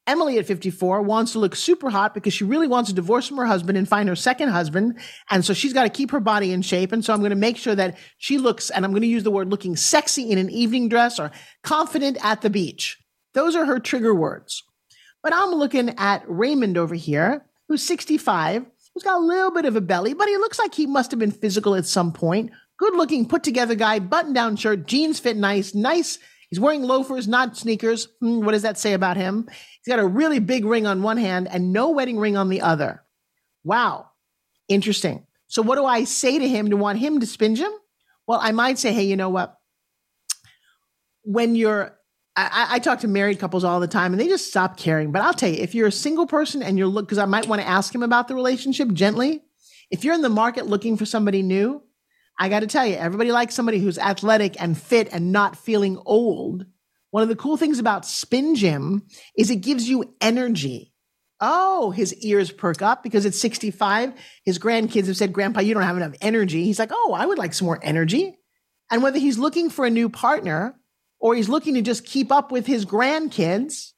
Emily 0.07 0.37
at 0.37 0.45
54 0.45 1.01
wants 1.01 1.31
to 1.31 1.39
look 1.39 1.55
super 1.55 1.89
hot 1.89 2.13
because 2.13 2.33
she 2.33 2.43
really 2.43 2.67
wants 2.67 2.89
to 2.89 2.95
divorce 2.95 3.27
from 3.27 3.37
her 3.37 3.45
husband 3.45 3.77
and 3.77 3.87
find 3.87 4.07
her 4.07 4.15
second 4.15 4.49
husband. 4.49 4.99
And 5.31 5.43
so 5.43 5.53
she's 5.53 5.73
got 5.73 5.83
to 5.83 5.89
keep 5.89 6.11
her 6.11 6.19
body 6.19 6.51
in 6.51 6.61
shape. 6.61 6.91
And 6.91 7.03
so 7.03 7.11
I'm 7.11 7.19
going 7.19 7.31
to 7.31 7.35
make 7.35 7.57
sure 7.57 7.75
that 7.75 7.97
she 8.17 8.37
looks, 8.37 8.69
and 8.69 8.85
I'm 8.85 8.91
going 8.91 9.01
to 9.01 9.07
use 9.07 9.23
the 9.23 9.31
word 9.31 9.49
looking 9.49 9.75
sexy 9.75 10.29
in 10.29 10.37
an 10.37 10.49
evening 10.51 10.89
dress 10.89 11.19
or 11.19 11.31
confident 11.63 12.17
at 12.23 12.41
the 12.41 12.51
beach. 12.51 12.99
Those 13.35 13.55
are 13.55 13.65
her 13.65 13.79
trigger 13.79 14.15
words. 14.15 14.63
But 15.21 15.33
I'm 15.33 15.51
looking 15.51 15.93
at 15.99 16.23
Raymond 16.27 16.77
over 16.77 16.95
here, 16.95 17.45
who's 17.67 17.83
65, 17.83 18.65
who's 18.93 19.03
got 19.03 19.19
a 19.19 19.23
little 19.23 19.51
bit 19.51 19.65
of 19.65 19.75
a 19.75 19.81
belly, 19.81 20.15
but 20.15 20.27
he 20.27 20.37
looks 20.37 20.57
like 20.57 20.73
he 20.73 20.87
must 20.87 21.11
have 21.11 21.19
been 21.19 21.31
physical 21.31 21.75
at 21.75 21.85
some 21.85 22.11
point. 22.11 22.51
Good 22.79 22.95
looking, 22.95 23.27
put 23.27 23.43
together 23.43 23.75
guy, 23.75 23.99
button 23.99 24.33
down 24.33 24.55
shirt, 24.55 24.87
jeans 24.87 25.19
fit 25.19 25.37
nice, 25.37 25.75
nice 25.75 26.17
He's 26.49 26.59
wearing 26.59 26.83
loafers, 26.83 27.27
not 27.27 27.57
sneakers. 27.57 28.07
Hmm, 28.21 28.39
what 28.39 28.51
does 28.51 28.61
that 28.61 28.77
say 28.77 28.93
about 28.93 29.17
him? 29.17 29.47
He's 29.49 29.93
got 29.93 29.99
a 29.99 30.07
really 30.07 30.39
big 30.39 30.65
ring 30.65 30.85
on 30.85 31.01
one 31.01 31.17
hand 31.17 31.47
and 31.49 31.73
no 31.73 31.89
wedding 31.89 32.17
ring 32.17 32.37
on 32.37 32.49
the 32.49 32.61
other. 32.61 33.03
Wow. 33.63 34.11
Interesting. 34.67 35.25
So, 35.47 35.61
what 35.61 35.75
do 35.75 35.85
I 35.85 36.03
say 36.03 36.39
to 36.39 36.47
him 36.47 36.69
to 36.69 36.77
want 36.77 36.99
him 36.99 37.19
to 37.19 37.25
spin 37.25 37.55
him? 37.55 37.71
Well, 38.27 38.39
I 38.41 38.51
might 38.51 38.79
say, 38.79 38.93
hey, 38.93 39.03
you 39.03 39.15
know 39.15 39.29
what? 39.29 39.57
When 41.23 41.55
you're, 41.55 41.94
I, 42.37 42.67
I 42.71 42.79
talk 42.79 42.99
to 42.99 43.07
married 43.07 43.39
couples 43.39 43.63
all 43.63 43.79
the 43.79 43.87
time 43.87 44.11
and 44.11 44.19
they 44.19 44.27
just 44.27 44.47
stop 44.47 44.77
caring. 44.77 45.11
But 45.11 45.21
I'll 45.21 45.33
tell 45.33 45.49
you, 45.49 45.61
if 45.61 45.73
you're 45.73 45.87
a 45.87 45.91
single 45.91 46.27
person 46.27 46.61
and 46.61 46.77
you're 46.77 46.87
look, 46.87 47.05
because 47.05 47.17
I 47.17 47.25
might 47.25 47.47
want 47.47 47.61
to 47.61 47.67
ask 47.67 47.93
him 47.95 48.03
about 48.03 48.27
the 48.27 48.35
relationship 48.35 48.91
gently. 48.91 49.41
If 49.91 50.03
you're 50.03 50.15
in 50.15 50.21
the 50.21 50.29
market 50.29 50.65
looking 50.65 50.97
for 50.97 51.05
somebody 51.05 51.43
new, 51.43 51.83
I 52.37 52.49
got 52.49 52.61
to 52.61 52.67
tell 52.67 52.85
you, 52.85 52.95
everybody 52.95 53.31
likes 53.31 53.55
somebody 53.55 53.79
who's 53.79 53.97
athletic 53.97 54.61
and 54.61 54.77
fit 54.77 55.09
and 55.13 55.31
not 55.31 55.55
feeling 55.55 56.01
old. 56.05 56.65
One 57.11 57.23
of 57.23 57.29
the 57.29 57.35
cool 57.35 57.55
things 57.55 57.79
about 57.79 58.05
Spin 58.05 58.55
Gym 58.55 59.03
is 59.37 59.49
it 59.49 59.57
gives 59.57 59.87
you 59.87 60.15
energy. 60.19 60.91
Oh, 61.39 61.91
his 61.91 62.13
ears 62.15 62.51
perk 62.51 62.81
up 62.81 63.03
because 63.03 63.25
it's 63.25 63.39
65. 63.39 64.13
His 64.43 64.59
grandkids 64.59 65.07
have 65.07 65.17
said, 65.17 65.31
Grandpa, 65.31 65.61
you 65.61 65.73
don't 65.73 65.83
have 65.83 65.97
enough 65.97 66.15
energy. 66.19 66.63
He's 66.63 66.79
like, 66.79 66.91
Oh, 66.93 67.13
I 67.13 67.25
would 67.25 67.37
like 67.37 67.53
some 67.53 67.67
more 67.67 67.79
energy. 67.81 68.37
And 68.91 69.01
whether 69.01 69.19
he's 69.19 69.37
looking 69.37 69.69
for 69.69 69.85
a 69.85 69.89
new 69.89 70.09
partner 70.09 70.75
or 71.25 71.33
he's 71.33 71.49
looking 71.49 71.73
to 71.73 71.81
just 71.81 72.05
keep 72.05 72.31
up 72.31 72.51
with 72.51 72.67
his 72.67 72.85
grandkids, 72.85 73.93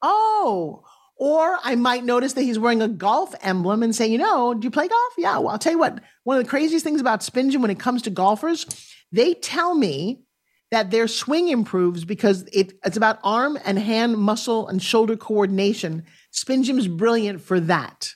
oh, 0.00 0.84
or 1.16 1.58
I 1.64 1.74
might 1.74 2.04
notice 2.04 2.34
that 2.34 2.42
he's 2.42 2.56
wearing 2.56 2.82
a 2.82 2.86
golf 2.86 3.34
emblem 3.42 3.82
and 3.82 3.92
say, 3.92 4.06
you 4.06 4.16
know, 4.16 4.54
do 4.54 4.64
you 4.64 4.70
play 4.70 4.86
golf? 4.86 5.12
Yeah. 5.18 5.38
Well, 5.38 5.48
I'll 5.48 5.58
tell 5.58 5.72
you 5.72 5.80
what, 5.80 5.98
one 6.22 6.38
of 6.38 6.44
the 6.44 6.48
craziest 6.48 6.84
things 6.84 7.00
about 7.00 7.24
Spin 7.24 7.50
Gym 7.50 7.62
when 7.62 7.70
it 7.72 7.80
comes 7.80 8.02
to 8.02 8.10
golfers, 8.10 8.64
they 9.10 9.34
tell 9.34 9.74
me 9.74 10.22
that 10.70 10.92
their 10.92 11.08
swing 11.08 11.48
improves 11.48 12.04
because 12.04 12.42
it, 12.52 12.74
it's 12.84 12.96
about 12.96 13.18
arm 13.24 13.58
and 13.64 13.76
hand 13.76 14.16
muscle 14.16 14.68
and 14.68 14.80
shoulder 14.80 15.16
coordination. 15.16 16.04
Spin 16.30 16.62
brilliant 16.96 17.40
for 17.40 17.58
that. 17.58 18.14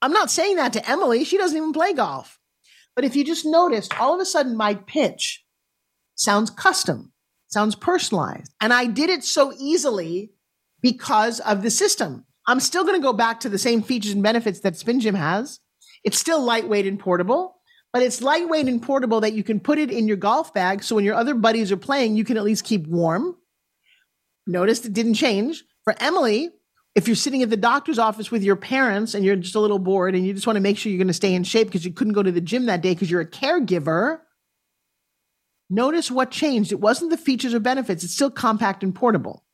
I'm 0.00 0.12
not 0.14 0.30
saying 0.30 0.56
that 0.56 0.72
to 0.72 0.90
Emily. 0.90 1.24
She 1.24 1.36
doesn't 1.36 1.58
even 1.58 1.74
play 1.74 1.92
golf. 1.92 2.38
But 2.96 3.04
if 3.04 3.14
you 3.14 3.26
just 3.26 3.44
noticed, 3.44 4.00
all 4.00 4.14
of 4.14 4.20
a 4.22 4.24
sudden 4.24 4.56
my 4.56 4.72
pitch 4.74 5.44
sounds 6.20 6.50
custom, 6.50 7.09
sounds 7.50 7.74
personalized. 7.74 8.52
And 8.60 8.72
I 8.72 8.86
did 8.86 9.10
it 9.10 9.24
so 9.24 9.52
easily 9.58 10.32
because 10.80 11.40
of 11.40 11.62
the 11.62 11.70
system. 11.70 12.24
I'm 12.46 12.60
still 12.60 12.84
going 12.84 12.98
to 12.98 13.02
go 13.02 13.12
back 13.12 13.40
to 13.40 13.48
the 13.48 13.58
same 13.58 13.82
features 13.82 14.12
and 14.12 14.22
benefits 14.22 14.60
that 14.60 14.76
Spin 14.76 15.00
Gym 15.00 15.14
has. 15.14 15.60
It's 16.04 16.18
still 16.18 16.42
lightweight 16.42 16.86
and 16.86 16.98
portable, 16.98 17.56
but 17.92 18.02
it's 18.02 18.22
lightweight 18.22 18.66
and 18.66 18.82
portable 18.82 19.20
that 19.20 19.34
you 19.34 19.42
can 19.42 19.60
put 19.60 19.78
it 19.78 19.90
in 19.90 20.08
your 20.08 20.16
golf 20.16 20.54
bag. 20.54 20.82
So 20.82 20.94
when 20.94 21.04
your 21.04 21.14
other 21.14 21.34
buddies 21.34 21.70
are 21.70 21.76
playing, 21.76 22.16
you 22.16 22.24
can 22.24 22.36
at 22.36 22.44
least 22.44 22.64
keep 22.64 22.86
warm. 22.86 23.36
Notice 24.46 24.84
it 24.84 24.92
didn't 24.92 25.14
change. 25.14 25.62
For 25.84 25.94
Emily, 26.00 26.50
if 26.94 27.06
you're 27.06 27.16
sitting 27.16 27.42
at 27.42 27.50
the 27.50 27.56
doctor's 27.56 27.98
office 27.98 28.30
with 28.30 28.42
your 28.42 28.56
parents 28.56 29.14
and 29.14 29.24
you're 29.24 29.36
just 29.36 29.54
a 29.54 29.60
little 29.60 29.78
bored 29.78 30.14
and 30.14 30.26
you 30.26 30.32
just 30.32 30.46
want 30.46 30.56
to 30.56 30.60
make 30.60 30.78
sure 30.78 30.90
you're 30.90 30.98
going 30.98 31.08
to 31.08 31.14
stay 31.14 31.34
in 31.34 31.44
shape 31.44 31.68
because 31.68 31.84
you 31.84 31.92
couldn't 31.92 32.14
go 32.14 32.22
to 32.22 32.32
the 32.32 32.40
gym 32.40 32.66
that 32.66 32.80
day 32.80 32.94
because 32.94 33.10
you're 33.10 33.20
a 33.20 33.26
caregiver, 33.26 34.20
notice 35.70 36.10
what 36.10 36.30
changed. 36.30 36.72
It 36.72 36.80
wasn't 36.80 37.10
the 37.10 37.16
features 37.16 37.54
or 37.54 37.60
benefits, 37.60 38.04
it's 38.04 38.14
still 38.14 38.30
compact 38.30 38.82
and 38.82 38.94
portable, 38.94 39.44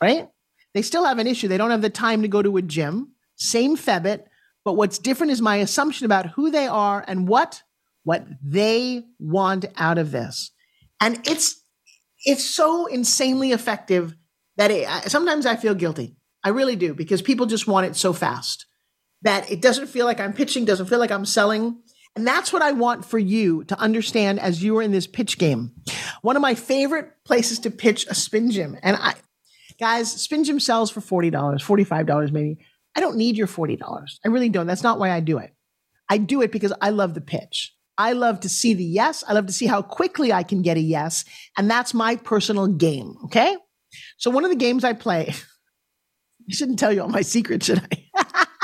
right? 0.00 0.28
They 0.74 0.82
still 0.82 1.04
have 1.04 1.18
an 1.18 1.26
issue. 1.26 1.48
They 1.48 1.56
don't 1.56 1.70
have 1.70 1.82
the 1.82 1.90
time 1.90 2.22
to 2.22 2.28
go 2.28 2.42
to 2.42 2.56
a 2.56 2.62
gym. 2.62 3.12
Same 3.36 3.76
Febit, 3.76 4.24
but 4.64 4.74
what's 4.74 4.98
different 4.98 5.32
is 5.32 5.40
my 5.40 5.56
assumption 5.56 6.04
about 6.04 6.26
who 6.26 6.50
they 6.50 6.66
are 6.66 7.04
and 7.06 7.28
what 7.28 7.62
what 8.04 8.26
they 8.42 9.04
want 9.18 9.66
out 9.76 9.98
of 9.98 10.10
this. 10.10 10.50
And 11.00 11.26
it's 11.28 11.62
it's 12.24 12.44
so 12.44 12.86
insanely 12.86 13.52
effective 13.52 14.14
that 14.56 14.70
it, 14.70 14.88
sometimes 15.10 15.46
I 15.46 15.56
feel 15.56 15.74
guilty. 15.74 16.16
I 16.44 16.50
really 16.50 16.76
do 16.76 16.94
because 16.94 17.22
people 17.22 17.46
just 17.46 17.66
want 17.66 17.86
it 17.86 17.96
so 17.96 18.12
fast 18.12 18.66
that 19.22 19.50
it 19.50 19.60
doesn't 19.60 19.88
feel 19.88 20.06
like 20.06 20.20
I'm 20.20 20.32
pitching, 20.32 20.64
doesn't 20.64 20.86
feel 20.86 20.98
like 20.98 21.10
I'm 21.10 21.24
selling. 21.24 21.82
And 22.16 22.26
that's 22.26 22.52
what 22.52 22.62
I 22.62 22.72
want 22.72 23.04
for 23.04 23.18
you 23.18 23.64
to 23.64 23.78
understand 23.78 24.40
as 24.40 24.62
you 24.62 24.76
are 24.78 24.82
in 24.82 24.90
this 24.90 25.06
pitch 25.06 25.38
game. 25.38 25.72
One 26.22 26.36
of 26.36 26.42
my 26.42 26.54
favorite 26.54 27.12
places 27.24 27.60
to 27.60 27.70
pitch 27.70 28.06
a 28.08 28.14
spin 28.14 28.50
gym, 28.50 28.76
and 28.82 28.96
I, 28.96 29.14
Guys, 29.78 30.10
Spin 30.10 30.42
Gym 30.42 30.58
sells 30.58 30.90
for 30.90 31.00
$40, 31.00 31.32
$45 31.32 32.32
maybe. 32.32 32.58
I 32.96 33.00
don't 33.00 33.16
need 33.16 33.36
your 33.36 33.46
$40. 33.46 33.78
I 34.24 34.28
really 34.28 34.48
don't. 34.48 34.66
That's 34.66 34.82
not 34.82 34.98
why 34.98 35.12
I 35.12 35.20
do 35.20 35.38
it. 35.38 35.54
I 36.08 36.18
do 36.18 36.42
it 36.42 36.50
because 36.50 36.72
I 36.80 36.90
love 36.90 37.14
the 37.14 37.20
pitch. 37.20 37.74
I 37.96 38.12
love 38.12 38.40
to 38.40 38.48
see 38.48 38.74
the 38.74 38.84
yes. 38.84 39.22
I 39.28 39.34
love 39.34 39.46
to 39.46 39.52
see 39.52 39.66
how 39.66 39.82
quickly 39.82 40.32
I 40.32 40.42
can 40.42 40.62
get 40.62 40.76
a 40.76 40.80
yes. 40.80 41.24
And 41.56 41.70
that's 41.70 41.94
my 41.94 42.16
personal 42.16 42.66
game. 42.66 43.14
Okay. 43.26 43.56
So 44.16 44.30
one 44.30 44.44
of 44.44 44.50
the 44.50 44.56
games 44.56 44.82
I 44.84 44.94
play, 44.94 45.28
I 46.48 46.52
shouldn't 46.52 46.78
tell 46.78 46.92
you 46.92 47.02
all 47.02 47.08
my 47.08 47.22
secrets, 47.22 47.66
should 47.66 47.82
I? 48.16 48.46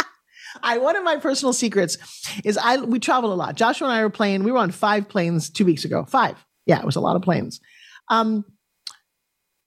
I 0.65 0.79
one 0.79 0.97
of 0.97 1.05
my 1.05 1.17
personal 1.17 1.53
secrets 1.53 1.99
is 2.43 2.59
I 2.59 2.79
we 2.79 2.99
travel 2.99 3.33
a 3.33 3.37
lot. 3.37 3.55
Joshua 3.55 3.89
and 3.89 3.97
I 3.97 4.03
were 4.03 4.11
playing. 4.11 4.43
We 4.43 4.51
were 4.51 4.59
on 4.59 4.71
five 4.73 5.09
planes 5.09 5.51
two 5.51 5.65
weeks 5.65 5.85
ago. 5.85 6.05
Five. 6.07 6.43
Yeah, 6.67 6.81
it 6.81 6.87
was 6.87 6.97
a 6.97 7.01
lot 7.01 7.15
of 7.15 7.23
planes. 7.23 7.61
Um, 8.09 8.45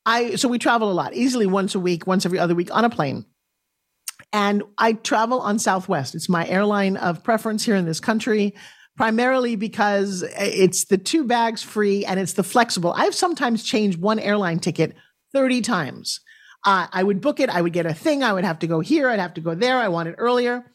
I 0.06 0.36
so 0.36 0.50
we 0.50 0.58
travel 0.58 0.92
a 0.92 0.94
lot, 0.94 1.14
easily 1.14 1.46
once 1.46 1.76
a 1.76 1.80
week, 1.80 2.08
once 2.08 2.26
every 2.26 2.40
other 2.40 2.56
week 2.56 2.76
on 2.76 2.84
a 2.84 2.90
plane. 2.90 3.26
And 4.34 4.64
I 4.78 4.94
travel 4.94 5.40
on 5.40 5.60
Southwest. 5.60 6.16
It's 6.16 6.28
my 6.28 6.48
airline 6.48 6.98
of 6.98 7.24
preference 7.24 7.64
here 7.64 7.76
in 7.76 7.86
this 7.86 8.00
country, 8.00 8.56
primarily 8.98 9.56
because 9.56 10.24
it's 10.38 10.86
the 10.86 10.98
two 10.98 11.24
bags 11.24 11.62
free 11.62 12.04
and 12.04 12.20
it's 12.20 12.34
the 12.34 12.44
flexible. 12.44 12.94
I've 12.94 13.16
sometimes 13.16 13.64
changed 13.64 14.02
one 14.02 14.20
airline 14.20 14.60
ticket 14.60 14.96
30 15.34 15.62
times. 15.62 16.20
Uh, 16.66 16.88
I 16.92 17.04
would 17.04 17.22
book 17.22 17.40
it, 17.40 17.50
I 17.50 17.62
would 17.62 17.72
get 17.72 17.86
a 17.86 17.94
thing, 17.94 18.24
I 18.24 18.34
would 18.34 18.44
have 18.44 18.60
to 18.60 18.68
go 18.68 18.80
here, 18.80 19.10
I'd 19.10 19.20
have 19.20 19.36
to 19.36 19.42
go 19.42 19.56
there, 19.56 19.78
I 19.78 19.88
want 19.88 20.10
it 20.10 20.16
earlier. 20.18 20.66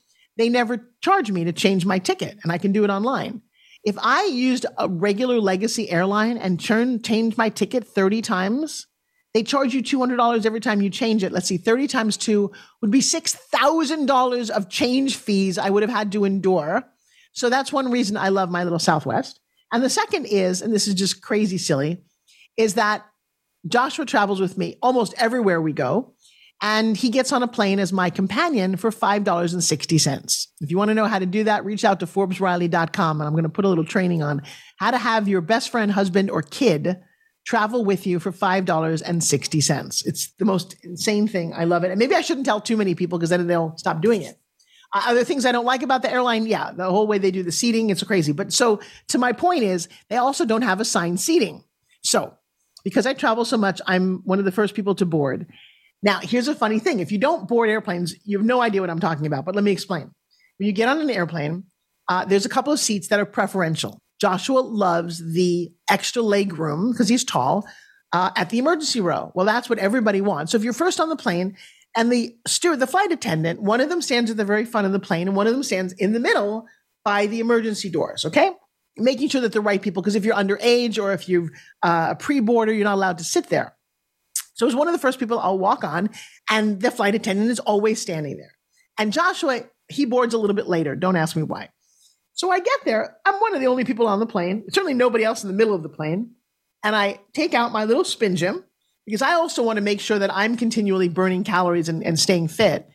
They 0.43 0.49
never 0.49 0.91
charge 1.01 1.31
me 1.31 1.45
to 1.45 1.53
change 1.53 1.87
my 1.87 2.01
ticket, 2.01 2.37
and 2.43 2.51
I 2.51 2.59
can 2.59 2.73
do 2.73 2.83
it 2.83 2.91
online. 2.91 3.43
If 3.85 3.97
I 3.97 4.25
used 4.25 4.67
a 4.77 4.89
regular 4.89 5.39
legacy 5.39 5.89
airline 5.89 6.37
and 6.37 6.59
turn, 6.59 7.01
change 7.01 7.37
my 7.37 7.49
ticket 7.49 7.87
30 7.87 8.23
times, 8.23 8.89
they 9.35 9.45
charge 9.45 9.73
you 9.73 9.85
$200 9.85 10.45
every 10.45 10.59
time 10.59 10.83
you 10.83 10.91
change 10.91 11.23
it. 11.23 11.31
Let's 11.31 11.47
see, 11.47 11.59
30 11.59 11.87
times 11.87 12.17
two 12.17 12.51
would 12.81 12.91
be 12.91 12.99
$6,000 12.99 14.51
of 14.51 14.69
change 14.69 15.15
fees 15.15 15.59
I 15.59 15.71
would 15.71 15.85
have 15.85 15.91
had 15.93 16.11
to 16.11 16.25
endure. 16.25 16.83
So 17.35 17.49
that's 17.49 17.73
one 17.73 17.93
reason 17.93 18.17
I 18.17 18.31
love 18.31 18.51
my 18.51 18.65
little 18.65 18.81
Southwest. 18.81 19.39
And 19.73 19.81
the 19.81 19.89
second 19.89 20.27
is, 20.27 20.61
and 20.61 20.75
this 20.75 20.89
is 20.89 20.95
just 20.95 21.23
crazy 21.23 21.57
silly, 21.57 22.03
is 22.57 22.75
that 22.75 23.07
Joshua 23.69 24.07
travels 24.07 24.41
with 24.41 24.59
me 24.59 24.77
almost 24.83 25.15
everywhere 25.19 25.63
we 25.63 25.73
go. 25.73 26.15
And 26.65 26.97
he 26.97 27.11
gets 27.11 27.33
on 27.33 27.43
a 27.43 27.49
plane 27.49 27.81
as 27.81 27.93
my 27.93 28.09
companion 28.09 28.77
for 28.77 28.91
$5.60. 28.91 30.47
If 30.61 30.71
you 30.71 30.79
want 30.79 30.91
to 30.91 30.95
know 30.95 31.07
how 31.07 31.19
to 31.19 31.27
do 31.27 31.43
that, 31.45 31.65
reach 31.65 31.85
out 31.85 31.99
to 32.01 32.07
ForbesRiley.com. 32.07 33.21
And 33.21 33.27
I'm 33.27 33.35
going 33.35 33.43
to 33.43 33.51
put 33.51 33.65
a 33.65 33.69
little 33.69 33.85
training 33.85 34.23
on 34.23 34.43
how 34.77 34.93
to 34.93 34.99
have 34.99 35.27
your 35.27 35.41
best 35.41 35.71
friend, 35.71 35.91
husband, 35.91 36.31
or 36.31 36.41
kid 36.41 36.99
travel 37.45 37.85
with 37.85 38.07
you 38.07 38.21
for 38.21 38.31
$5.60. 38.31 40.07
It's 40.07 40.33
the 40.39 40.45
most 40.45 40.77
insane 40.85 41.27
thing. 41.27 41.53
I 41.53 41.65
love 41.65 41.83
it. 41.83 41.91
And 41.91 41.99
maybe 41.99 42.15
I 42.15 42.21
shouldn't 42.21 42.47
tell 42.47 42.61
too 42.61 42.77
many 42.77 42.95
people 42.95 43.19
because 43.19 43.31
then 43.31 43.45
they'll 43.49 43.77
stop 43.77 44.01
doing 44.01 44.23
it. 44.23 44.39
Uh, 44.93 45.03
other 45.07 45.25
things 45.25 45.45
I 45.45 45.51
don't 45.51 45.65
like 45.65 45.83
about 45.83 46.03
the 46.03 46.13
airline, 46.13 46.47
yeah, 46.47 46.71
the 46.71 46.85
whole 46.85 47.09
way 47.09 47.19
they 47.19 47.33
do 47.33 47.43
the 47.43 47.51
seating, 47.51 47.91
it's 47.91 48.05
crazy. 48.05 48.31
But 48.31 48.53
so 48.53 48.81
to 49.09 49.19
my 49.19 49.33
point 49.33 49.65
is, 49.65 49.89
they 50.09 50.17
also 50.17 50.45
don't 50.45 50.63
have 50.63 50.81
assigned 50.81 51.21
seating. 51.21 51.65
So 52.03 52.35
because 52.85 53.07
I 53.07 53.15
travel 53.15 53.45
so 53.45 53.57
much, 53.57 53.81
I'm 53.87 54.23
one 54.25 54.39
of 54.39 54.45
the 54.45 54.53
first 54.53 54.75
people 54.75 54.95
to 54.97 55.07
board. 55.07 55.47
Now, 56.03 56.19
here's 56.21 56.49
a 56.49 56.55
funny 56.55 56.79
thing. 56.79 57.01
If 57.01 57.13
you 57.13 57.19
don't 57.19 57.47
board 57.47 57.71
airplanes, 57.71 58.15
you 58.25 58.39
have 58.39 58.47
no 58.47 58.61
idea 58.61 58.81
what 58.81 58.91
I'm 58.91 59.01
talking 59.01 59.27
about, 59.27 59.45
but 59.45 59.55
let 59.55 59.65
me 59.65 59.71
explain. 59.71 60.11
When 60.59 60.67
you 60.67 60.73
get 60.73 60.89
on 60.89 61.01
an 61.01 61.11
airplane, 61.11 61.65
uh, 62.09 62.25
there's 62.25 62.45
a 62.45 62.49
couple 62.49 62.73
of 62.73 62.81
seats 62.81 63.09
that 63.09 63.21
are 63.21 63.27
preferential. 63.27 63.99
Joshua 64.21 64.61
loves 64.61 65.33
the 65.33 65.73
extra 65.89 66.23
leg 66.23 66.59
room 66.59 66.93
because 66.93 67.09
he's 67.09 67.25
tall 67.25 67.67
uh, 68.13 68.31
at 68.37 68.51
the 68.51 68.59
emergency 68.59 69.01
row. 69.01 69.33
Well, 69.35 69.47
that's 69.47 69.69
what 69.69 69.79
everybody 69.79 70.21
wants. 70.21 70.53
So 70.53 70.57
if 70.57 70.65
you're 70.65 70.73
first 70.73 71.01
on 71.01 71.09
the 71.09 71.17
plane 71.17 71.57
and 71.97 72.13
the 72.13 72.37
steward, 72.47 72.81
the 72.81 72.87
flight 72.87 73.11
attendant, 73.11 73.63
one 73.63 73.81
of 73.81 73.89
them 73.89 74.03
stands 74.03 74.31
at 74.31 74.37
the 74.37 74.45
very 74.45 74.65
front 74.65 74.87
of 74.87 74.93
the 74.93 75.01
plane 75.01 75.29
and 75.29 75.37
one 75.37 75.47
of 75.47 75.53
them 75.53 75.63
stands 75.63 75.93
in 75.95 76.13
the 76.13 76.21
middle 76.21 76.67
by 77.05 77.27
the 77.27 77.41
emergency 77.41 77.91
doors. 77.91 78.25
Okay. 78.25 78.53
Making 78.97 79.29
sure 79.29 79.41
that 79.41 79.53
the 79.53 79.61
right 79.61 79.81
people, 79.81 80.03
because 80.03 80.15
if 80.15 80.25
you're 80.25 80.37
underage 80.37 81.03
or 81.03 81.13
if 81.13 81.29
you're 81.29 81.49
uh, 81.83 82.09
a 82.11 82.15
pre 82.15 82.41
boarder, 82.41 82.73
you're 82.73 82.85
not 82.85 82.95
allowed 82.95 83.19
to 83.19 83.25
sit 83.25 83.49
there. 83.49 83.75
So 84.55 84.67
it 84.67 84.69
was 84.69 84.77
one 84.77 84.89
of 84.89 84.93
the 84.93 84.99
first 84.99 85.19
people 85.19 85.39
I'll 85.39 85.59
walk 85.59 85.85
on, 85.85 86.11
and 86.51 86.81
the 86.81 86.91
flight 86.91 87.15
attendant 87.15 87.51
is 87.51 87.61
always 87.61 88.01
standing 88.01 88.37
there. 88.37 88.53
And 88.99 89.13
Joshua, 89.13 89.65
he 89.89 90.05
boards 90.05 90.35
a 90.35 90.39
little 90.39 90.57
bit 90.57 90.67
later. 90.67 90.95
Don't 90.95 91.17
ask 91.17 91.37
me 91.37 91.43
why. 91.43 91.71
So 92.35 92.51
I 92.51 92.61
get 92.61 92.81
there. 92.85 93.17
I'm 93.25 93.35
one 93.41 93.55
of 93.55 93.61
the 93.61 93.67
only 93.67 93.85
people 93.85 94.07
on 94.07 94.21
the 94.21 94.27
plane, 94.27 94.65
certainly 94.71 94.95
nobody 94.95 95.25
else 95.25 95.43
in 95.43 95.49
the 95.49 95.57
middle 95.57 95.75
of 95.75 95.83
the 95.83 95.89
plane. 95.89 96.33
And 96.83 96.97
I 96.97 97.21
take 97.35 97.55
out 97.55 97.73
my 97.73 97.85
little 97.85 98.05
spin 98.05 98.37
gym 98.37 98.65
because 99.07 99.23
I 99.23 99.35
also 99.35 99.63
want 99.63 99.77
to 99.77 99.83
make 99.83 100.01
sure 100.01 100.19
that 100.19 100.35
I'm 100.35 100.57
continually 100.57 101.09
burning 101.09 101.45
calories 101.45 101.89
and, 101.89 102.03
and 102.03 102.19
staying 102.19 102.49
fit. 102.49 102.89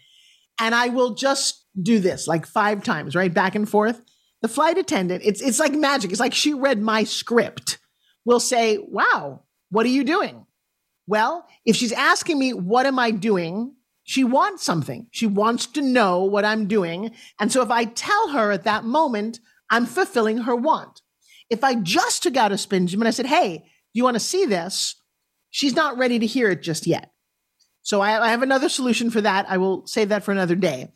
And 0.60 0.74
I 0.74 0.90
will 0.90 1.14
just 1.14 1.66
do 1.82 2.00
this 2.00 2.28
like 2.28 2.46
five 2.46 2.84
times, 2.84 3.16
right? 3.16 3.34
Back 3.34 3.56
and 3.56 3.70
forth. 3.70 4.02
The 4.42 4.48
flight 4.48 4.78
attendant, 4.78 5.24
it's, 5.26 5.42
it's 5.42 5.60
like 5.60 5.74
magic. 5.74 6.12
It's 6.12 6.20
like 6.20 6.34
she 6.34 6.54
read 6.54 6.82
my 6.82 7.04
script, 7.04 7.78
will 8.26 8.40
say, 8.40 8.78
Wow, 8.78 9.44
what 9.70 9.86
are 9.86 9.90
you 9.90 10.04
doing? 10.04 10.47
Well, 11.08 11.48
if 11.66 11.76
she's 11.76 11.94
asking 11.94 12.38
me, 12.38 12.54
What 12.54 12.86
am 12.86 13.00
I 13.00 13.12
doing? 13.12 13.74
She 14.04 14.24
wants 14.24 14.64
something. 14.64 15.08
She 15.12 15.26
wants 15.26 15.66
to 15.68 15.82
know 15.82 16.24
what 16.24 16.46
I'm 16.46 16.68
doing. 16.68 17.12
And 17.40 17.52
so 17.52 17.62
if 17.62 17.70
I 17.70 17.84
tell 17.84 18.30
her 18.30 18.52
at 18.52 18.64
that 18.64 18.86
moment, 18.86 19.40
I'm 19.70 19.86
fulfilling 19.86 20.40
her 20.40 20.56
want. 20.56 21.02
If 21.50 21.64
I 21.64 21.76
just 21.76 22.24
took 22.24 22.38
out 22.38 22.54
a 22.54 22.58
spin 22.58 22.88
gym 22.88 23.02
and 23.02 23.08
I 23.08 23.12
said, 23.12 23.26
Hey, 23.26 23.58
do 23.58 23.64
you 23.94 24.04
want 24.04 24.16
to 24.16 24.20
see 24.20 24.46
this? 24.46 24.96
She's 25.50 25.76
not 25.76 25.98
ready 25.98 26.20
to 26.20 26.26
hear 26.26 26.50
it 26.50 26.62
just 26.62 26.88
yet. 26.88 27.12
So 27.82 28.02
I, 28.02 28.28
I 28.28 28.30
have 28.30 28.44
another 28.44 28.70
solution 28.70 29.10
for 29.10 29.22
that. 29.22 29.46
I 29.50 29.58
will 29.58 29.88
save 29.88 30.10
that 30.10 30.24
for 30.24 30.32
another 30.32 30.56
day. 30.56 30.92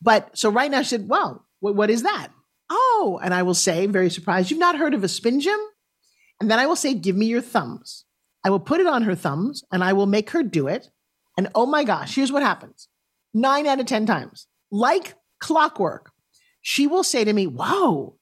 But 0.00 0.38
so 0.38 0.50
right 0.50 0.70
now 0.70 0.82
she 0.82 0.90
said, 0.90 1.08
Well, 1.08 1.46
what, 1.60 1.90
is 1.90 2.04
that? 2.04 2.28
Oh, 2.70 3.20
and 3.22 3.34
I 3.34 3.42
will 3.42 3.54
say, 3.54 3.86
very 3.86 4.10
surprised, 4.10 4.50
you've 4.50 4.60
not 4.60 4.78
heard 4.78 4.94
of 4.94 5.02
a 5.02 5.08
spin 5.08 5.40
gym? 5.40 5.58
And 6.40 6.50
then 6.50 6.58
I 6.58 6.66
will 6.66 6.76
say, 6.76 6.94
Give 6.94 7.16
me 7.16 7.26
your 7.26 7.40
thumbs. 7.40 8.04
I 8.44 8.50
will 8.50 8.60
put 8.60 8.80
it 8.80 8.86
on 8.86 9.02
her 9.02 9.14
thumbs 9.14 9.64
and 9.72 9.82
I 9.82 9.92
will 9.92 10.06
make 10.06 10.30
her 10.30 10.42
do 10.42 10.68
it. 10.68 10.88
And 11.36 11.48
oh 11.54 11.66
my 11.66 11.84
gosh, 11.84 12.14
here's 12.14 12.32
what 12.32 12.42
happens 12.42 12.88
nine 13.34 13.66
out 13.66 13.80
of 13.80 13.86
10 13.86 14.06
times, 14.06 14.46
like 14.70 15.14
clockwork, 15.40 16.12
she 16.62 16.86
will 16.86 17.04
say 17.04 17.24
to 17.24 17.32
me, 17.32 17.46
Wow, 17.46 18.14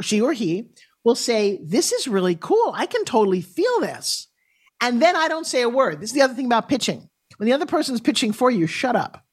she 0.00 0.20
or 0.20 0.32
he 0.32 0.70
will 1.04 1.14
say, 1.14 1.60
This 1.62 1.92
is 1.92 2.08
really 2.08 2.34
cool. 2.34 2.72
I 2.74 2.86
can 2.86 3.04
totally 3.04 3.40
feel 3.40 3.80
this. 3.80 4.28
And 4.80 5.00
then 5.00 5.16
I 5.16 5.28
don't 5.28 5.46
say 5.46 5.62
a 5.62 5.68
word. 5.68 6.00
This 6.00 6.10
is 6.10 6.14
the 6.14 6.22
other 6.22 6.34
thing 6.34 6.46
about 6.46 6.68
pitching. 6.68 7.08
When 7.36 7.46
the 7.46 7.52
other 7.52 7.66
person's 7.66 8.00
pitching 8.00 8.32
for 8.32 8.50
you, 8.50 8.66
shut 8.66 8.96
up. 8.96 9.24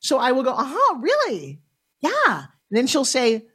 So 0.00 0.18
I 0.18 0.32
will 0.32 0.42
go, 0.42 0.52
Uh 0.52 0.68
huh, 0.68 0.98
really? 0.98 1.60
Yeah. 2.00 2.10
And 2.26 2.76
then 2.76 2.86
she'll 2.86 3.04
say, 3.04 3.46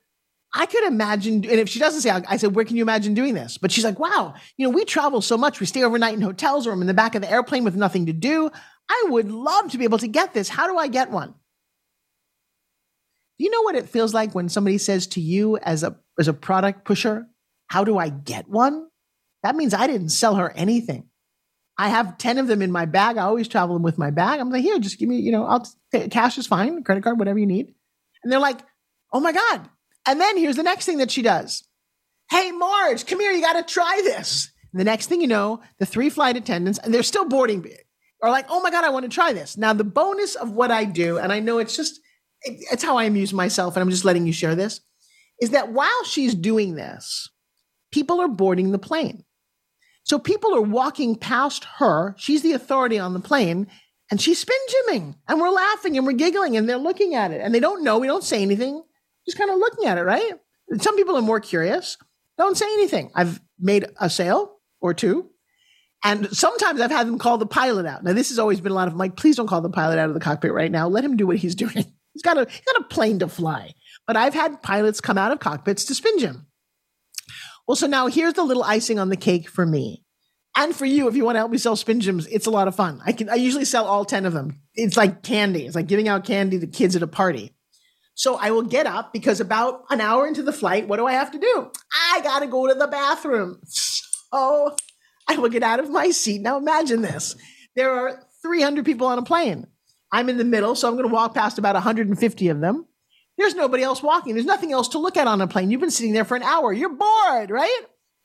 I 0.55 0.67
could 0.67 0.83
imagine, 0.83 1.35
and 1.35 1.45
if 1.45 1.67
she 1.67 1.79
doesn't 1.79 2.01
say, 2.01 2.11
I 2.11 2.37
said, 2.37 2.53
where 2.53 2.63
can 2.63 2.75
you 2.75 2.83
imagine 2.83 3.15
doing 3.15 3.33
this? 3.33 3.57
But 3.57 3.71
she's 3.71 3.83
like, 3.83 3.99
wow, 3.99 4.35
you 4.55 4.67
know, 4.67 4.75
we 4.75 4.85
travel 4.85 5.19
so 5.21 5.35
much. 5.35 5.59
We 5.59 5.65
stay 5.65 5.83
overnight 5.83 6.13
in 6.13 6.21
hotels 6.21 6.67
or 6.67 6.71
I'm 6.71 6.81
in 6.81 6.87
the 6.87 6.93
back 6.93 7.15
of 7.15 7.23
the 7.23 7.31
airplane 7.31 7.63
with 7.63 7.75
nothing 7.75 8.05
to 8.05 8.13
do. 8.13 8.51
I 8.87 9.05
would 9.09 9.31
love 9.31 9.71
to 9.71 9.77
be 9.79 9.83
able 9.83 9.97
to 9.97 10.07
get 10.07 10.33
this. 10.33 10.49
How 10.49 10.67
do 10.67 10.77
I 10.77 10.87
get 10.87 11.09
one? 11.09 11.33
You 13.39 13.49
know 13.49 13.61
what 13.63 13.75
it 13.75 13.89
feels 13.89 14.13
like 14.13 14.35
when 14.35 14.47
somebody 14.47 14.77
says 14.77 15.07
to 15.07 15.21
you 15.21 15.57
as 15.57 15.83
a 15.83 15.97
as 16.19 16.27
a 16.27 16.33
product 16.33 16.85
pusher, 16.85 17.27
"How 17.67 17.83
do 17.83 17.97
I 17.97 18.09
get 18.09 18.47
one?" 18.47 18.87
That 19.41 19.55
means 19.55 19.73
I 19.73 19.87
didn't 19.87 20.09
sell 20.09 20.35
her 20.35 20.51
anything. 20.51 21.09
I 21.77 21.89
have 21.89 22.19
10 22.19 22.37
of 22.37 22.47
them 22.47 22.61
in 22.61 22.71
my 22.71 22.85
bag. 22.85 23.17
I 23.17 23.23
always 23.23 23.47
travel 23.47 23.75
them 23.75 23.83
with 23.83 23.97
my 23.97 24.11
bag. 24.11 24.39
I'm 24.39 24.51
like, 24.51 24.61
"Here, 24.61 24.77
just 24.77 24.99
give 24.99 25.09
me, 25.09 25.19
you 25.19 25.31
know, 25.31 25.45
I'll 25.45 25.67
t- 25.91 26.07
cash 26.09 26.37
is 26.37 26.45
fine, 26.45 26.83
credit 26.83 27.03
card, 27.03 27.17
whatever 27.17 27.39
you 27.39 27.47
need." 27.47 27.73
And 28.23 28.31
they're 28.31 28.39
like, 28.39 28.59
"Oh 29.11 29.19
my 29.19 29.31
god." 29.31 29.67
And 30.05 30.19
then 30.19 30.37
here's 30.37 30.57
the 30.57 30.63
next 30.63 30.85
thing 30.85 30.97
that 30.97 31.11
she 31.11 31.21
does. 31.21 31.63
Hey, 32.29 32.51
Marge, 32.51 33.05
come 33.05 33.19
here. 33.19 33.31
You 33.31 33.41
got 33.41 33.65
to 33.65 33.73
try 33.73 34.01
this. 34.03 34.51
And 34.71 34.79
the 34.79 34.85
next 34.85 35.07
thing 35.07 35.21
you 35.21 35.27
know, 35.27 35.61
the 35.79 35.85
three 35.85 36.09
flight 36.09 36.35
attendants, 36.35 36.79
and 36.79 36.93
they're 36.93 37.03
still 37.03 37.25
boarding 37.25 37.65
are 38.23 38.31
like, 38.31 38.45
oh 38.49 38.61
my 38.61 38.71
God, 38.71 38.85
I 38.85 38.89
want 38.89 39.03
to 39.03 39.09
try 39.09 39.33
this. 39.33 39.57
Now, 39.57 39.73
the 39.73 39.83
bonus 39.83 40.35
of 40.35 40.51
what 40.51 40.71
I 40.71 40.85
do, 40.85 41.17
and 41.17 41.31
I 41.31 41.39
know 41.39 41.59
it's 41.59 41.75
just, 41.75 41.99
it's 42.41 42.83
how 42.83 42.97
I 42.97 43.03
amuse 43.03 43.33
myself, 43.33 43.75
and 43.75 43.83
I'm 43.83 43.89
just 43.89 44.05
letting 44.05 44.25
you 44.25 44.33
share 44.33 44.55
this, 44.55 44.81
is 45.41 45.51
that 45.51 45.73
while 45.73 46.03
she's 46.05 46.33
doing 46.33 46.75
this, 46.75 47.29
people 47.91 48.21
are 48.21 48.29
boarding 48.29 48.71
the 48.71 48.79
plane. 48.79 49.25
So 50.03 50.17
people 50.17 50.55
are 50.55 50.61
walking 50.61 51.15
past 51.15 51.65
her. 51.77 52.15
She's 52.17 52.41
the 52.41 52.53
authority 52.53 52.97
on 52.97 53.13
the 53.13 53.19
plane, 53.19 53.67
and 54.09 54.21
she's 54.21 54.39
spin 54.39 54.57
gymming, 54.69 55.15
and 55.27 55.39
we're 55.39 55.49
laughing 55.49 55.97
and 55.97 56.05
we're 56.05 56.13
giggling, 56.13 56.57
and 56.57 56.67
they're 56.67 56.77
looking 56.77 57.15
at 57.15 57.31
it, 57.31 57.41
and 57.41 57.53
they 57.53 57.59
don't 57.59 57.83
know. 57.83 57.99
We 57.99 58.07
don't 58.07 58.23
say 58.23 58.41
anything, 58.41 58.83
just 59.25 59.37
kind 59.37 59.49
of 59.49 59.57
looking 59.57 59.85
at 59.85 59.97
it, 59.97 60.03
right? 60.03 60.33
Some 60.79 60.95
people 60.95 61.15
are 61.17 61.21
more 61.21 61.39
curious. 61.39 61.97
Don't 62.37 62.57
say 62.57 62.65
anything. 62.65 63.11
I've 63.15 63.41
made 63.59 63.85
a 63.99 64.09
sale 64.09 64.57
or 64.81 64.93
two 64.93 65.29
and 66.03 66.35
sometimes 66.35 66.81
I've 66.81 66.91
had 66.91 67.07
them 67.07 67.17
call 67.17 67.37
the 67.37 67.45
pilot 67.45 67.85
out. 67.85 68.03
Now, 68.03 68.13
this 68.13 68.29
has 68.29 68.37
always 68.37 68.59
been 68.59 68.73
a 68.73 68.75
lot 68.75 68.89
of 68.89 68.95
Mike, 68.95 69.15
please 69.15 69.37
don't 69.37 69.47
call 69.47 69.61
the 69.61 69.69
pilot 69.69 69.97
out 69.97 70.09
of 70.09 70.13
the 70.13 70.19
cockpit 70.19 70.51
right 70.51 70.71
now. 70.71 70.87
Let 70.87 71.05
him 71.05 71.15
do 71.15 71.25
what 71.25 71.37
he's 71.37 71.55
doing. 71.55 71.85
He's 72.13 72.21
got 72.21 72.37
a, 72.37 72.45
he's 72.49 72.61
got 72.61 72.81
a 72.81 72.85
plane 72.85 73.19
to 73.19 73.27
fly. 73.27 73.73
But 74.05 74.17
I've 74.17 74.33
had 74.33 74.61
pilots 74.61 74.99
come 74.99 75.17
out 75.17 75.31
of 75.31 75.39
cockpits 75.39 75.85
to 75.85 75.95
spin 75.95 76.19
gym. 76.19 76.47
Well, 77.67 77.77
so 77.77 77.87
now 77.87 78.07
here's 78.07 78.33
the 78.33 78.43
little 78.43 78.63
icing 78.63 78.99
on 78.99 79.07
the 79.07 79.15
cake 79.15 79.49
for 79.49 79.65
me. 79.65 80.03
And 80.55 80.75
for 80.75 80.85
you, 80.85 81.07
if 81.07 81.15
you 81.15 81.23
want 81.23 81.35
to 81.35 81.39
help 81.39 81.51
me 81.51 81.57
sell 81.57 81.77
spin 81.77 82.01
gyms, 82.01 82.27
it's 82.29 82.45
a 82.45 82.51
lot 82.51 82.67
of 82.67 82.75
fun. 82.75 83.01
I 83.05 83.13
can 83.13 83.29
I 83.29 83.35
usually 83.35 83.65
sell 83.65 83.85
all 83.85 84.05
10 84.05 84.25
of 84.25 84.33
them. 84.33 84.59
It's 84.75 84.97
like 84.97 85.23
candy. 85.23 85.65
It's 85.65 85.75
like 85.75 85.87
giving 85.87 86.07
out 86.07 86.25
candy 86.25 86.59
to 86.59 86.67
kids 86.67 86.95
at 86.95 87.01
a 87.01 87.07
party. 87.07 87.55
So 88.15 88.35
I 88.35 88.51
will 88.51 88.63
get 88.63 88.85
up 88.85 89.11
because 89.11 89.39
about 89.39 89.85
an 89.89 89.99
hour 89.99 90.27
into 90.27 90.43
the 90.43 90.53
flight, 90.53 90.87
what 90.87 90.97
do 90.97 91.07
I 91.07 91.13
have 91.13 91.31
to 91.31 91.39
do? 91.39 91.71
I 92.11 92.21
got 92.21 92.39
to 92.39 92.47
go 92.47 92.67
to 92.67 92.73
the 92.73 92.87
bathroom. 92.87 93.59
So 93.63 94.75
I 95.27 95.37
will 95.37 95.49
get 95.49 95.63
out 95.63 95.79
of 95.79 95.89
my 95.89 96.11
seat. 96.11 96.41
Now 96.41 96.57
imagine 96.57 97.01
this. 97.01 97.35
There 97.75 97.91
are 97.91 98.23
300 98.41 98.85
people 98.85 99.07
on 99.07 99.17
a 99.17 99.23
plane. 99.23 99.67
I'm 100.11 100.29
in 100.29 100.37
the 100.37 100.43
middle, 100.43 100.75
so 100.75 100.87
I'm 100.87 100.93
going 100.93 101.07
to 101.07 101.13
walk 101.13 101.33
past 101.33 101.57
about 101.57 101.73
150 101.73 102.49
of 102.49 102.59
them. 102.59 102.85
There's 103.37 103.55
nobody 103.55 103.81
else 103.81 104.03
walking. 104.03 104.35
There's 104.35 104.45
nothing 104.45 104.71
else 104.71 104.89
to 104.89 104.99
look 104.99 105.17
at 105.17 105.25
on 105.25 105.41
a 105.41 105.47
plane. 105.47 105.71
You've 105.71 105.81
been 105.81 105.89
sitting 105.89 106.13
there 106.13 106.25
for 106.25 106.35
an 106.35 106.43
hour. 106.43 106.71
You're 106.71 106.89
bored, 106.89 107.49
right? 107.49 107.81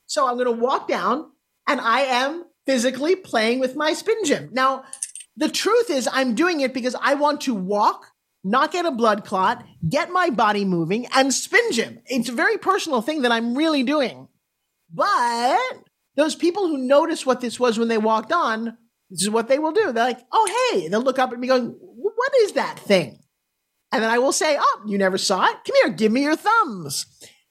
So 0.06 0.28
I'm 0.28 0.34
going 0.34 0.46
to 0.46 0.62
walk 0.62 0.86
down 0.86 1.30
and 1.66 1.80
I 1.80 2.00
am 2.00 2.44
physically 2.66 3.16
playing 3.16 3.60
with 3.60 3.74
my 3.74 3.94
spin 3.94 4.22
gym. 4.24 4.50
Now, 4.52 4.84
the 5.36 5.48
truth 5.48 5.88
is, 5.88 6.08
I'm 6.12 6.34
doing 6.34 6.60
it 6.60 6.74
because 6.74 6.94
I 7.00 7.14
want 7.14 7.40
to 7.42 7.54
walk, 7.54 8.04
not 8.44 8.72
get 8.72 8.86
a 8.86 8.90
blood 8.90 9.24
clot, 9.24 9.64
get 9.88 10.10
my 10.10 10.30
body 10.30 10.64
moving, 10.64 11.06
and 11.14 11.32
spin 11.34 11.72
gym. 11.72 12.00
It's 12.06 12.28
a 12.28 12.32
very 12.32 12.58
personal 12.58 13.02
thing 13.02 13.22
that 13.22 13.32
I'm 13.32 13.54
really 13.54 13.82
doing. 13.82 14.28
But 14.92 15.58
those 16.16 16.34
people 16.34 16.66
who 16.66 16.78
noticed 16.78 17.26
what 17.26 17.40
this 17.40 17.60
was 17.60 17.78
when 17.78 17.88
they 17.88 17.98
walked 17.98 18.32
on, 18.32 18.76
this 19.10 19.22
is 19.22 19.30
what 19.30 19.48
they 19.48 19.58
will 19.58 19.72
do. 19.72 19.92
They're 19.92 20.04
like, 20.04 20.20
oh, 20.32 20.70
hey, 20.72 20.88
they'll 20.88 21.02
look 21.02 21.18
up 21.18 21.32
at 21.32 21.38
me 21.38 21.46
going, 21.46 21.76
what 21.78 22.32
is 22.42 22.52
that 22.52 22.78
thing? 22.78 23.18
And 23.92 24.02
then 24.02 24.10
I 24.10 24.18
will 24.18 24.32
say, 24.32 24.56
oh, 24.58 24.82
you 24.86 24.98
never 24.98 25.18
saw 25.18 25.46
it? 25.46 25.56
Come 25.66 25.76
here, 25.82 25.90
give 25.90 26.12
me 26.12 26.22
your 26.22 26.36
thumbs. 26.36 27.06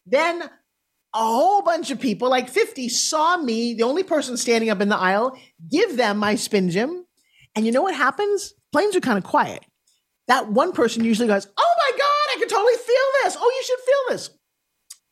Then 0.06 0.42
a 0.42 1.20
whole 1.20 1.64
bunch 1.64 1.90
of 1.90 2.00
people, 2.00 2.30
like 2.30 2.50
50, 2.50 2.90
saw 2.90 3.38
me, 3.38 3.74
the 3.74 3.84
only 3.84 4.04
person 4.04 4.38
standing 4.38 4.70
up 4.70 4.82
in 4.82 4.90
the 4.90 4.98
aisle, 4.98 5.38
give 5.70 5.98
them 5.98 6.18
my 6.18 6.36
spin 6.36 6.70
gym. 6.70 7.06
And 7.56 7.66
you 7.66 7.72
know 7.72 7.82
what 7.82 7.96
happens? 7.96 8.54
Planes 8.72 8.96
are 8.96 9.02
kind 9.02 9.18
of 9.18 9.24
quiet. 9.24 9.64
That 10.28 10.52
one 10.52 10.74
person 10.74 11.04
usually 11.04 11.28
goes, 11.28 11.48
oh 11.58 11.74
my 11.78 11.98
God, 11.98 12.36
I 12.36 12.36
can 12.40 12.50
totally 12.50 12.76
feel 12.76 12.96
this. 13.24 13.38
Oh, 13.40 13.50
you 13.50 13.64
should 13.64 13.80
feel 13.80 14.16
this. 14.16 14.30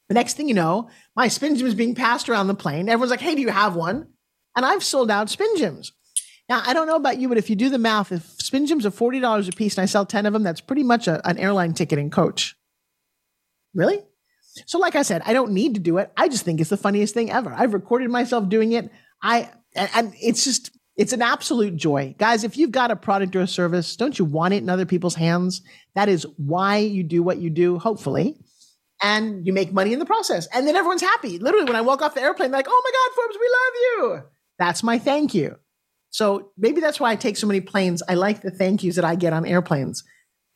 The 0.09 0.13
next 0.13 0.35
thing 0.35 0.47
you 0.47 0.53
know, 0.53 0.89
my 1.15 1.27
spin 1.27 1.55
gym 1.55 1.65
is 1.65 1.75
being 1.75 1.95
passed 1.95 2.29
around 2.29 2.47
the 2.47 2.53
plane. 2.53 2.89
Everyone's 2.89 3.11
like, 3.11 3.21
hey, 3.21 3.35
do 3.35 3.41
you 3.41 3.49
have 3.49 3.75
one? 3.75 4.07
And 4.55 4.65
I've 4.65 4.83
sold 4.83 5.09
out 5.09 5.29
spin 5.29 5.55
gyms. 5.55 5.91
Now, 6.47 6.61
I 6.63 6.73
don't 6.73 6.87
know 6.87 6.95
about 6.95 7.17
you, 7.17 7.27
but 7.27 7.39
if 7.39 7.49
you 7.49 7.55
do 7.55 7.69
the 7.69 7.79
math, 7.79 8.11
if 8.11 8.23
spin 8.23 8.67
gyms 8.67 8.85
are 8.85 8.91
$40 8.91 9.49
a 9.49 9.51
piece 9.51 9.77
and 9.77 9.83
I 9.83 9.87
sell 9.87 10.05
10 10.05 10.25
of 10.25 10.33
them, 10.33 10.43
that's 10.43 10.61
pretty 10.61 10.83
much 10.83 11.07
a, 11.07 11.27
an 11.27 11.37
airline 11.39 11.69
ticket 11.69 11.89
ticketing 11.89 12.11
coach. 12.11 12.55
Really? 13.73 13.99
So, 14.67 14.77
like 14.77 14.95
I 14.95 15.01
said, 15.01 15.21
I 15.25 15.33
don't 15.33 15.51
need 15.51 15.73
to 15.73 15.81
do 15.81 15.97
it. 15.97 16.11
I 16.15 16.29
just 16.29 16.45
think 16.45 16.61
it's 16.61 16.69
the 16.69 16.77
funniest 16.77 17.13
thing 17.13 17.31
ever. 17.31 17.51
I've 17.51 17.73
recorded 17.73 18.09
myself 18.09 18.47
doing 18.47 18.73
it. 18.73 18.89
I, 19.21 19.49
and 19.75 20.13
it's 20.21 20.43
just, 20.43 20.71
it's 20.97 21.13
an 21.13 21.21
absolute 21.21 21.75
joy. 21.75 22.15
Guys, 22.17 22.43
if 22.43 22.57
you've 22.57 22.71
got 22.71 22.91
a 22.91 22.95
product 22.95 23.35
or 23.35 23.41
a 23.41 23.47
service, 23.47 23.95
don't 23.95 24.17
you 24.17 24.25
want 24.25 24.53
it 24.53 24.63
in 24.63 24.69
other 24.69 24.85
people's 24.85 25.15
hands? 25.15 25.61
That 25.93 26.09
is 26.09 26.25
why 26.37 26.77
you 26.77 27.03
do 27.03 27.21
what 27.21 27.37
you 27.37 27.49
do, 27.49 27.77
hopefully. 27.79 28.37
And 29.03 29.45
you 29.45 29.51
make 29.51 29.73
money 29.73 29.91
in 29.91 29.99
the 29.99 30.05
process. 30.05 30.47
And 30.53 30.65
then 30.65 30.75
everyone's 30.75 31.01
happy. 31.01 31.37
Literally, 31.37 31.65
when 31.65 31.75
I 31.75 31.81
walk 31.81 32.01
off 32.01 32.15
the 32.15 32.21
airplane, 32.21 32.51
like, 32.51 32.67
oh 32.69 32.81
my 32.83 32.91
God, 32.91 33.15
Forbes, 33.15 33.37
we 33.39 33.49
love 33.49 33.73
you. 34.21 34.29
That's 34.57 34.83
my 34.83 34.97
thank 34.97 35.33
you. 35.33 35.57
So 36.11 36.51
maybe 36.57 36.79
that's 36.79 36.97
why 36.97 37.11
I 37.11 37.17
take 37.17 37.35
so 37.35 37.45
many 37.45 37.59
planes. 37.59 38.01
I 38.07 38.13
like 38.13 38.41
the 38.41 38.51
thank 38.51 38.83
yous 38.83 38.95
that 38.95 39.03
I 39.03 39.15
get 39.15 39.33
on 39.33 39.45
airplanes. 39.45 40.01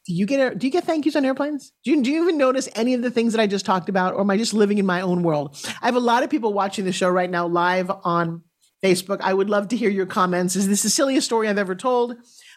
Do 0.07 0.13
you 0.13 0.25
get 0.25 0.57
do 0.57 0.65
you 0.65 0.71
get 0.71 0.85
thank 0.85 1.05
yous 1.05 1.17
on 1.17 1.25
airplanes? 1.25 1.73
Do 1.83 1.91
you, 1.91 2.01
do 2.01 2.09
you 2.09 2.23
even 2.23 2.37
notice 2.37 2.69
any 2.75 2.93
of 2.93 3.01
the 3.01 3.11
things 3.11 3.33
that 3.33 3.41
I 3.41 3.47
just 3.47 3.65
talked 3.65 3.89
about, 3.89 4.13
or 4.13 4.21
am 4.21 4.29
I 4.29 4.37
just 4.37 4.53
living 4.53 4.77
in 4.77 4.85
my 4.85 5.01
own 5.01 5.21
world? 5.21 5.57
I 5.81 5.87
have 5.87 5.97
a 5.97 5.99
lot 5.99 6.23
of 6.23 6.29
people 6.29 6.53
watching 6.53 6.85
the 6.85 6.93
show 6.93 7.09
right 7.09 7.29
now 7.29 7.45
live 7.45 7.91
on 8.05 8.41
Facebook. 8.83 9.19
I 9.21 9.33
would 9.33 9.49
love 9.49 9.67
to 9.69 9.77
hear 9.77 9.89
your 9.89 10.05
comments. 10.05 10.55
Is 10.55 10.67
this 10.67 10.83
the 10.83 10.89
silliest 10.89 11.25
story 11.25 11.47
I've 11.47 11.57
ever 11.57 11.75
told? 11.75 12.15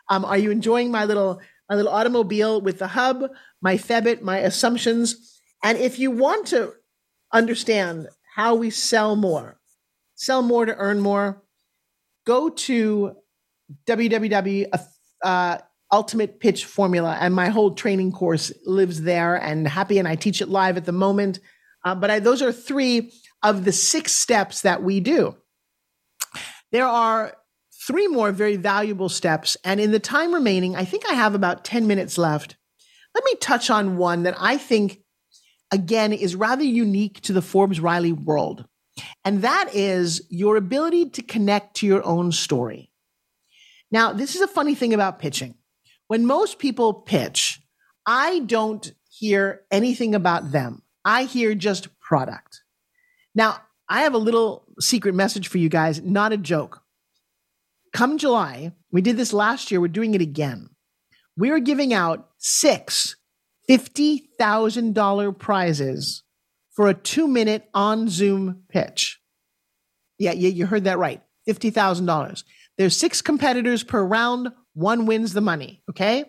Um, 0.09 0.25
are 0.25 0.39
you 0.39 0.51
enjoying 0.51 0.91
my 0.91 1.05
little 1.05 1.41
my 1.68 1.77
little 1.77 1.93
automobile 1.93 2.61
with 2.61 2.79
the 2.79 2.89
hub, 2.89 3.25
my 3.61 3.77
Febit, 3.77 4.20
my 4.20 4.39
assumptions? 4.39 5.41
And 5.62 5.79
if 5.79 5.99
you 5.99 6.11
want 6.11 6.49
to 6.49 6.73
understand 7.33 8.09
how 8.35 8.55
we 8.55 8.70
sell 8.70 9.16
more, 9.16 9.59
sell 10.14 10.43
more 10.43 10.66
to 10.66 10.77
earn 10.77 11.01
more, 11.01 11.43
go 12.27 12.51
to 12.51 13.16
www 13.87 14.66
uh, 15.23 15.59
ultimate 15.93 16.41
pitch 16.41 16.64
formula 16.64 17.18
and 17.20 17.35
my 17.35 17.49
whole 17.49 17.75
training 17.75 18.11
course 18.11 18.51
lives 18.64 19.03
there 19.03 19.37
and 19.37 19.68
happy 19.68 19.99
and 19.99 20.09
i 20.09 20.14
teach 20.14 20.41
it 20.41 20.49
live 20.49 20.77
at 20.77 20.87
the 20.87 20.93
moment 20.93 21.39
uh, 21.85 21.95
but 21.95 22.11
I, 22.11 22.18
those 22.18 22.41
are 22.41 22.53
three 22.53 23.12
of 23.43 23.64
the 23.64 23.73
six 23.73 24.12
steps 24.12 24.62
that 24.62 24.83
we 24.83 25.01
do 25.01 25.37
there 26.73 26.87
are 26.87 27.35
three 27.87 28.09
more 28.09 28.33
very 28.33 28.57
valuable 28.57 29.09
steps 29.09 29.57
and 29.64 29.81
in 29.81 29.93
the 29.93 29.99
time 29.99 30.35
remaining 30.35 30.77
i 30.77 30.85
think 30.85 31.05
i 31.09 31.14
have 31.14 31.35
about 31.35 31.64
10 31.64 31.87
minutes 31.87 32.18
left 32.18 32.57
let 33.14 33.25
me 33.25 33.35
touch 33.41 33.70
on 33.70 33.97
one 33.97 34.25
that 34.25 34.35
i 34.39 34.57
think 34.57 35.01
again 35.70 36.12
is 36.12 36.35
rather 36.35 36.64
unique 36.64 37.20
to 37.20 37.33
the 37.33 37.43
forbes 37.43 37.81
riley 37.81 38.12
world 38.12 38.66
and 39.25 39.43
that 39.43 39.70
is 39.75 40.23
your 40.29 40.57
ability 40.57 41.11
to 41.11 41.23
connect 41.23 41.77
to 41.77 41.87
your 41.87 42.05
own 42.05 42.33
story. 42.33 42.91
Now, 43.91 44.12
this 44.12 44.35
is 44.35 44.41
a 44.41 44.49
funny 44.49 44.75
thing 44.75 44.95
about 44.95 45.18
pitching. 45.18 45.55
When 46.09 46.27
most 46.27 46.59
people 46.59 46.93
pitch, 46.93 47.61
I 48.07 48.41
don't 48.41 48.93
hear 49.09 49.62
anything 49.70 50.14
about 50.14 50.53
them. 50.53 50.83
I 51.05 51.25
hear 51.25 51.55
just 51.55 51.99
product. 52.01 52.62
Now, 53.35 53.59
I 53.89 54.03
have 54.03 54.14
a 54.14 54.18
little 54.18 54.64
secret 54.80 55.14
message 55.14 55.49
for 55.49 55.59
you 55.59 55.68
guys, 55.68 56.01
not 56.03 56.33
a 56.33 56.37
joke. 56.37 56.83
Come 57.93 58.18
July, 58.18 58.72
we 58.91 59.03
did 59.03 59.16
this 59.16 59.33
last 59.33 59.70
year, 59.70 59.80
we're 59.80 59.89
doing 59.89 60.14
it 60.14 60.22
again. 60.22 60.70
We 61.37 61.51
are 61.51 61.59
giving 61.59 61.93
out 61.93 62.28
six 62.39 63.16
$50,000 63.68 65.39
prizes 65.39 66.22
for 66.72 66.89
a 66.89 66.95
two 66.95 67.28
minute 67.28 67.68
on 67.74 68.09
Zoom 68.09 68.64
pitch. 68.68 69.20
Yeah, 70.18 70.33
yeah, 70.33 70.51
you 70.51 70.66
heard 70.66 70.85
that 70.85 70.99
right. 70.99 71.22
$50,000. 71.49 72.45
There's 72.78 72.97
six 72.97 73.22
competitors 73.22 73.83
per 73.83 74.05
round. 74.05 74.49
One 74.74 75.07
wins 75.07 75.33
the 75.33 75.41
money. 75.41 75.83
Okay. 75.91 76.24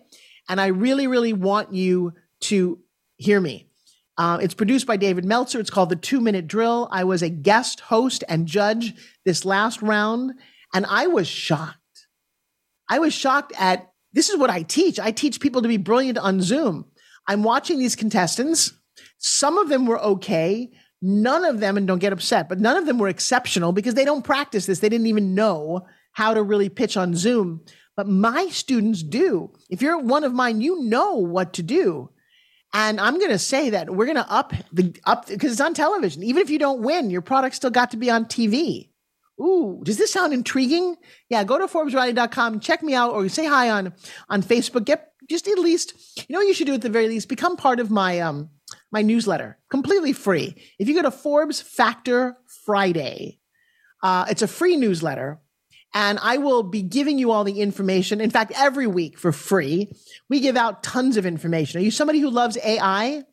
And 0.49 0.60
I 0.60 0.68
really, 0.68 1.08
really 1.08 1.34
want 1.34 1.74
you 1.74 2.14
to 2.41 2.80
hear 3.18 3.39
me. 3.39 3.70
Uh, 4.18 4.38
it's 4.41 4.53
produced 4.53 4.86
by 4.86 4.97
David 4.97 5.26
Meltzer. 5.26 5.59
It's 5.59 5.70
called 5.70 5.89
The 5.89 5.95
Two 5.95 6.22
Minute 6.22 6.47
Drill. 6.47 6.88
I 6.91 7.03
was 7.03 7.22
a 7.22 7.30
guest 7.30 7.80
host 7.80 8.24
and 8.30 8.45
judge 8.47 8.93
this 9.26 9.43
last 9.43 9.82
round, 9.82 10.34
and 10.74 10.86
I 10.88 11.07
was 11.07 11.28
shocked. 11.28 11.80
I 12.89 12.99
was 12.99 13.14
shocked 13.14 13.53
at 13.57 13.91
this 14.11 14.30
is 14.30 14.38
what 14.38 14.51
I 14.51 14.61
teach. 14.61 14.99
I 14.99 15.11
teach 15.11 15.39
people 15.39 15.64
to 15.64 15.68
be 15.68 15.78
brilliant 15.78 16.20
on 16.20 16.41
Zoom. 16.41 16.86
I'm 17.28 17.41
watching 17.41 17.80
these 17.80 17.95
contestants 17.95 18.74
some 19.18 19.57
of 19.57 19.70
them 19.70 19.86
were 19.86 19.99
okay. 19.99 20.70
None 21.01 21.45
of 21.45 21.59
them, 21.59 21.78
and 21.78 21.88
don't 21.88 21.99
get 21.99 22.14
upset, 22.14 22.47
but 22.47 22.59
none 22.59 22.78
of 22.78 22.86
them 22.86 22.97
were 22.97 23.07
exceptional 23.07 23.72
because 23.72 23.93
they 23.93 24.05
don't 24.05 24.24
practice 24.24 24.66
this. 24.66 24.80
They 24.80 24.89
didn't 24.89 25.07
even 25.07 25.36
know 25.36 25.88
how 26.11 26.34
to 26.34 26.43
really 26.43 26.70
pitch 26.70 26.95
on 26.95 27.16
Zoom. 27.16 27.61
But 27.95 28.07
my 28.07 28.47
students 28.47 29.03
do. 29.03 29.53
If 29.70 29.82
you're 29.82 29.97
one 29.97 30.24
of 30.24 30.34
mine, 30.34 30.61
you 30.61 30.84
know 30.84 31.16
what 31.16 31.53
to 31.53 31.64
do. 31.64 32.09
And 32.74 33.00
I'm 33.00 33.20
going 33.20 33.32
to 33.32 33.40
say 33.40 33.70
that 33.70 33.92
we're 33.92 34.06
going 34.06 34.18
to 34.18 34.32
up 34.32 34.54
the 34.72 34.96
up 35.06 35.28
because 35.28 35.52
it's 35.52 35.62
on 35.62 35.74
television. 35.74 36.24
Even 36.24 36.42
if 36.42 36.50
you 36.50 36.58
don't 36.58 36.82
win, 36.82 37.12
your 37.12 37.22
product 37.22 37.56
still 37.56 37.70
got 37.70 37.92
to 37.92 37.98
be 37.98 38.10
on 38.10 38.26
TV. 38.26 38.90
Ooh, 39.40 39.82
does 39.84 39.98
this 39.98 40.12
sound 40.12 40.34
intriguing? 40.34 40.96
Yeah, 41.30 41.44
go 41.44 41.58
to 41.58 41.66
ForbesRiley.com, 41.66 42.60
check 42.60 42.84
me 42.84 42.94
out, 42.94 43.14
or 43.14 43.28
say 43.30 43.46
hi 43.46 43.70
on 43.70 43.94
on 44.30 44.42
Facebook. 44.42 44.86
Get 44.86 45.12
just 45.30 45.48
at 45.48 45.60
least, 45.60 45.94
you 46.28 46.34
know, 46.34 46.42
you 46.42 46.54
should 46.54 46.68
do 46.68 46.74
at 46.74 46.82
the 46.82 46.90
very 46.90 47.08
least, 47.08 47.30
become 47.30 47.58
part 47.58 47.80
of 47.80 47.92
my 47.92 48.20
um 48.20 48.50
my 48.92 49.02
newsletter, 49.02 49.60
completely 49.70 50.14
free. 50.14 50.56
If 50.80 50.88
you 50.88 50.96
go 50.96 51.04
to 51.04 51.12
Forbes 51.12 51.62
Factor 51.62 52.38
Friday, 52.66 53.40
uh, 54.02 54.26
it's 54.30 54.42
a 54.42 54.48
free 54.48 54.78
newsletter, 54.78 55.40
and 55.94 56.20
I 56.22 56.38
will 56.38 56.64
be 56.64 56.82
giving 56.82 57.20
you 57.20 57.32
all 57.32 57.44
the 57.44 57.62
information. 57.62 58.22
In 58.22 58.30
fact, 58.30 58.52
every 58.56 58.88
week 58.88 59.18
for 59.18 59.32
free, 59.32 59.91
we 60.30 60.39
give 60.39 60.58
out 60.58 60.84
tons 60.84 61.18
of 61.18 61.26
information. 61.26 61.80
Are 61.80 61.84
you 61.84 61.91
somebody 61.91 62.20
who 62.20 62.30
loves 62.30 62.58
AI? 62.64 63.24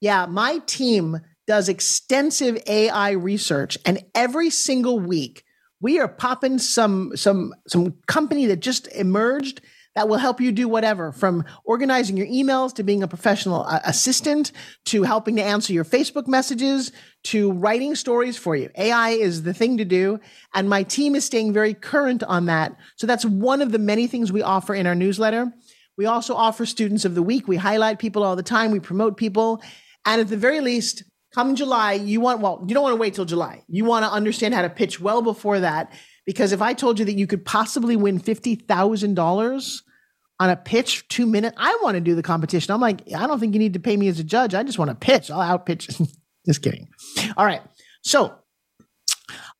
Yeah, 0.00 0.26
my 0.26 0.58
team 0.66 1.20
does 1.46 1.68
extensive 1.68 2.58
AI 2.66 3.12
research, 3.12 3.78
and 3.84 4.04
every 4.14 4.50
single 4.50 5.00
week 5.00 5.44
we 5.80 5.98
are 5.98 6.08
popping 6.08 6.58
some 6.58 7.16
some 7.16 7.54
some 7.66 7.94
company 8.06 8.46
that 8.46 8.60
just 8.60 8.88
emerged 8.88 9.60
that 9.98 10.08
will 10.08 10.18
help 10.18 10.40
you 10.40 10.52
do 10.52 10.68
whatever 10.68 11.10
from 11.10 11.44
organizing 11.64 12.16
your 12.16 12.28
emails 12.28 12.72
to 12.72 12.84
being 12.84 13.02
a 13.02 13.08
professional 13.08 13.64
uh, 13.64 13.80
assistant 13.84 14.52
to 14.84 15.02
helping 15.02 15.34
to 15.34 15.42
answer 15.42 15.72
your 15.72 15.84
Facebook 15.84 16.28
messages 16.28 16.92
to 17.24 17.50
writing 17.50 17.96
stories 17.96 18.38
for 18.38 18.54
you. 18.54 18.70
AI 18.78 19.10
is 19.10 19.42
the 19.42 19.52
thing 19.52 19.76
to 19.76 19.84
do. 19.84 20.20
And 20.54 20.70
my 20.70 20.84
team 20.84 21.16
is 21.16 21.24
staying 21.24 21.52
very 21.52 21.74
current 21.74 22.22
on 22.22 22.46
that. 22.46 22.76
So 22.94 23.08
that's 23.08 23.24
one 23.24 23.60
of 23.60 23.72
the 23.72 23.80
many 23.80 24.06
things 24.06 24.30
we 24.30 24.40
offer 24.40 24.72
in 24.72 24.86
our 24.86 24.94
newsletter. 24.94 25.52
We 25.96 26.06
also 26.06 26.32
offer 26.36 26.64
students 26.64 27.04
of 27.04 27.16
the 27.16 27.22
week. 27.24 27.48
We 27.48 27.56
highlight 27.56 27.98
people 27.98 28.22
all 28.22 28.36
the 28.36 28.44
time. 28.44 28.70
We 28.70 28.78
promote 28.78 29.16
people. 29.16 29.60
And 30.06 30.20
at 30.20 30.28
the 30.28 30.36
very 30.36 30.60
least, 30.60 31.02
come 31.34 31.56
July, 31.56 31.94
you 31.94 32.20
want, 32.20 32.38
well, 32.38 32.64
you 32.68 32.72
don't 32.72 32.84
want 32.84 32.94
to 32.94 33.00
wait 33.00 33.14
till 33.14 33.24
July. 33.24 33.64
You 33.66 33.84
want 33.84 34.04
to 34.04 34.12
understand 34.12 34.54
how 34.54 34.62
to 34.62 34.70
pitch 34.70 35.00
well 35.00 35.22
before 35.22 35.58
that. 35.58 35.92
Because 36.24 36.52
if 36.52 36.62
I 36.62 36.72
told 36.72 37.00
you 37.00 37.04
that 37.06 37.18
you 37.18 37.26
could 37.26 37.44
possibly 37.44 37.96
win 37.96 38.20
$50,000 38.20 39.82
on 40.40 40.50
a 40.50 40.56
pitch 40.56 41.06
two 41.08 41.26
minutes. 41.26 41.56
I 41.58 41.78
want 41.82 41.96
to 41.96 42.00
do 42.00 42.14
the 42.14 42.22
competition. 42.22 42.72
I'm 42.72 42.80
like, 42.80 43.02
I 43.12 43.26
don't 43.26 43.40
think 43.40 43.54
you 43.54 43.58
need 43.58 43.74
to 43.74 43.80
pay 43.80 43.96
me 43.96 44.08
as 44.08 44.20
a 44.20 44.24
judge. 44.24 44.54
I 44.54 44.62
just 44.62 44.78
want 44.78 44.90
to 44.90 44.94
pitch. 44.94 45.30
I'll 45.30 45.40
out 45.40 45.66
pitch. 45.66 45.88
just 46.46 46.62
kidding. 46.62 46.88
All 47.36 47.44
right. 47.44 47.62
So 48.02 48.34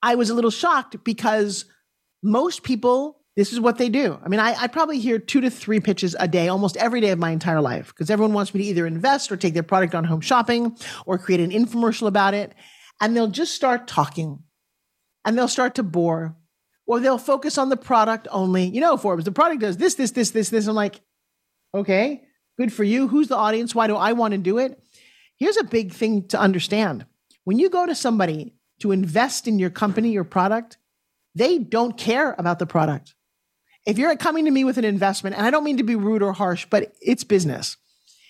I 0.03 0.15
was 0.15 0.31
a 0.31 0.35
little 0.35 0.51
shocked 0.51 1.03
because 1.05 1.65
most 2.23 2.63
people, 2.63 3.21
this 3.37 3.53
is 3.53 3.61
what 3.61 3.79
they 3.79 3.89
do. 3.89 4.19
I 4.25 4.29
mean, 4.29 4.41
I, 4.41 4.55
I 4.55 4.67
probably 4.69 4.99
hear 4.99 5.19
two 5.19 5.41
to 5.41 5.51
three 5.51 5.81
pitches 5.81 6.17
a 6.19 6.29
day, 6.29 6.49
almost 6.49 6.77
every 6.77 7.01
day 7.01 7.11
of 7.11 7.19
my 7.19 7.31
entire 7.31 7.61
life, 7.61 7.89
because 7.89 8.11
everyone 8.11 8.33
wants 8.33 8.55
me 8.55 8.63
to 8.63 8.69
either 8.69 8.87
invest 8.87 9.33
or 9.33 9.37
take 9.37 9.55
their 9.55 9.63
product 9.63 9.95
on 9.95 10.05
home 10.05 10.21
shopping 10.21 10.77
or 11.07 11.19
create 11.19 11.41
an 11.41 11.51
infomercial 11.51 12.07
about 12.07 12.35
it. 12.35 12.55
And 13.01 13.17
they'll 13.17 13.29
just 13.29 13.55
start 13.55 13.87
talking 13.87 14.43
and 15.25 15.37
they'll 15.37 15.49
start 15.49 15.77
to 15.77 15.83
bore 15.83 16.37
or 16.89 16.99
they'll 16.99 17.19
focus 17.19 17.59
on 17.59 17.69
the 17.69 17.77
product 17.77 18.27
only. 18.33 18.65
You 18.65 18.81
know, 18.81 18.97
Forbes, 18.97 19.25
the 19.25 19.31
product 19.31 19.61
does 19.61 19.77
this, 19.77 19.95
this, 19.95 20.11
this, 20.13 20.31
this, 20.31 20.49
this. 20.49 20.67
I'm 20.67 20.75
like, 20.75 21.01
okay, 21.75 22.25
good 22.59 22.73
for 22.73 22.83
you. 22.83 23.07
Who's 23.07 23.29
the 23.29 23.37
audience? 23.37 23.75
Why 23.75 23.87
do 23.87 23.95
I 23.95 24.15
want 24.15 24.33
to 24.33 24.39
do 24.39 24.59
it? 24.59 24.83
Here's 25.37 25.59
a 25.59 25.65
big 25.65 25.93
thing 25.93 26.27
to 26.29 26.41
understand. 26.41 27.05
When 27.45 27.59
you 27.59 27.69
go 27.69 27.87
to 27.87 27.95
somebody 27.95 28.55
to 28.81 28.91
invest 28.91 29.47
in 29.47 29.59
your 29.59 29.71
company, 29.71 30.11
your 30.11 30.25
product, 30.25 30.79
they 31.35 31.59
don't 31.59 31.97
care 31.97 32.35
about 32.39 32.59
the 32.59 32.67
product. 32.67 33.15
If 33.87 33.99
you're 33.99 34.17
coming 34.17 34.47
to 34.47 34.51
me 34.51 34.65
with 34.65 34.79
an 34.79 34.85
investment, 34.85 35.37
and 35.37 35.47
I 35.47 35.51
don't 35.51 35.65
mean 35.65 35.77
to 35.77 35.83
be 35.83 35.95
rude 35.95 36.23
or 36.23 36.33
harsh, 36.33 36.67
but 36.69 36.95
it's 37.01 37.23
business. 37.23 37.77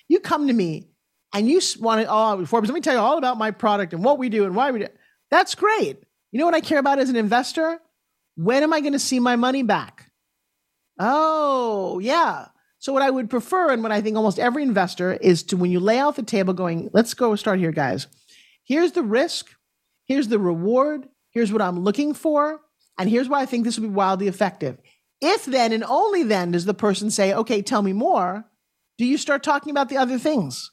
You 0.08 0.18
come 0.18 0.48
to 0.48 0.52
me 0.52 0.88
and 1.32 1.48
you 1.48 1.60
want 1.78 2.02
to, 2.02 2.08
oh, 2.10 2.44
Forbes, 2.44 2.68
let 2.68 2.74
me 2.74 2.80
tell 2.80 2.94
you 2.94 3.00
all 3.00 3.18
about 3.18 3.38
my 3.38 3.52
product 3.52 3.92
and 3.92 4.02
what 4.02 4.18
we 4.18 4.28
do 4.28 4.44
and 4.44 4.56
why 4.56 4.72
we 4.72 4.80
do. 4.80 4.88
That's 5.30 5.54
great. 5.54 6.02
You 6.32 6.38
know 6.38 6.44
what 6.44 6.54
I 6.54 6.60
care 6.60 6.78
about 6.78 6.98
as 6.98 7.08
an 7.08 7.16
investor? 7.16 7.80
When 8.38 8.62
am 8.62 8.72
I 8.72 8.78
going 8.78 8.92
to 8.92 9.00
see 9.00 9.18
my 9.18 9.34
money 9.34 9.64
back? 9.64 10.12
Oh, 10.96 11.98
yeah. 11.98 12.46
So, 12.78 12.92
what 12.92 13.02
I 13.02 13.10
would 13.10 13.28
prefer, 13.28 13.72
and 13.72 13.82
what 13.82 13.90
I 13.90 14.00
think 14.00 14.16
almost 14.16 14.38
every 14.38 14.62
investor 14.62 15.12
is 15.14 15.42
to 15.44 15.56
when 15.56 15.72
you 15.72 15.80
lay 15.80 15.98
out 15.98 16.14
the 16.14 16.22
table 16.22 16.54
going, 16.54 16.88
let's 16.92 17.14
go 17.14 17.34
start 17.34 17.58
here, 17.58 17.72
guys. 17.72 18.06
Here's 18.62 18.92
the 18.92 19.02
risk, 19.02 19.50
here's 20.04 20.28
the 20.28 20.38
reward, 20.38 21.08
here's 21.32 21.52
what 21.52 21.60
I'm 21.60 21.80
looking 21.80 22.14
for, 22.14 22.60
and 22.96 23.10
here's 23.10 23.28
why 23.28 23.40
I 23.40 23.46
think 23.46 23.64
this 23.64 23.76
will 23.76 23.88
be 23.88 23.94
wildly 23.94 24.28
effective. 24.28 24.78
If 25.20 25.44
then 25.44 25.72
and 25.72 25.82
only 25.82 26.22
then 26.22 26.52
does 26.52 26.64
the 26.64 26.74
person 26.74 27.10
say, 27.10 27.34
okay, 27.34 27.60
tell 27.60 27.82
me 27.82 27.92
more, 27.92 28.44
do 28.98 29.04
you 29.04 29.18
start 29.18 29.42
talking 29.42 29.72
about 29.72 29.88
the 29.88 29.96
other 29.96 30.16
things? 30.16 30.70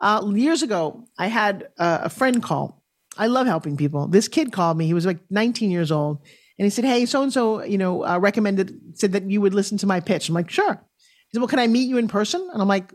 Uh, 0.00 0.30
years 0.32 0.62
ago, 0.62 1.08
I 1.18 1.26
had 1.26 1.66
a 1.78 2.10
friend 2.10 2.40
call. 2.40 2.84
I 3.18 3.26
love 3.26 3.48
helping 3.48 3.76
people. 3.76 4.06
This 4.06 4.28
kid 4.28 4.52
called 4.52 4.78
me. 4.78 4.86
He 4.86 4.94
was 4.94 5.06
like 5.06 5.18
19 5.30 5.72
years 5.72 5.90
old 5.90 6.20
and 6.58 6.64
he 6.66 6.70
said, 6.70 6.84
"Hey, 6.84 7.06
so 7.06 7.22
and 7.22 7.32
so, 7.32 7.62
you 7.62 7.78
know, 7.78 8.04
uh, 8.04 8.18
recommended 8.18 8.98
said 8.98 9.12
that 9.12 9.30
you 9.30 9.40
would 9.40 9.54
listen 9.54 9.78
to 9.78 9.86
my 9.86 10.00
pitch." 10.00 10.28
I'm 10.28 10.34
like, 10.34 10.50
"Sure." 10.50 10.74
He 10.74 11.34
said, 11.34 11.40
"Well, 11.40 11.48
can 11.48 11.58
I 11.58 11.66
meet 11.66 11.88
you 11.88 11.98
in 11.98 12.08
person?" 12.08 12.48
And 12.52 12.62
I'm 12.62 12.68
like, 12.68 12.92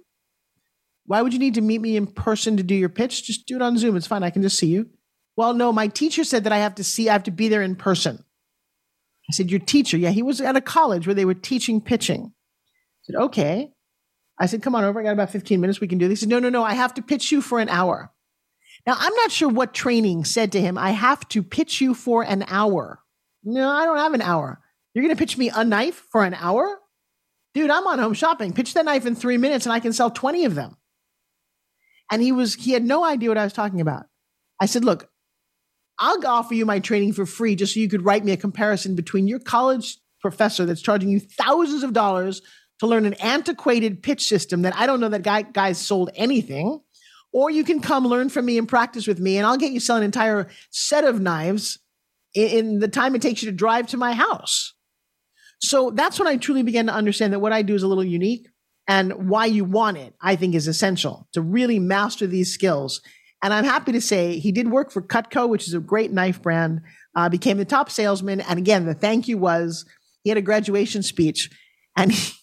"Why 1.06 1.22
would 1.22 1.34
you 1.34 1.40
need 1.40 1.56
to 1.56 1.62
meet 1.62 1.82
me 1.82 1.96
in 1.96 2.08
person 2.08 2.58
to 2.58 2.64
do 2.64 2.76
your 2.76 2.90
pitch? 2.90 3.24
Just 3.24 3.46
do 3.46 3.56
it 3.56 3.62
on 3.62 3.78
Zoom. 3.78 3.96
It's 3.96 4.08
fine. 4.08 4.24
I 4.24 4.30
can 4.30 4.42
just 4.42 4.58
see 4.58 4.68
you." 4.68 4.90
Well, 5.36 5.54
no, 5.54 5.72
my 5.72 5.88
teacher 5.88 6.24
said 6.24 6.44
that 6.44 6.54
I 6.54 6.58
have 6.58 6.76
to 6.76 6.84
see. 6.84 7.10
I 7.10 7.14
have 7.14 7.24
to 7.24 7.32
be 7.32 7.48
there 7.48 7.62
in 7.62 7.76
person. 7.76 8.24
I 9.30 9.34
said, 9.34 9.52
"Your 9.52 9.60
teacher? 9.60 9.98
Yeah, 9.98 10.10
he 10.10 10.24
was 10.24 10.42
at 10.42 10.56
a 10.56 10.62
college 10.62 11.08
where 11.08 11.14
they 11.14 11.26
were 11.26 11.34
teaching 11.34 11.82
pitching." 11.82 12.34
I 12.34 13.02
said, 13.04 13.16
"Okay." 13.16 13.72
I 14.40 14.48
said, 14.48 14.64
"Come 14.64 14.74
on 14.76 14.84
over. 14.84 15.00
I 15.00 15.04
got 15.04 15.14
about 15.14 15.30
15 15.30 15.62
minutes. 15.62 15.80
We 15.80 15.88
can 15.88 16.00
do 16.00 16.08
this." 16.08 16.20
He 16.20 16.24
said, 16.24 16.30
"No, 16.30 16.40
no, 16.40 16.50
no. 16.50 16.64
I 16.64 16.74
have 16.74 16.96
to 16.96 17.02
pitch 17.02 17.32
you 17.32 17.42
for 17.42 17.60
an 17.60 17.70
hour." 17.70 18.12
Now, 18.88 18.96
I'm 18.98 19.14
not 19.16 19.32
sure 19.32 19.50
what 19.50 19.74
training 19.74 20.26
said 20.26 20.52
to 20.54 20.62
him, 20.62 20.78
I 20.78 20.92
have 20.92 21.28
to 21.30 21.44
pitch 21.44 21.82
you 21.82 21.94
for 21.94 22.24
an 22.24 22.44
hour. 22.48 23.01
No, 23.44 23.70
I 23.70 23.86
don't 23.86 23.98
have 23.98 24.14
an 24.14 24.22
hour. 24.22 24.60
You're 24.94 25.04
going 25.04 25.16
to 25.16 25.20
pitch 25.20 25.38
me 25.38 25.50
a 25.54 25.64
knife 25.64 26.06
for 26.12 26.24
an 26.24 26.34
hour? 26.34 26.80
Dude, 27.54 27.70
I'm 27.70 27.88
on 27.88 28.00
home 28.00 28.14
shopping. 28.14 28.54
Pitch 28.54 28.74
that 28.74 28.86
knife 28.86 29.06
in 29.06 29.16
three 29.16 29.38
minutes 29.38 29.66
and 29.66 29.74
I 29.74 29.80
can 29.80 29.94
sell 29.94 30.12
20 30.12 30.46
of 30.46 30.56
them. 30.56 30.78
And 32.12 32.22
he 32.22 32.32
was, 32.32 32.56
he 32.56 32.72
had 32.72 32.84
no 32.84 33.04
idea 33.04 33.30
what 33.30 33.38
I 33.38 33.44
was 33.44 33.54
talking 33.54 33.82
about. 33.82 34.06
I 34.60 34.66
said, 34.66 34.86
look, 34.86 35.10
I'll 35.98 36.26
offer 36.26 36.54
you 36.54 36.66
my 36.66 36.80
training 36.80 37.14
for 37.14 37.26
free 37.26 37.56
just 37.56 37.74
so 37.74 37.80
you 37.80 37.90
could 37.90 38.06
write 38.06 38.26
me 38.26 38.32
a 38.32 38.38
comparison 38.38 38.96
between 38.96 39.28
your 39.28 39.40
college 39.40 39.98
professor 40.20 40.66
that's 40.66 40.82
charging 40.82 41.10
you 41.10 41.20
thousands 41.20 41.84
of 41.84 41.94
dollars 41.94 42.42
to 42.80 42.88
learn 42.88 43.06
an 43.06 43.14
antiquated 43.16 44.02
pitch 44.02 44.24
system 44.24 44.64
that 44.64 44.76
I 44.76 44.88
don't 44.88 45.00
know 45.00 45.10
that 45.10 45.22
guy, 45.22 45.44
guys 45.44 45.78
sold 45.78 46.10
anything. 46.16 46.82
Or 47.34 47.50
you 47.50 47.64
can 47.64 47.80
come 47.80 48.06
learn 48.06 48.30
from 48.30 48.46
me 48.46 48.58
and 48.58 48.68
practice 48.68 49.08
with 49.08 49.20
me, 49.20 49.38
and 49.38 49.48
I'll 49.48 49.56
get 49.56 49.72
you 49.72 49.80
sell 49.80 49.96
an 49.96 50.04
entire 50.04 50.50
set 50.70 51.06
of 51.06 51.22
knives 51.22 51.80
in, 52.34 52.80
the 52.80 52.88
time 52.88 53.16
it 53.16 53.22
takes 53.22 53.42
you 53.44 53.50
to 53.50 53.56
drive 53.56 53.88
to 53.88 53.98
my 53.98 54.14
house. 54.14 54.74
So 55.60 55.92
that's 55.92 56.18
when 56.18 56.28
I 56.28 56.38
truly 56.38 56.64
began 56.64 56.88
to 56.88 56.94
understand 56.94 57.34
that 57.34 57.40
what 57.40 57.54
I 57.54 57.62
do 57.62 57.76
is 57.76 57.84
a 57.84 57.88
little 57.88 58.04
unique 58.04 58.48
and 58.88 59.30
why 59.30 59.46
you 59.46 59.64
want 59.64 59.98
it, 59.98 60.16
I 60.22 60.36
think 60.36 60.56
is 60.56 60.68
essential 60.68 61.28
to 61.34 61.42
really 61.42 61.80
master 61.80 62.26
these 62.26 62.54
skills. 62.54 63.02
And 63.44 63.54
I'm 63.54 63.64
happy 63.64 63.92
to 63.92 64.02
say 64.02 64.40
he 64.40 64.52
did 64.52 64.72
work 64.72 64.92
for 64.92 65.02
Cutco, 65.02 65.48
which 65.48 65.68
is 65.68 65.74
a 65.74 65.80
great 65.80 66.12
knife 66.12 66.42
brand, 66.42 66.82
uh, 67.16 67.30
became 67.30 67.58
the 67.58 67.66
top 67.66 67.90
salesman. 67.90 68.42
And 68.42 68.58
again, 68.58 68.86
the 68.86 68.94
thank 68.94 69.28
you 69.28 69.38
was 69.38 69.86
he 70.24 70.30
had 70.30 70.38
a 70.38 70.42
graduation 70.42 71.04
speech 71.04 71.50
and 71.96 72.12
he, 72.12 72.34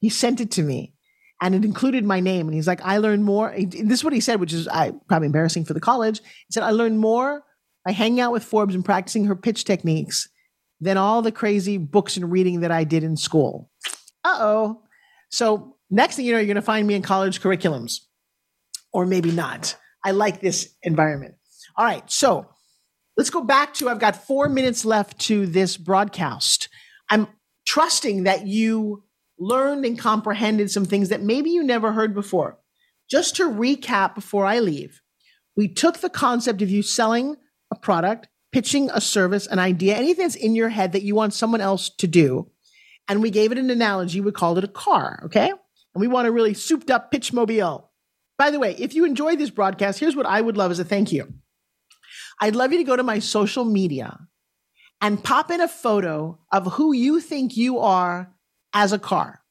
he 0.00 0.08
sent 0.08 0.40
it 0.40 0.50
to 0.52 0.62
me 0.62 0.94
and 1.40 1.54
it 1.54 1.64
included 1.64 2.04
my 2.04 2.20
name. 2.20 2.46
And 2.46 2.54
he's 2.54 2.68
like, 2.68 2.80
I 2.82 2.98
learned 2.98 3.24
more. 3.24 3.54
This 3.56 4.00
is 4.00 4.04
what 4.04 4.12
he 4.12 4.20
said, 4.20 4.40
which 4.40 4.52
is 4.52 4.68
I, 4.68 4.92
probably 5.08 5.26
embarrassing 5.26 5.64
for 5.64 5.74
the 5.74 5.80
college. 5.80 6.20
He 6.20 6.52
said, 6.52 6.62
I 6.62 6.70
learned 6.70 7.00
more 7.00 7.44
by 7.84 7.92
hanging 7.92 8.20
out 8.20 8.32
with 8.32 8.44
Forbes 8.44 8.74
and 8.74 8.84
practicing 8.84 9.24
her 9.26 9.36
pitch 9.36 9.64
techniques 9.64 10.28
than 10.80 10.96
all 10.96 11.22
the 11.22 11.32
crazy 11.32 11.78
books 11.78 12.16
and 12.16 12.30
reading 12.30 12.60
that 12.60 12.70
I 12.70 12.84
did 12.84 13.04
in 13.04 13.16
school. 13.16 13.70
Uh 14.24 14.38
oh. 14.40 14.82
So, 15.30 15.76
next 15.90 16.16
thing 16.16 16.26
you 16.26 16.32
know, 16.32 16.38
you're 16.38 16.46
going 16.46 16.56
to 16.56 16.62
find 16.62 16.86
me 16.86 16.94
in 16.94 17.02
college 17.02 17.40
curriculums, 17.40 18.00
or 18.92 19.06
maybe 19.06 19.30
not. 19.30 19.76
I 20.04 20.10
like 20.10 20.40
this 20.40 20.74
environment. 20.82 21.34
All 21.76 21.84
right. 21.84 22.08
So, 22.10 22.48
let's 23.16 23.30
go 23.30 23.42
back 23.42 23.74
to 23.74 23.88
I've 23.88 23.98
got 23.98 24.26
four 24.26 24.48
minutes 24.48 24.84
left 24.84 25.18
to 25.20 25.46
this 25.46 25.76
broadcast. 25.76 26.68
I'm 27.08 27.28
trusting 27.66 28.24
that 28.24 28.46
you 28.46 29.04
learned 29.38 29.84
and 29.84 29.98
comprehended 29.98 30.70
some 30.70 30.84
things 30.84 31.08
that 31.08 31.22
maybe 31.22 31.50
you 31.50 31.62
never 31.62 31.92
heard 31.92 32.14
before. 32.14 32.58
Just 33.10 33.36
to 33.36 33.50
recap 33.50 34.14
before 34.14 34.46
I 34.46 34.60
leave, 34.60 35.00
we 35.56 35.68
took 35.68 35.98
the 35.98 36.08
concept 36.08 36.62
of 36.62 36.70
you 36.70 36.82
selling 36.82 37.36
a 37.72 37.74
product, 37.74 38.28
pitching 38.52 38.90
a 38.92 39.00
service, 39.00 39.46
an 39.46 39.58
idea, 39.58 39.96
anything 39.96 40.24
that's 40.24 40.36
in 40.36 40.54
your 40.54 40.68
head 40.68 40.92
that 40.92 41.02
you 41.02 41.14
want 41.14 41.34
someone 41.34 41.62
else 41.62 41.88
to 41.88 42.06
do. 42.06 42.50
And 43.08 43.22
we 43.22 43.30
gave 43.30 43.50
it 43.50 43.58
an 43.58 43.70
analogy. 43.70 44.20
We 44.20 44.30
called 44.30 44.58
it 44.58 44.64
a 44.64 44.68
car. 44.68 45.22
Okay. 45.24 45.48
And 45.48 46.00
we 46.00 46.06
want 46.06 46.28
a 46.28 46.30
really 46.30 46.54
souped 46.54 46.90
up 46.90 47.10
pitch 47.10 47.32
mobile. 47.32 47.90
By 48.38 48.50
the 48.50 48.60
way, 48.60 48.76
if 48.78 48.94
you 48.94 49.04
enjoyed 49.04 49.38
this 49.38 49.50
broadcast, 49.50 49.98
here's 49.98 50.14
what 50.14 50.26
I 50.26 50.40
would 50.40 50.56
love 50.56 50.70
as 50.70 50.78
a 50.78 50.84
thank 50.84 51.12
you. 51.12 51.32
I'd 52.40 52.54
love 52.54 52.72
you 52.72 52.78
to 52.78 52.84
go 52.84 52.96
to 52.96 53.02
my 53.02 53.18
social 53.18 53.64
media 53.64 54.18
and 55.00 55.22
pop 55.22 55.50
in 55.50 55.60
a 55.60 55.68
photo 55.68 56.38
of 56.52 56.74
who 56.74 56.92
you 56.92 57.20
think 57.20 57.56
you 57.56 57.78
are 57.78 58.32
as 58.74 58.92
a 58.92 58.98
car. 58.98 59.42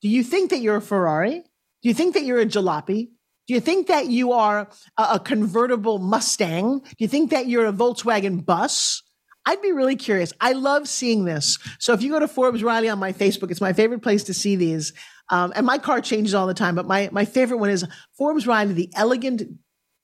Do 0.00 0.08
you 0.08 0.24
think 0.24 0.50
that 0.50 0.60
you're 0.60 0.76
a 0.76 0.82
Ferrari? 0.82 1.42
Do 1.82 1.88
you 1.88 1.94
think 1.94 2.14
that 2.14 2.24
you're 2.24 2.40
a 2.40 2.46
jalopy? 2.46 3.10
Do 3.48 3.54
you 3.54 3.60
think 3.60 3.88
that 3.88 4.06
you 4.06 4.32
are 4.32 4.68
a, 4.96 5.18
convertible 5.18 5.98
Mustang? 5.98 6.78
Do 6.78 6.94
you 6.98 7.08
think 7.08 7.30
that 7.30 7.46
you're 7.46 7.66
a 7.66 7.72
Volkswagen 7.72 8.44
bus? 8.44 9.02
I'd 9.44 9.60
be 9.60 9.72
really 9.72 9.96
curious. 9.96 10.32
I 10.40 10.52
love 10.52 10.88
seeing 10.88 11.24
this. 11.24 11.58
So 11.80 11.92
if 11.92 12.02
you 12.02 12.10
go 12.10 12.20
to 12.20 12.28
Forbes 12.28 12.62
Riley 12.62 12.88
on 12.88 13.00
my 13.00 13.12
Facebook, 13.12 13.50
it's 13.50 13.60
my 13.60 13.72
favorite 13.72 14.02
place 14.02 14.22
to 14.24 14.34
see 14.34 14.54
these. 14.54 14.92
Um, 15.30 15.52
and 15.56 15.66
my 15.66 15.78
car 15.78 16.00
changes 16.00 16.34
all 16.34 16.46
the 16.46 16.54
time, 16.54 16.74
but 16.74 16.86
my, 16.86 17.08
my 17.10 17.24
favorite 17.24 17.58
one 17.58 17.70
is 17.70 17.84
Forbes 18.16 18.46
Riley, 18.46 18.74
the 18.74 18.90
elegant, 18.94 19.42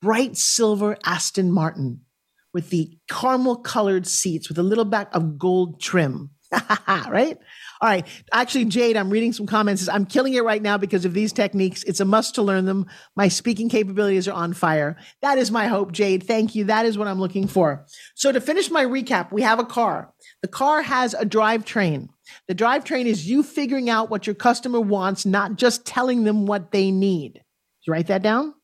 bright 0.02 0.36
silver 0.36 0.96
Aston 1.04 1.52
Martin 1.52 2.00
with 2.52 2.70
the 2.70 2.98
caramel 3.08 3.56
colored 3.56 4.06
seats 4.06 4.48
with 4.48 4.58
a 4.58 4.62
little 4.62 4.84
back 4.84 5.14
of 5.14 5.38
gold 5.38 5.80
trim. 5.80 6.30
right? 6.88 7.38
All 7.80 7.88
right. 7.88 8.06
Actually, 8.32 8.64
Jade, 8.64 8.96
I'm 8.96 9.10
reading 9.10 9.32
some 9.32 9.46
comments. 9.46 9.88
I'm 9.88 10.04
killing 10.04 10.34
it 10.34 10.42
right 10.42 10.60
now 10.60 10.78
because 10.78 11.04
of 11.04 11.14
these 11.14 11.32
techniques. 11.32 11.84
It's 11.84 12.00
a 12.00 12.04
must 12.04 12.34
to 12.34 12.42
learn 12.42 12.64
them. 12.64 12.86
My 13.14 13.28
speaking 13.28 13.68
capabilities 13.68 14.26
are 14.26 14.32
on 14.32 14.52
fire. 14.52 14.96
That 15.22 15.38
is 15.38 15.52
my 15.52 15.68
hope, 15.68 15.92
Jade. 15.92 16.24
Thank 16.24 16.56
you. 16.56 16.64
That 16.64 16.86
is 16.86 16.98
what 16.98 17.06
I'm 17.06 17.20
looking 17.20 17.46
for. 17.46 17.86
So 18.16 18.32
to 18.32 18.40
finish 18.40 18.68
my 18.68 18.84
recap, 18.84 19.30
we 19.30 19.42
have 19.42 19.60
a 19.60 19.64
car. 19.64 20.12
The 20.42 20.48
car 20.48 20.82
has 20.82 21.14
a 21.14 21.24
drivetrain. 21.24 22.08
The 22.48 22.54
drivetrain 22.54 23.06
is 23.06 23.30
you 23.30 23.44
figuring 23.44 23.88
out 23.88 24.10
what 24.10 24.26
your 24.26 24.34
customer 24.34 24.80
wants, 24.80 25.24
not 25.24 25.56
just 25.56 25.86
telling 25.86 26.24
them 26.24 26.46
what 26.46 26.72
they 26.72 26.90
need. 26.90 27.34
Did 27.34 27.42
you 27.86 27.92
write 27.92 28.08
that 28.08 28.22
down? 28.22 28.54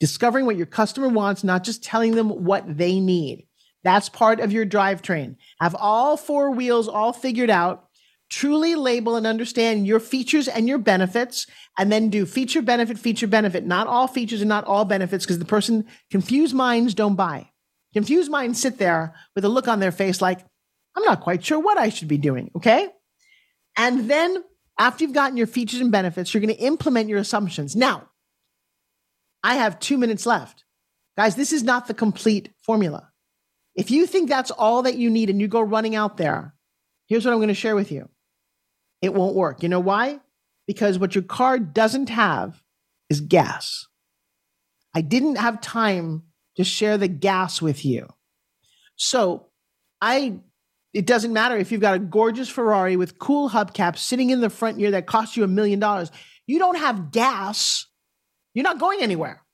Discovering 0.00 0.44
what 0.44 0.56
your 0.56 0.66
customer 0.66 1.08
wants, 1.08 1.42
not 1.42 1.64
just 1.64 1.82
telling 1.82 2.14
them 2.14 2.44
what 2.44 2.76
they 2.76 3.00
need. 3.00 3.47
That's 3.88 4.10
part 4.10 4.40
of 4.40 4.52
your 4.52 4.66
drivetrain. 4.66 5.36
Have 5.60 5.74
all 5.74 6.18
four 6.18 6.50
wheels 6.50 6.88
all 6.88 7.14
figured 7.14 7.48
out. 7.48 7.88
Truly 8.28 8.74
label 8.74 9.16
and 9.16 9.26
understand 9.26 9.86
your 9.86 9.98
features 9.98 10.46
and 10.46 10.68
your 10.68 10.76
benefits, 10.76 11.46
and 11.78 11.90
then 11.90 12.10
do 12.10 12.26
feature, 12.26 12.60
benefit, 12.60 12.98
feature, 12.98 13.26
benefit. 13.26 13.64
Not 13.64 13.86
all 13.86 14.06
features 14.06 14.42
and 14.42 14.48
not 14.50 14.66
all 14.66 14.84
benefits, 14.84 15.24
because 15.24 15.38
the 15.38 15.46
person, 15.46 15.86
confused 16.10 16.54
minds 16.54 16.92
don't 16.92 17.14
buy. 17.14 17.48
Confused 17.94 18.30
minds 18.30 18.60
sit 18.60 18.76
there 18.76 19.14
with 19.34 19.46
a 19.46 19.48
look 19.48 19.68
on 19.68 19.80
their 19.80 19.90
face 19.90 20.20
like, 20.20 20.40
I'm 20.94 21.04
not 21.04 21.22
quite 21.22 21.42
sure 21.42 21.58
what 21.58 21.78
I 21.78 21.88
should 21.88 22.08
be 22.08 22.18
doing. 22.18 22.50
Okay. 22.56 22.88
And 23.78 24.10
then 24.10 24.44
after 24.78 25.02
you've 25.02 25.14
gotten 25.14 25.38
your 25.38 25.46
features 25.46 25.80
and 25.80 25.90
benefits, 25.90 26.34
you're 26.34 26.42
going 26.42 26.54
to 26.54 26.62
implement 26.62 27.08
your 27.08 27.20
assumptions. 27.20 27.74
Now, 27.74 28.10
I 29.42 29.54
have 29.54 29.80
two 29.80 29.96
minutes 29.96 30.26
left. 30.26 30.64
Guys, 31.16 31.36
this 31.36 31.54
is 31.54 31.62
not 31.62 31.86
the 31.86 31.94
complete 31.94 32.52
formula. 32.62 33.08
If 33.78 33.92
you 33.92 34.08
think 34.08 34.28
that's 34.28 34.50
all 34.50 34.82
that 34.82 34.96
you 34.96 35.08
need 35.08 35.30
and 35.30 35.40
you 35.40 35.46
go 35.46 35.60
running 35.60 35.94
out 35.94 36.16
there, 36.16 36.52
here's 37.06 37.24
what 37.24 37.30
I'm 37.30 37.38
going 37.38 37.46
to 37.46 37.54
share 37.54 37.76
with 37.76 37.92
you 37.92 38.08
it 39.00 39.14
won't 39.14 39.36
work. 39.36 39.62
You 39.62 39.68
know 39.68 39.78
why? 39.78 40.18
Because 40.66 40.98
what 40.98 41.14
your 41.14 41.22
car 41.22 41.60
doesn't 41.60 42.08
have 42.08 42.60
is 43.08 43.20
gas. 43.20 43.86
I 44.96 45.00
didn't 45.00 45.36
have 45.36 45.60
time 45.60 46.24
to 46.56 46.64
share 46.64 46.98
the 46.98 47.06
gas 47.06 47.62
with 47.62 47.84
you. 47.84 48.08
So 48.96 49.46
I 50.02 50.40
it 50.92 51.06
doesn't 51.06 51.32
matter 51.32 51.56
if 51.56 51.70
you've 51.70 51.80
got 51.80 51.94
a 51.94 52.00
gorgeous 52.00 52.48
Ferrari 52.48 52.96
with 52.96 53.20
cool 53.20 53.48
hubcaps 53.50 53.98
sitting 53.98 54.30
in 54.30 54.40
the 54.40 54.50
front 54.50 54.78
here 54.78 54.90
that 54.90 55.06
costs 55.06 55.36
you 55.36 55.44
a 55.44 55.48
million 55.48 55.78
dollars. 55.78 56.10
You 56.48 56.58
don't 56.58 56.78
have 56.78 57.12
gas, 57.12 57.86
you're 58.54 58.64
not 58.64 58.80
going 58.80 59.02
anywhere. 59.02 59.44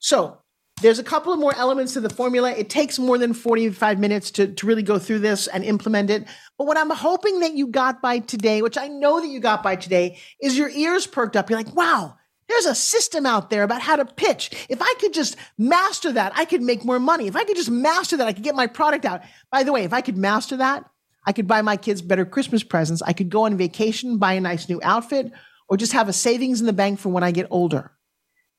So 0.00 0.42
there's 0.80 0.98
a 0.98 1.04
couple 1.04 1.32
of 1.32 1.38
more 1.38 1.54
elements 1.56 1.92
to 1.94 2.00
the 2.00 2.10
formula. 2.10 2.52
It 2.52 2.70
takes 2.70 2.98
more 2.98 3.18
than 3.18 3.34
45 3.34 3.98
minutes 3.98 4.30
to, 4.32 4.52
to 4.52 4.66
really 4.66 4.82
go 4.82 4.98
through 4.98 5.20
this 5.20 5.46
and 5.46 5.64
implement 5.64 6.10
it. 6.10 6.26
But 6.58 6.66
what 6.66 6.78
I'm 6.78 6.90
hoping 6.90 7.40
that 7.40 7.54
you 7.54 7.66
got 7.66 8.02
by 8.02 8.18
today, 8.18 8.62
which 8.62 8.78
I 8.78 8.88
know 8.88 9.20
that 9.20 9.28
you 9.28 9.40
got 9.40 9.62
by 9.62 9.76
today, 9.76 10.18
is 10.40 10.56
your 10.56 10.70
ears 10.70 11.06
perked 11.06 11.36
up. 11.36 11.50
You're 11.50 11.58
like, 11.58 11.74
wow, 11.74 12.16
there's 12.48 12.66
a 12.66 12.74
system 12.74 13.26
out 13.26 13.50
there 13.50 13.62
about 13.62 13.80
how 13.80 13.96
to 13.96 14.04
pitch. 14.04 14.66
If 14.68 14.82
I 14.82 14.94
could 14.98 15.14
just 15.14 15.36
master 15.56 16.12
that, 16.12 16.32
I 16.34 16.44
could 16.44 16.62
make 16.62 16.84
more 16.84 16.98
money. 16.98 17.26
If 17.26 17.36
I 17.36 17.44
could 17.44 17.56
just 17.56 17.70
master 17.70 18.16
that, 18.16 18.26
I 18.26 18.32
could 18.32 18.44
get 18.44 18.56
my 18.56 18.66
product 18.66 19.04
out. 19.04 19.22
By 19.50 19.62
the 19.62 19.72
way, 19.72 19.84
if 19.84 19.92
I 19.92 20.00
could 20.00 20.16
master 20.16 20.56
that, 20.56 20.84
I 21.26 21.32
could 21.32 21.46
buy 21.46 21.62
my 21.62 21.76
kids 21.76 22.02
better 22.02 22.24
Christmas 22.24 22.62
presents. 22.62 23.02
I 23.02 23.12
could 23.12 23.30
go 23.30 23.44
on 23.44 23.56
vacation, 23.56 24.18
buy 24.18 24.32
a 24.32 24.40
nice 24.40 24.68
new 24.68 24.80
outfit, 24.82 25.30
or 25.68 25.76
just 25.76 25.92
have 25.92 26.08
a 26.08 26.12
savings 26.12 26.60
in 26.60 26.66
the 26.66 26.72
bank 26.72 26.98
for 26.98 27.10
when 27.10 27.22
I 27.22 27.30
get 27.30 27.46
older. 27.50 27.92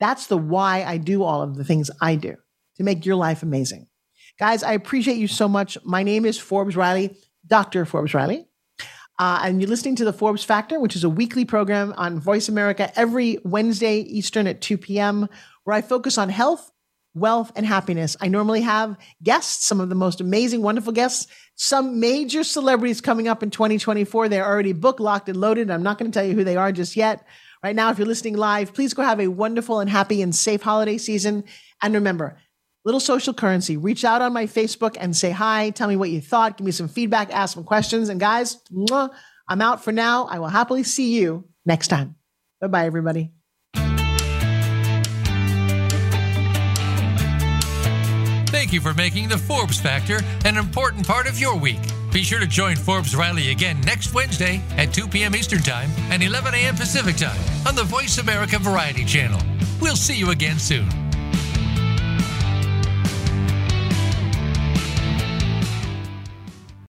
That's 0.02 0.26
the 0.26 0.38
why 0.38 0.84
I 0.84 0.97
do 0.97 1.24
all 1.24 1.43
of 1.43 1.56
the 1.56 1.64
things 1.64 1.91
I 2.02 2.16
do 2.16 2.36
to 2.78 2.84
make 2.84 3.06
your 3.06 3.16
life 3.16 3.43
amazing. 3.43 3.88
Guys, 4.39 4.64
I 4.64 4.74
appreciate 4.74 5.18
you 5.18 5.28
so 5.28 5.47
much. 5.47 5.78
My 5.86 6.02
name 6.02 6.26
is 6.26 6.39
Forbes 6.39 6.76
Riley, 6.76 7.16
Dr. 7.45 7.86
Forbes 7.86 8.16
Riley. 8.16 8.47
Uh, 9.20 9.41
and 9.43 9.62
you're 9.62 9.70
listening 9.70 9.95
to 9.97 10.06
the 10.06 10.12
Forbes 10.12 10.43
Factor, 10.43 10.80
which 10.80 10.95
is 10.95 11.04
a 11.04 11.10
weekly 11.10 11.45
program 11.45 11.93
on 11.97 12.20
Voice 12.20 12.49
America 12.49 12.91
every 12.99 13.38
Wednesday 13.43 13.99
Eastern 13.99 14.47
at 14.47 14.62
2 14.62 14.80
p.m., 14.80 15.30
where 15.66 15.76
I 15.76 15.84
focus 15.84 16.18
on 16.18 16.30
health, 16.30 16.72
wealth, 17.14 17.52
and 17.56 17.64
happiness. 17.64 18.18
I 18.20 18.30
normally 18.30 18.62
have 18.62 18.97
guests, 19.22 19.68
some 19.68 19.80
of 19.80 19.89
the 19.89 19.95
most 19.95 20.20
amazing, 20.20 20.64
wonderful 20.64 20.93
guests, 20.93 21.28
some 21.56 21.99
major 21.99 22.43
celebrities 22.43 23.02
coming 23.02 23.28
up 23.28 23.43
in 23.43 23.52
2024. 23.52 24.30
They're 24.30 24.47
already 24.47 24.74
book 24.74 24.99
locked, 24.99 25.30
and 25.30 25.38
loaded. 25.38 25.70
I'm 25.70 25.84
not 25.84 25.99
going 25.99 26.10
to 26.10 26.20
tell 26.20 26.28
you 26.28 26.34
who 26.34 26.43
they 26.43 26.58
are 26.58 26.72
just 26.72 26.95
yet. 26.95 27.24
Right 27.64 27.76
now, 27.76 27.91
if 27.91 27.99
you're 27.99 28.07
listening 28.07 28.38
live, 28.38 28.74
please 28.74 28.95
go 28.95 29.03
have 29.03 29.20
a 29.20 29.28
wonderful 29.28 29.82
and 29.82 29.89
happy 29.89 30.24
and 30.24 30.34
safe 30.36 30.64
holiday 30.64 30.97
season. 30.97 31.43
And 31.82 31.93
remember, 31.93 32.39
little 32.86 32.99
social 32.99 33.36
currency. 33.36 33.78
Reach 33.78 34.03
out 34.03 34.24
on 34.24 34.34
my 34.34 34.47
Facebook 34.47 34.97
and 34.99 35.16
say 35.16 35.30
hi. 35.30 35.70
Tell 35.70 35.88
me 35.88 35.95
what 35.95 36.09
you 36.09 36.22
thought. 36.22 36.57
Give 36.57 36.66
me 36.66 36.72
some 36.72 36.88
feedback. 36.88 37.32
Ask 37.32 37.53
some 37.53 37.64
questions. 37.64 38.09
And 38.09 38.20
guys, 38.20 38.57
I'm 39.47 39.62
out 39.62 39.84
for 39.84 39.91
now. 39.91 40.26
I 40.26 40.39
will 40.39 40.47
happily 40.47 40.82
see 40.82 41.14
you 41.14 41.47
next 41.64 41.89
time. 41.89 42.16
Bye 42.59 42.68
bye, 42.68 42.86
everybody. 42.86 43.32
Thank 48.47 48.74
you 48.74 48.82
for 48.82 48.93
making 48.95 49.28
the 49.28 49.38
Forbes 49.38 49.80
Factor 49.80 50.20
an 50.45 50.57
important 50.57 51.05
part 51.05 51.28
of 51.28 51.38
your 51.38 51.55
week. 51.57 51.80
Be 52.12 52.24
sure 52.24 52.39
to 52.39 52.47
join 52.47 52.76
Forbes 52.76 53.16
Riley 53.16 53.51
again 53.51 53.80
next 53.82 54.14
Wednesday 54.14 54.62
at 54.76 54.93
2 54.93 55.07
p.m. 55.07 55.34
Eastern 55.34 55.62
Time 55.62 55.89
and 56.09 56.22
11 56.22 56.53
a.m. 56.53 56.76
Pacific 56.76 57.16
Time 57.16 57.39
on 57.66 57.74
the 57.74 57.86
Voice 57.86 58.18
America 58.18 58.59
Variety 58.59 59.05
Channel. 59.05 59.39
We'll 59.80 59.95
see 59.95 60.18
you 60.18 60.32
again 60.32 60.59
soon. 60.59 60.89